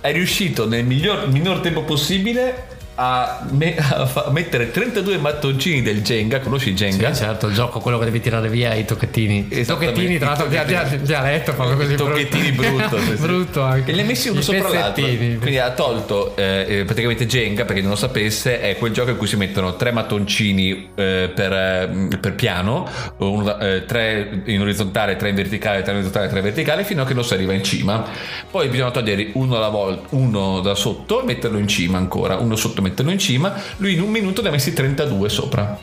è 0.00 0.12
riuscito 0.12 0.68
nel 0.68 0.84
miglior, 0.84 1.28
minor 1.28 1.60
tempo 1.60 1.82
possibile 1.82 2.72
a, 2.96 3.46
me- 3.50 3.76
a 3.78 4.06
fa- 4.06 4.28
mettere 4.30 4.70
32 4.70 5.18
mattoncini 5.18 5.82
del 5.82 6.02
Jenga, 6.02 6.40
conosci 6.40 6.74
Jenga? 6.74 7.12
Sì, 7.12 7.22
certo, 7.22 7.48
il 7.48 7.54
gioco 7.54 7.80
quello 7.80 7.98
che 7.98 8.04
devi 8.04 8.20
tirare 8.20 8.48
via 8.48 8.74
i 8.74 8.84
tocchettini. 8.84 9.48
I 9.50 9.64
tocchettini, 9.64 10.18
tra 10.18 10.28
l'altro, 10.28 10.46
dia- 10.46 10.64
dialetto 10.64 11.54
proprio 11.54 11.76
così. 11.76 11.92
I 11.94 11.96
tocchettini 11.96 12.52
brutto, 12.52 12.98
sì, 12.98 13.16
sì. 13.16 13.22
brutto 13.22 13.62
anche. 13.62 13.90
E 13.90 13.94
li 13.94 14.00
ha 14.00 14.04
messi 14.04 14.28
uno 14.28 14.40
I 14.40 14.42
sopra 14.42 14.68
l'altro. 14.68 15.04
Quindi 15.04 15.58
ha 15.58 15.70
tolto 15.72 16.36
eh, 16.36 16.66
eh, 16.68 16.84
praticamente 16.84 17.26
Jenga, 17.26 17.64
per 17.64 17.74
chi 17.76 17.82
non 17.82 17.90
lo 17.90 17.96
sapesse, 17.96 18.60
è 18.60 18.76
quel 18.76 18.92
gioco 18.92 19.10
in 19.10 19.16
cui 19.16 19.26
si 19.26 19.36
mettono 19.36 19.76
tre 19.76 19.90
mattoncini 19.92 20.90
eh, 20.94 21.30
per, 21.34 21.52
eh, 21.52 22.18
per 22.20 22.34
piano, 22.34 22.88
uno 23.18 23.58
eh, 23.58 23.84
tre 23.86 24.42
in 24.44 24.60
orizzontale, 24.60 25.16
tre 25.16 25.30
in 25.30 25.34
verticale, 25.34 25.82
tre 25.82 25.92
in 25.92 25.98
orizzontale, 25.98 26.28
tre 26.28 26.38
in 26.38 26.44
verticale, 26.44 26.84
fino 26.84 27.02
a 27.02 27.06
che 27.06 27.14
non 27.14 27.24
si 27.24 27.34
arriva 27.34 27.52
in 27.52 27.64
cima. 27.64 28.04
Poi 28.50 28.68
bisogna 28.68 28.90
togliere 28.90 29.30
uno 29.34 29.56
alla 29.56 29.68
volta, 29.68 30.06
uno 30.10 30.60
da 30.60 30.74
sotto 30.74 31.22
e 31.22 31.24
metterlo 31.24 31.58
in 31.58 31.68
cima 31.68 31.98
ancora, 31.98 32.36
uno 32.36 32.56
sotto 32.56 32.82
metterlo 32.84 33.10
in 33.10 33.18
cima. 33.18 33.52
Lui 33.78 33.94
in 33.94 34.02
un 34.02 34.10
minuto 34.10 34.42
ne 34.42 34.48
ha 34.48 34.50
messi 34.52 34.72
32 34.72 35.28
sopra. 35.28 35.76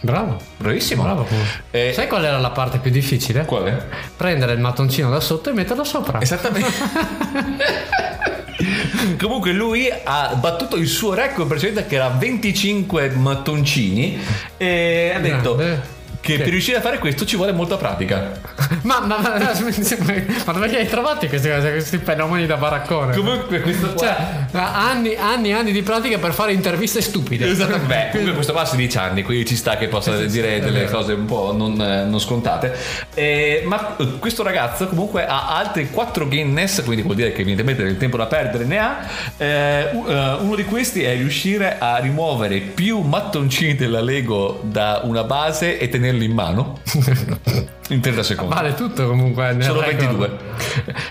Bravo. 0.00 0.38
Bravissimo. 0.58 1.02
Bravo. 1.02 1.26
Eh, 1.70 1.92
Sai 1.94 2.06
qual 2.06 2.24
era 2.24 2.38
la 2.38 2.50
parte 2.50 2.78
più 2.78 2.90
difficile? 2.90 3.46
qual 3.46 3.64
è? 3.64 3.82
Prendere 4.16 4.52
il 4.52 4.60
mattoncino 4.60 5.08
da 5.08 5.20
sotto 5.20 5.48
e 5.48 5.54
metterlo 5.54 5.84
sopra. 5.84 6.20
Esattamente. 6.20 6.70
Comunque 9.18 9.52
lui 9.52 9.88
ha 10.04 10.34
battuto 10.36 10.76
il 10.76 10.86
suo 10.88 11.14
record 11.14 11.48
precedente 11.48 11.86
che 11.86 11.94
era 11.96 12.08
25 12.08 13.10
mattoncini 13.10 14.18
e 14.56 15.12
ha 15.14 15.18
detto 15.20 15.54
Grande. 15.56 15.93
Che 16.24 16.38
per 16.38 16.48
riuscire 16.48 16.78
a 16.78 16.80
fare 16.80 16.98
questo 16.98 17.26
ci 17.26 17.36
vuole 17.36 17.52
molta 17.52 17.76
pratica. 17.76 18.32
Ma, 18.84 19.00
ma, 19.00 19.18
ma, 19.18 19.38
ma 19.38 20.52
dove 20.52 20.66
li 20.68 20.76
hai 20.76 20.86
trovati 20.86 21.26
questi, 21.28 21.48
questi 21.48 21.98
fenomeni 21.98 22.44
da 22.44 22.56
baraccone? 22.56 23.16
Comunque 23.16 23.60
questo 23.60 23.94
qua... 23.94 24.06
Cioè, 24.06 24.60
anni, 24.60 25.16
anni, 25.16 25.52
anni 25.52 25.72
di 25.72 25.82
pratica 25.82 26.18
per 26.18 26.34
fare 26.34 26.52
interviste 26.52 27.00
stupide. 27.00 27.48
Esattamente. 27.48 27.86
Beh, 27.86 28.08
comunque 28.12 28.34
questo 28.34 28.52
qua 28.52 28.62
ha 28.62 28.66
16 28.66 28.98
anni, 28.98 29.22
quindi 29.22 29.46
ci 29.46 29.56
sta 29.56 29.78
che 29.78 29.88
possa 29.88 30.16
dire 30.26 30.56
è 30.56 30.60
delle 30.60 30.84
cose 30.86 31.12
un 31.14 31.24
po' 31.24 31.54
non, 31.56 31.80
eh, 31.80 32.04
non 32.04 32.20
scontate. 32.20 32.76
Eh, 33.14 33.62
ma 33.64 33.96
eh, 33.96 34.18
questo 34.18 34.42
ragazzo 34.42 34.86
comunque 34.86 35.26
ha 35.26 35.56
altri 35.56 35.88
4 35.90 36.28
Guinness, 36.28 36.82
quindi 36.82 37.02
vuol 37.02 37.16
dire 37.16 37.32
che 37.32 37.40
evidentemente 37.40 37.82
del 37.84 37.96
tempo 37.96 38.16
da 38.16 38.26
perdere 38.26 38.64
ne 38.64 38.78
ha. 38.78 39.06
Eh, 39.36 39.46
eh, 39.46 40.36
uno 40.40 40.54
di 40.54 40.64
questi 40.64 41.02
è 41.02 41.14
riuscire 41.14 41.78
a 41.78 41.98
rimuovere 41.98 42.58
più 42.58 43.00
mattoncini 43.00 43.74
della 43.76 44.00
Lego 44.00 44.60
da 44.62 45.00
una 45.04 45.24
base 45.24 45.78
e 45.78 45.88
tenerli 45.88 46.13
in 46.22 46.32
mano 46.32 46.80
in 47.88 48.00
30 48.00 48.22
secondi. 48.22 48.54
Vale 48.54 48.74
tutto 48.74 49.06
comunque. 49.06 49.52
nel 49.52 49.62
Sono 49.64 49.80
record. 49.80 49.98
22. 50.16 50.38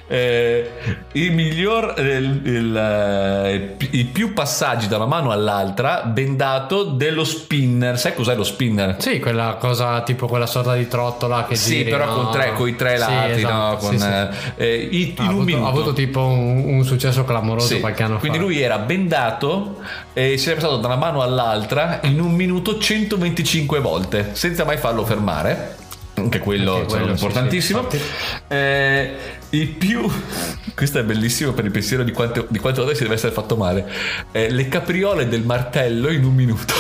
Eh, 0.08 0.72
il 1.14 1.32
miglior, 1.34 1.94
eh, 1.98 2.16
il, 2.18 2.42
il, 2.46 2.76
eh, 2.78 3.76
i 3.92 4.06
più 4.06 4.34
passaggi 4.34 4.88
da 4.88 4.96
una 4.98 5.06
mano 5.06 5.32
all'altra 5.32 6.02
bendato 6.04 6.84
dello 6.84 7.24
spinner. 7.24 7.98
Sai 8.00 8.14
cos'è 8.14 8.36
lo 8.36 8.44
spinner? 8.44 8.96
Sì, 9.00 9.20
quella 9.20 9.58
cosa 9.60 10.02
tipo 10.02 10.28
quella 10.28 10.46
sorta 10.48 10.76
di 10.76 10.88
trottola 10.88 11.46
che 11.48 11.56
Sì, 11.56 11.78
giri, 11.78 11.90
però 11.92 12.06
no? 12.06 12.14
con 12.14 12.32
tre, 12.32 12.54
coi 12.54 12.76
tre 12.76 12.94
Sì, 12.98 13.00
lati, 13.00 13.32
esatto, 13.32 13.54
no? 13.72 13.76
Con, 13.78 13.92
sì, 13.92 14.00
sì. 14.00 14.08
eh, 14.08 14.66
eh, 14.66 14.76
i- 14.92 15.10
in 15.10 15.14
ha, 15.18 15.22
un 15.24 15.28
avuto, 15.30 15.44
minuto. 15.46 15.66
ha 15.66 15.70
avuto 15.70 15.94
tipo 15.94 16.20
un, 16.22 16.64
un 16.66 16.84
successo 16.84 17.24
clamoroso 17.24 17.68
Sì, 17.68 17.80
qualche 17.80 18.04
anno 18.04 18.18
Quindi 18.18 18.38
fa. 18.40 18.44
lui 18.44 18.60
era 18.62 18.78
bendato 18.80 19.78
e 20.14 20.38
si 20.38 20.50
era 20.50 20.60
passato 20.60 20.78
da 20.78 20.88
una 20.88 20.96
mano 20.96 21.22
all'altra 21.22 22.00
in 22.04 22.20
un 22.20 22.34
minuto 22.34 22.78
125 22.78 23.80
volte 23.80 24.30
senza 24.34 24.64
mai 24.66 24.78
farlo 24.94 25.06
fermare. 25.06 25.82
Anche 26.16 26.38
quello, 26.38 26.86
quello, 26.88 27.06
sì, 27.06 27.12
importantissimo. 27.12 27.90
sì, 27.90 28.00
Eh, 28.48 29.16
I 29.50 29.66
più. 29.66 30.08
Questo 30.76 31.00
è 31.00 31.04
bellissimo 31.04 31.54
per 31.54 31.66
il 31.66 31.72
pensiero 31.72 32.04
di 32.04 32.12
quante, 32.12 32.46
di 32.50 32.60
quante 32.60 32.82
volte 32.82 32.96
si 32.96 33.02
deve 33.02 33.16
essere 33.16 33.34
fatto 33.34 33.56
male. 33.56 33.86
Eh, 34.32 34.52
le 34.52 34.68
capriole 34.68 35.28
del 35.28 35.42
martello 35.42 36.12
in 36.12 36.24
un 36.24 36.36
minuto. 36.36 36.74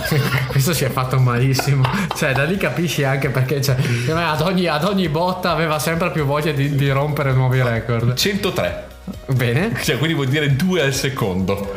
Questo 0.48 0.72
si 0.72 0.84
è 0.84 0.88
fatto 0.88 1.18
malissimo. 1.18 1.84
Cioè, 2.16 2.32
da 2.32 2.44
lì 2.44 2.56
capisci 2.56 3.04
anche 3.04 3.28
perché 3.28 3.60
cioè, 3.60 3.76
ad, 4.14 4.40
ogni, 4.40 4.66
ad 4.66 4.84
ogni 4.84 5.08
botta 5.08 5.50
aveva 5.50 5.78
sempre 5.78 6.10
più 6.10 6.24
voglia 6.24 6.52
di, 6.52 6.74
di 6.74 6.90
rompere 6.90 7.32
nuovi 7.32 7.62
record. 7.62 8.14
103. 8.14 8.88
Bene. 9.26 9.76
Cioè, 9.82 9.98
quindi 9.98 10.14
vuol 10.14 10.28
dire 10.28 10.56
2 10.56 10.80
al 10.80 10.94
secondo. 10.94 11.76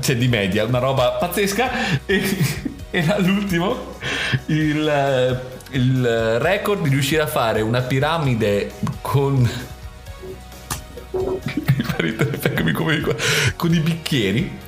Cioè, 0.00 0.16
di 0.16 0.28
media, 0.28 0.64
una 0.64 0.78
roba 0.78 1.10
pazzesca. 1.10 2.04
E, 2.06 2.80
e 2.94 3.08
all'ultimo, 3.08 3.94
il, 4.46 4.86
eh, 4.86 5.76
il 5.76 6.38
record 6.38 6.82
di 6.82 6.90
riuscire 6.90 7.22
a 7.22 7.26
fare 7.26 7.62
una 7.62 7.80
piramide 7.80 8.72
con. 9.00 9.50
Con 13.56 13.72
i 13.74 13.80
bicchieri. 13.80 14.58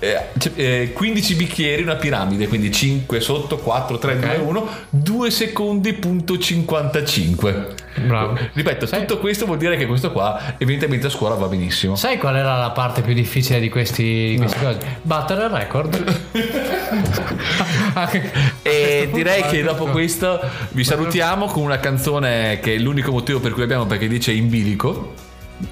Eh, 0.00 0.16
cioè, 0.38 0.52
eh, 0.54 0.92
15 0.92 1.34
bicchieri, 1.34 1.82
una 1.82 1.96
piramide, 1.96 2.46
quindi 2.46 2.70
5 2.70 3.20
sotto, 3.20 3.58
4, 3.58 3.98
3, 3.98 4.18
2, 4.18 4.36
1, 4.36 4.68
2 4.90 5.30
secondi 5.30 5.92
punto 5.94 6.38
55. 6.38 7.74
Bravo. 8.06 8.38
Ripeto, 8.52 8.86
Sai- 8.86 9.00
tutto 9.00 9.18
questo 9.18 9.44
vuol 9.44 9.58
dire 9.58 9.76
che 9.76 9.86
questo 9.86 10.12
qua 10.12 10.54
evidentemente 10.58 11.08
a 11.08 11.10
scuola 11.10 11.34
va 11.34 11.48
benissimo. 11.48 11.96
Sai 11.96 12.16
qual 12.16 12.36
era 12.36 12.56
la 12.56 12.70
parte 12.70 13.02
più 13.02 13.12
difficile 13.12 13.58
di 13.58 13.68
questi, 13.68 14.30
di 14.30 14.36
questi 14.36 14.58
cose? 14.58 14.78
Battere 15.02 15.44
il 15.44 15.50
record. 15.50 16.16
E 18.62 19.08
direi 19.12 19.42
che 19.42 19.62
dopo 19.62 19.86
questo 19.86 20.40
vi 20.70 20.84
salutiamo 20.84 21.46
con 21.46 21.62
una 21.62 21.78
canzone 21.78 22.58
che 22.60 22.74
è 22.74 22.78
l'unico 22.78 23.10
motivo 23.10 23.40
per 23.40 23.52
cui 23.52 23.62
abbiamo 23.62 23.86
perché 23.86 24.08
dice 24.08 24.32
in 24.32 24.48
bilico. 24.48 25.26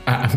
Ah, 0.05 0.29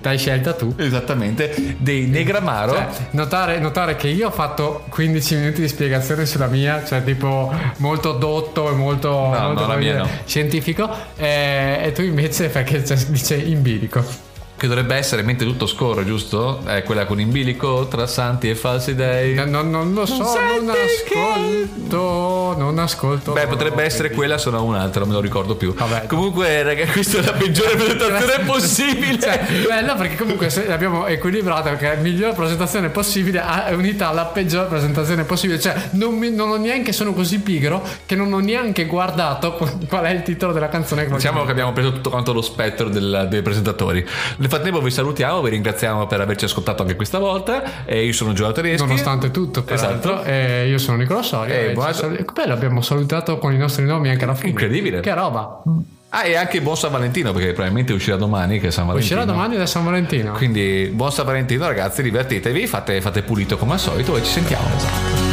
l'hai 0.00 0.18
scelta 0.18 0.52
tu. 0.54 0.74
Esattamente, 0.76 1.76
dei 1.78 2.06
Negramaro. 2.06 2.72
Cioè, 2.72 2.88
notare, 3.12 3.58
notare 3.58 3.96
che 3.96 4.08
io 4.08 4.28
ho 4.28 4.30
fatto 4.30 4.84
15 4.88 5.36
minuti 5.36 5.60
di 5.60 5.68
spiegazione 5.68 6.26
sulla 6.26 6.46
mia, 6.46 6.84
cioè 6.84 7.02
tipo 7.02 7.52
molto 7.78 8.12
dotto 8.12 8.70
e 8.70 8.74
molto, 8.74 9.10
molto, 9.10 9.66
no, 9.66 9.76
dire, 9.76 9.98
no. 9.98 10.08
scientifico, 10.24 10.88
eh, 11.16 11.80
e 11.84 11.92
tu 11.92 12.02
invece 12.02 12.48
perché 12.48 12.82
c'è- 12.82 12.96
dice 13.06 13.36
in 13.36 13.62
bilico. 13.62 14.26
Che 14.58 14.66
dovrebbe 14.66 14.96
essere 14.96 15.22
mentre 15.22 15.46
tutto 15.46 15.66
scorre, 15.66 16.04
giusto? 16.04 16.62
È 16.66 16.82
quella 16.82 17.06
con 17.06 17.20
in 17.20 17.30
bilico 17.30 17.86
tra 17.86 18.08
santi 18.08 18.50
e 18.50 18.56
falsi 18.56 18.96
dei. 18.96 19.34
No, 19.34 19.44
no, 19.44 19.62
non 19.62 19.94
lo 19.94 20.04
so, 20.04 20.16
non 20.60 20.68
ascolto, 20.70 22.54
non 22.58 22.78
ascolto. 22.80 23.32
Beh, 23.34 23.46
potrebbe 23.46 23.84
essere 23.84 24.10
quella, 24.10 24.36
sono 24.36 24.62
un'altra, 24.64 25.00
non 25.00 25.10
me 25.10 25.14
lo 25.14 25.20
ricordo 25.20 25.54
più. 25.54 25.74
Vabbè. 25.74 26.06
Comunque, 26.06 26.64
raga, 26.64 26.86
questa 26.86 27.18
è 27.18 27.22
la 27.22 27.32
peggiore 27.34 27.76
presentazione 27.76 28.42
possibile. 28.46 29.18
Cioè, 29.20 29.46
bella 29.68 29.94
perché 29.94 30.16
comunque 30.16 30.52
l'abbiamo 30.66 31.06
equilibrata 31.06 31.70
perché 31.70 31.92
è 31.92 31.94
la 31.96 32.02
miglior 32.02 32.34
presentazione 32.34 32.88
possibile 32.88 33.40
è 33.66 33.74
unita 33.74 34.08
alla 34.08 34.24
peggior 34.24 34.66
presentazione 34.66 35.22
possibile. 35.22 35.60
Cioè, 35.60 35.90
non, 35.92 36.14
mi- 36.16 36.30
non 36.32 36.50
ho 36.50 36.56
neanche, 36.56 36.92
sono 36.92 37.12
così 37.12 37.38
pigro 37.40 37.80
che 38.06 38.16
non 38.16 38.32
ho 38.32 38.40
neanche 38.40 38.86
guardato 38.86 39.52
qu- 39.54 39.86
qual 39.88 40.04
è 40.04 40.10
il 40.10 40.22
titolo 40.24 40.52
della 40.52 40.68
canzone. 40.68 41.06
che 41.06 41.12
Diciamo 41.14 41.44
che 41.44 41.50
abbiamo 41.52 41.72
preso 41.72 41.92
tutto 41.92 42.10
quanto 42.10 42.32
lo 42.32 42.42
spettro 42.42 42.88
del- 42.88 43.28
dei 43.30 43.42
presentatori. 43.42 44.04
Nel 44.48 44.56
frattempo 44.56 44.80
vi 44.80 44.90
salutiamo, 44.90 45.42
vi 45.42 45.50
ringraziamo 45.50 46.06
per 46.06 46.22
averci 46.22 46.46
ascoltato 46.46 46.80
anche 46.80 46.96
questa 46.96 47.18
volta. 47.18 47.84
E 47.84 48.06
io 48.06 48.14
sono 48.14 48.32
Giovanni 48.32 48.54
Tedeschi. 48.54 48.86
Nonostante 48.86 49.30
tutto, 49.30 49.62
peraltro, 49.62 50.14
Esatto. 50.14 50.28
eh, 50.30 50.68
io 50.68 50.78
sono 50.78 50.96
Nicola 50.96 51.22
Soria. 51.22 51.54
Eh, 51.54 51.64
e 51.64 51.68
ci 51.68 51.74
buona- 51.74 51.92
sal- 51.92 52.24
bello, 52.32 52.54
abbiamo 52.54 52.80
salutato 52.80 53.36
con 53.36 53.52
i 53.52 53.58
nostri 53.58 53.84
nomi 53.84 54.08
anche 54.08 54.24
alla 54.24 54.34
fine. 54.34 54.48
Incredibile. 54.48 55.00
Che 55.00 55.12
roba. 55.14 55.62
Ah, 56.08 56.24
e 56.24 56.34
anche 56.36 56.62
buon 56.62 56.78
San 56.78 56.90
Valentino, 56.92 57.32
perché 57.32 57.52
probabilmente 57.52 57.92
uscirà 57.92 58.16
domani, 58.16 58.58
che 58.58 58.68
è 58.68 58.70
San 58.70 58.86
Valentino. 58.86 59.20
Uscirà 59.20 59.30
domani 59.30 59.58
da 59.58 59.66
San 59.66 59.84
Valentino. 59.84 60.32
Quindi 60.32 60.90
buon 60.94 61.12
San 61.12 61.26
Valentino, 61.26 61.66
ragazzi, 61.66 62.02
divertitevi, 62.02 62.66
fate, 62.66 63.02
fate 63.02 63.20
pulito 63.20 63.58
come 63.58 63.74
al 63.74 63.78
solito 63.78 64.16
e 64.16 64.22
ci 64.24 64.30
sentiamo. 64.30 65.27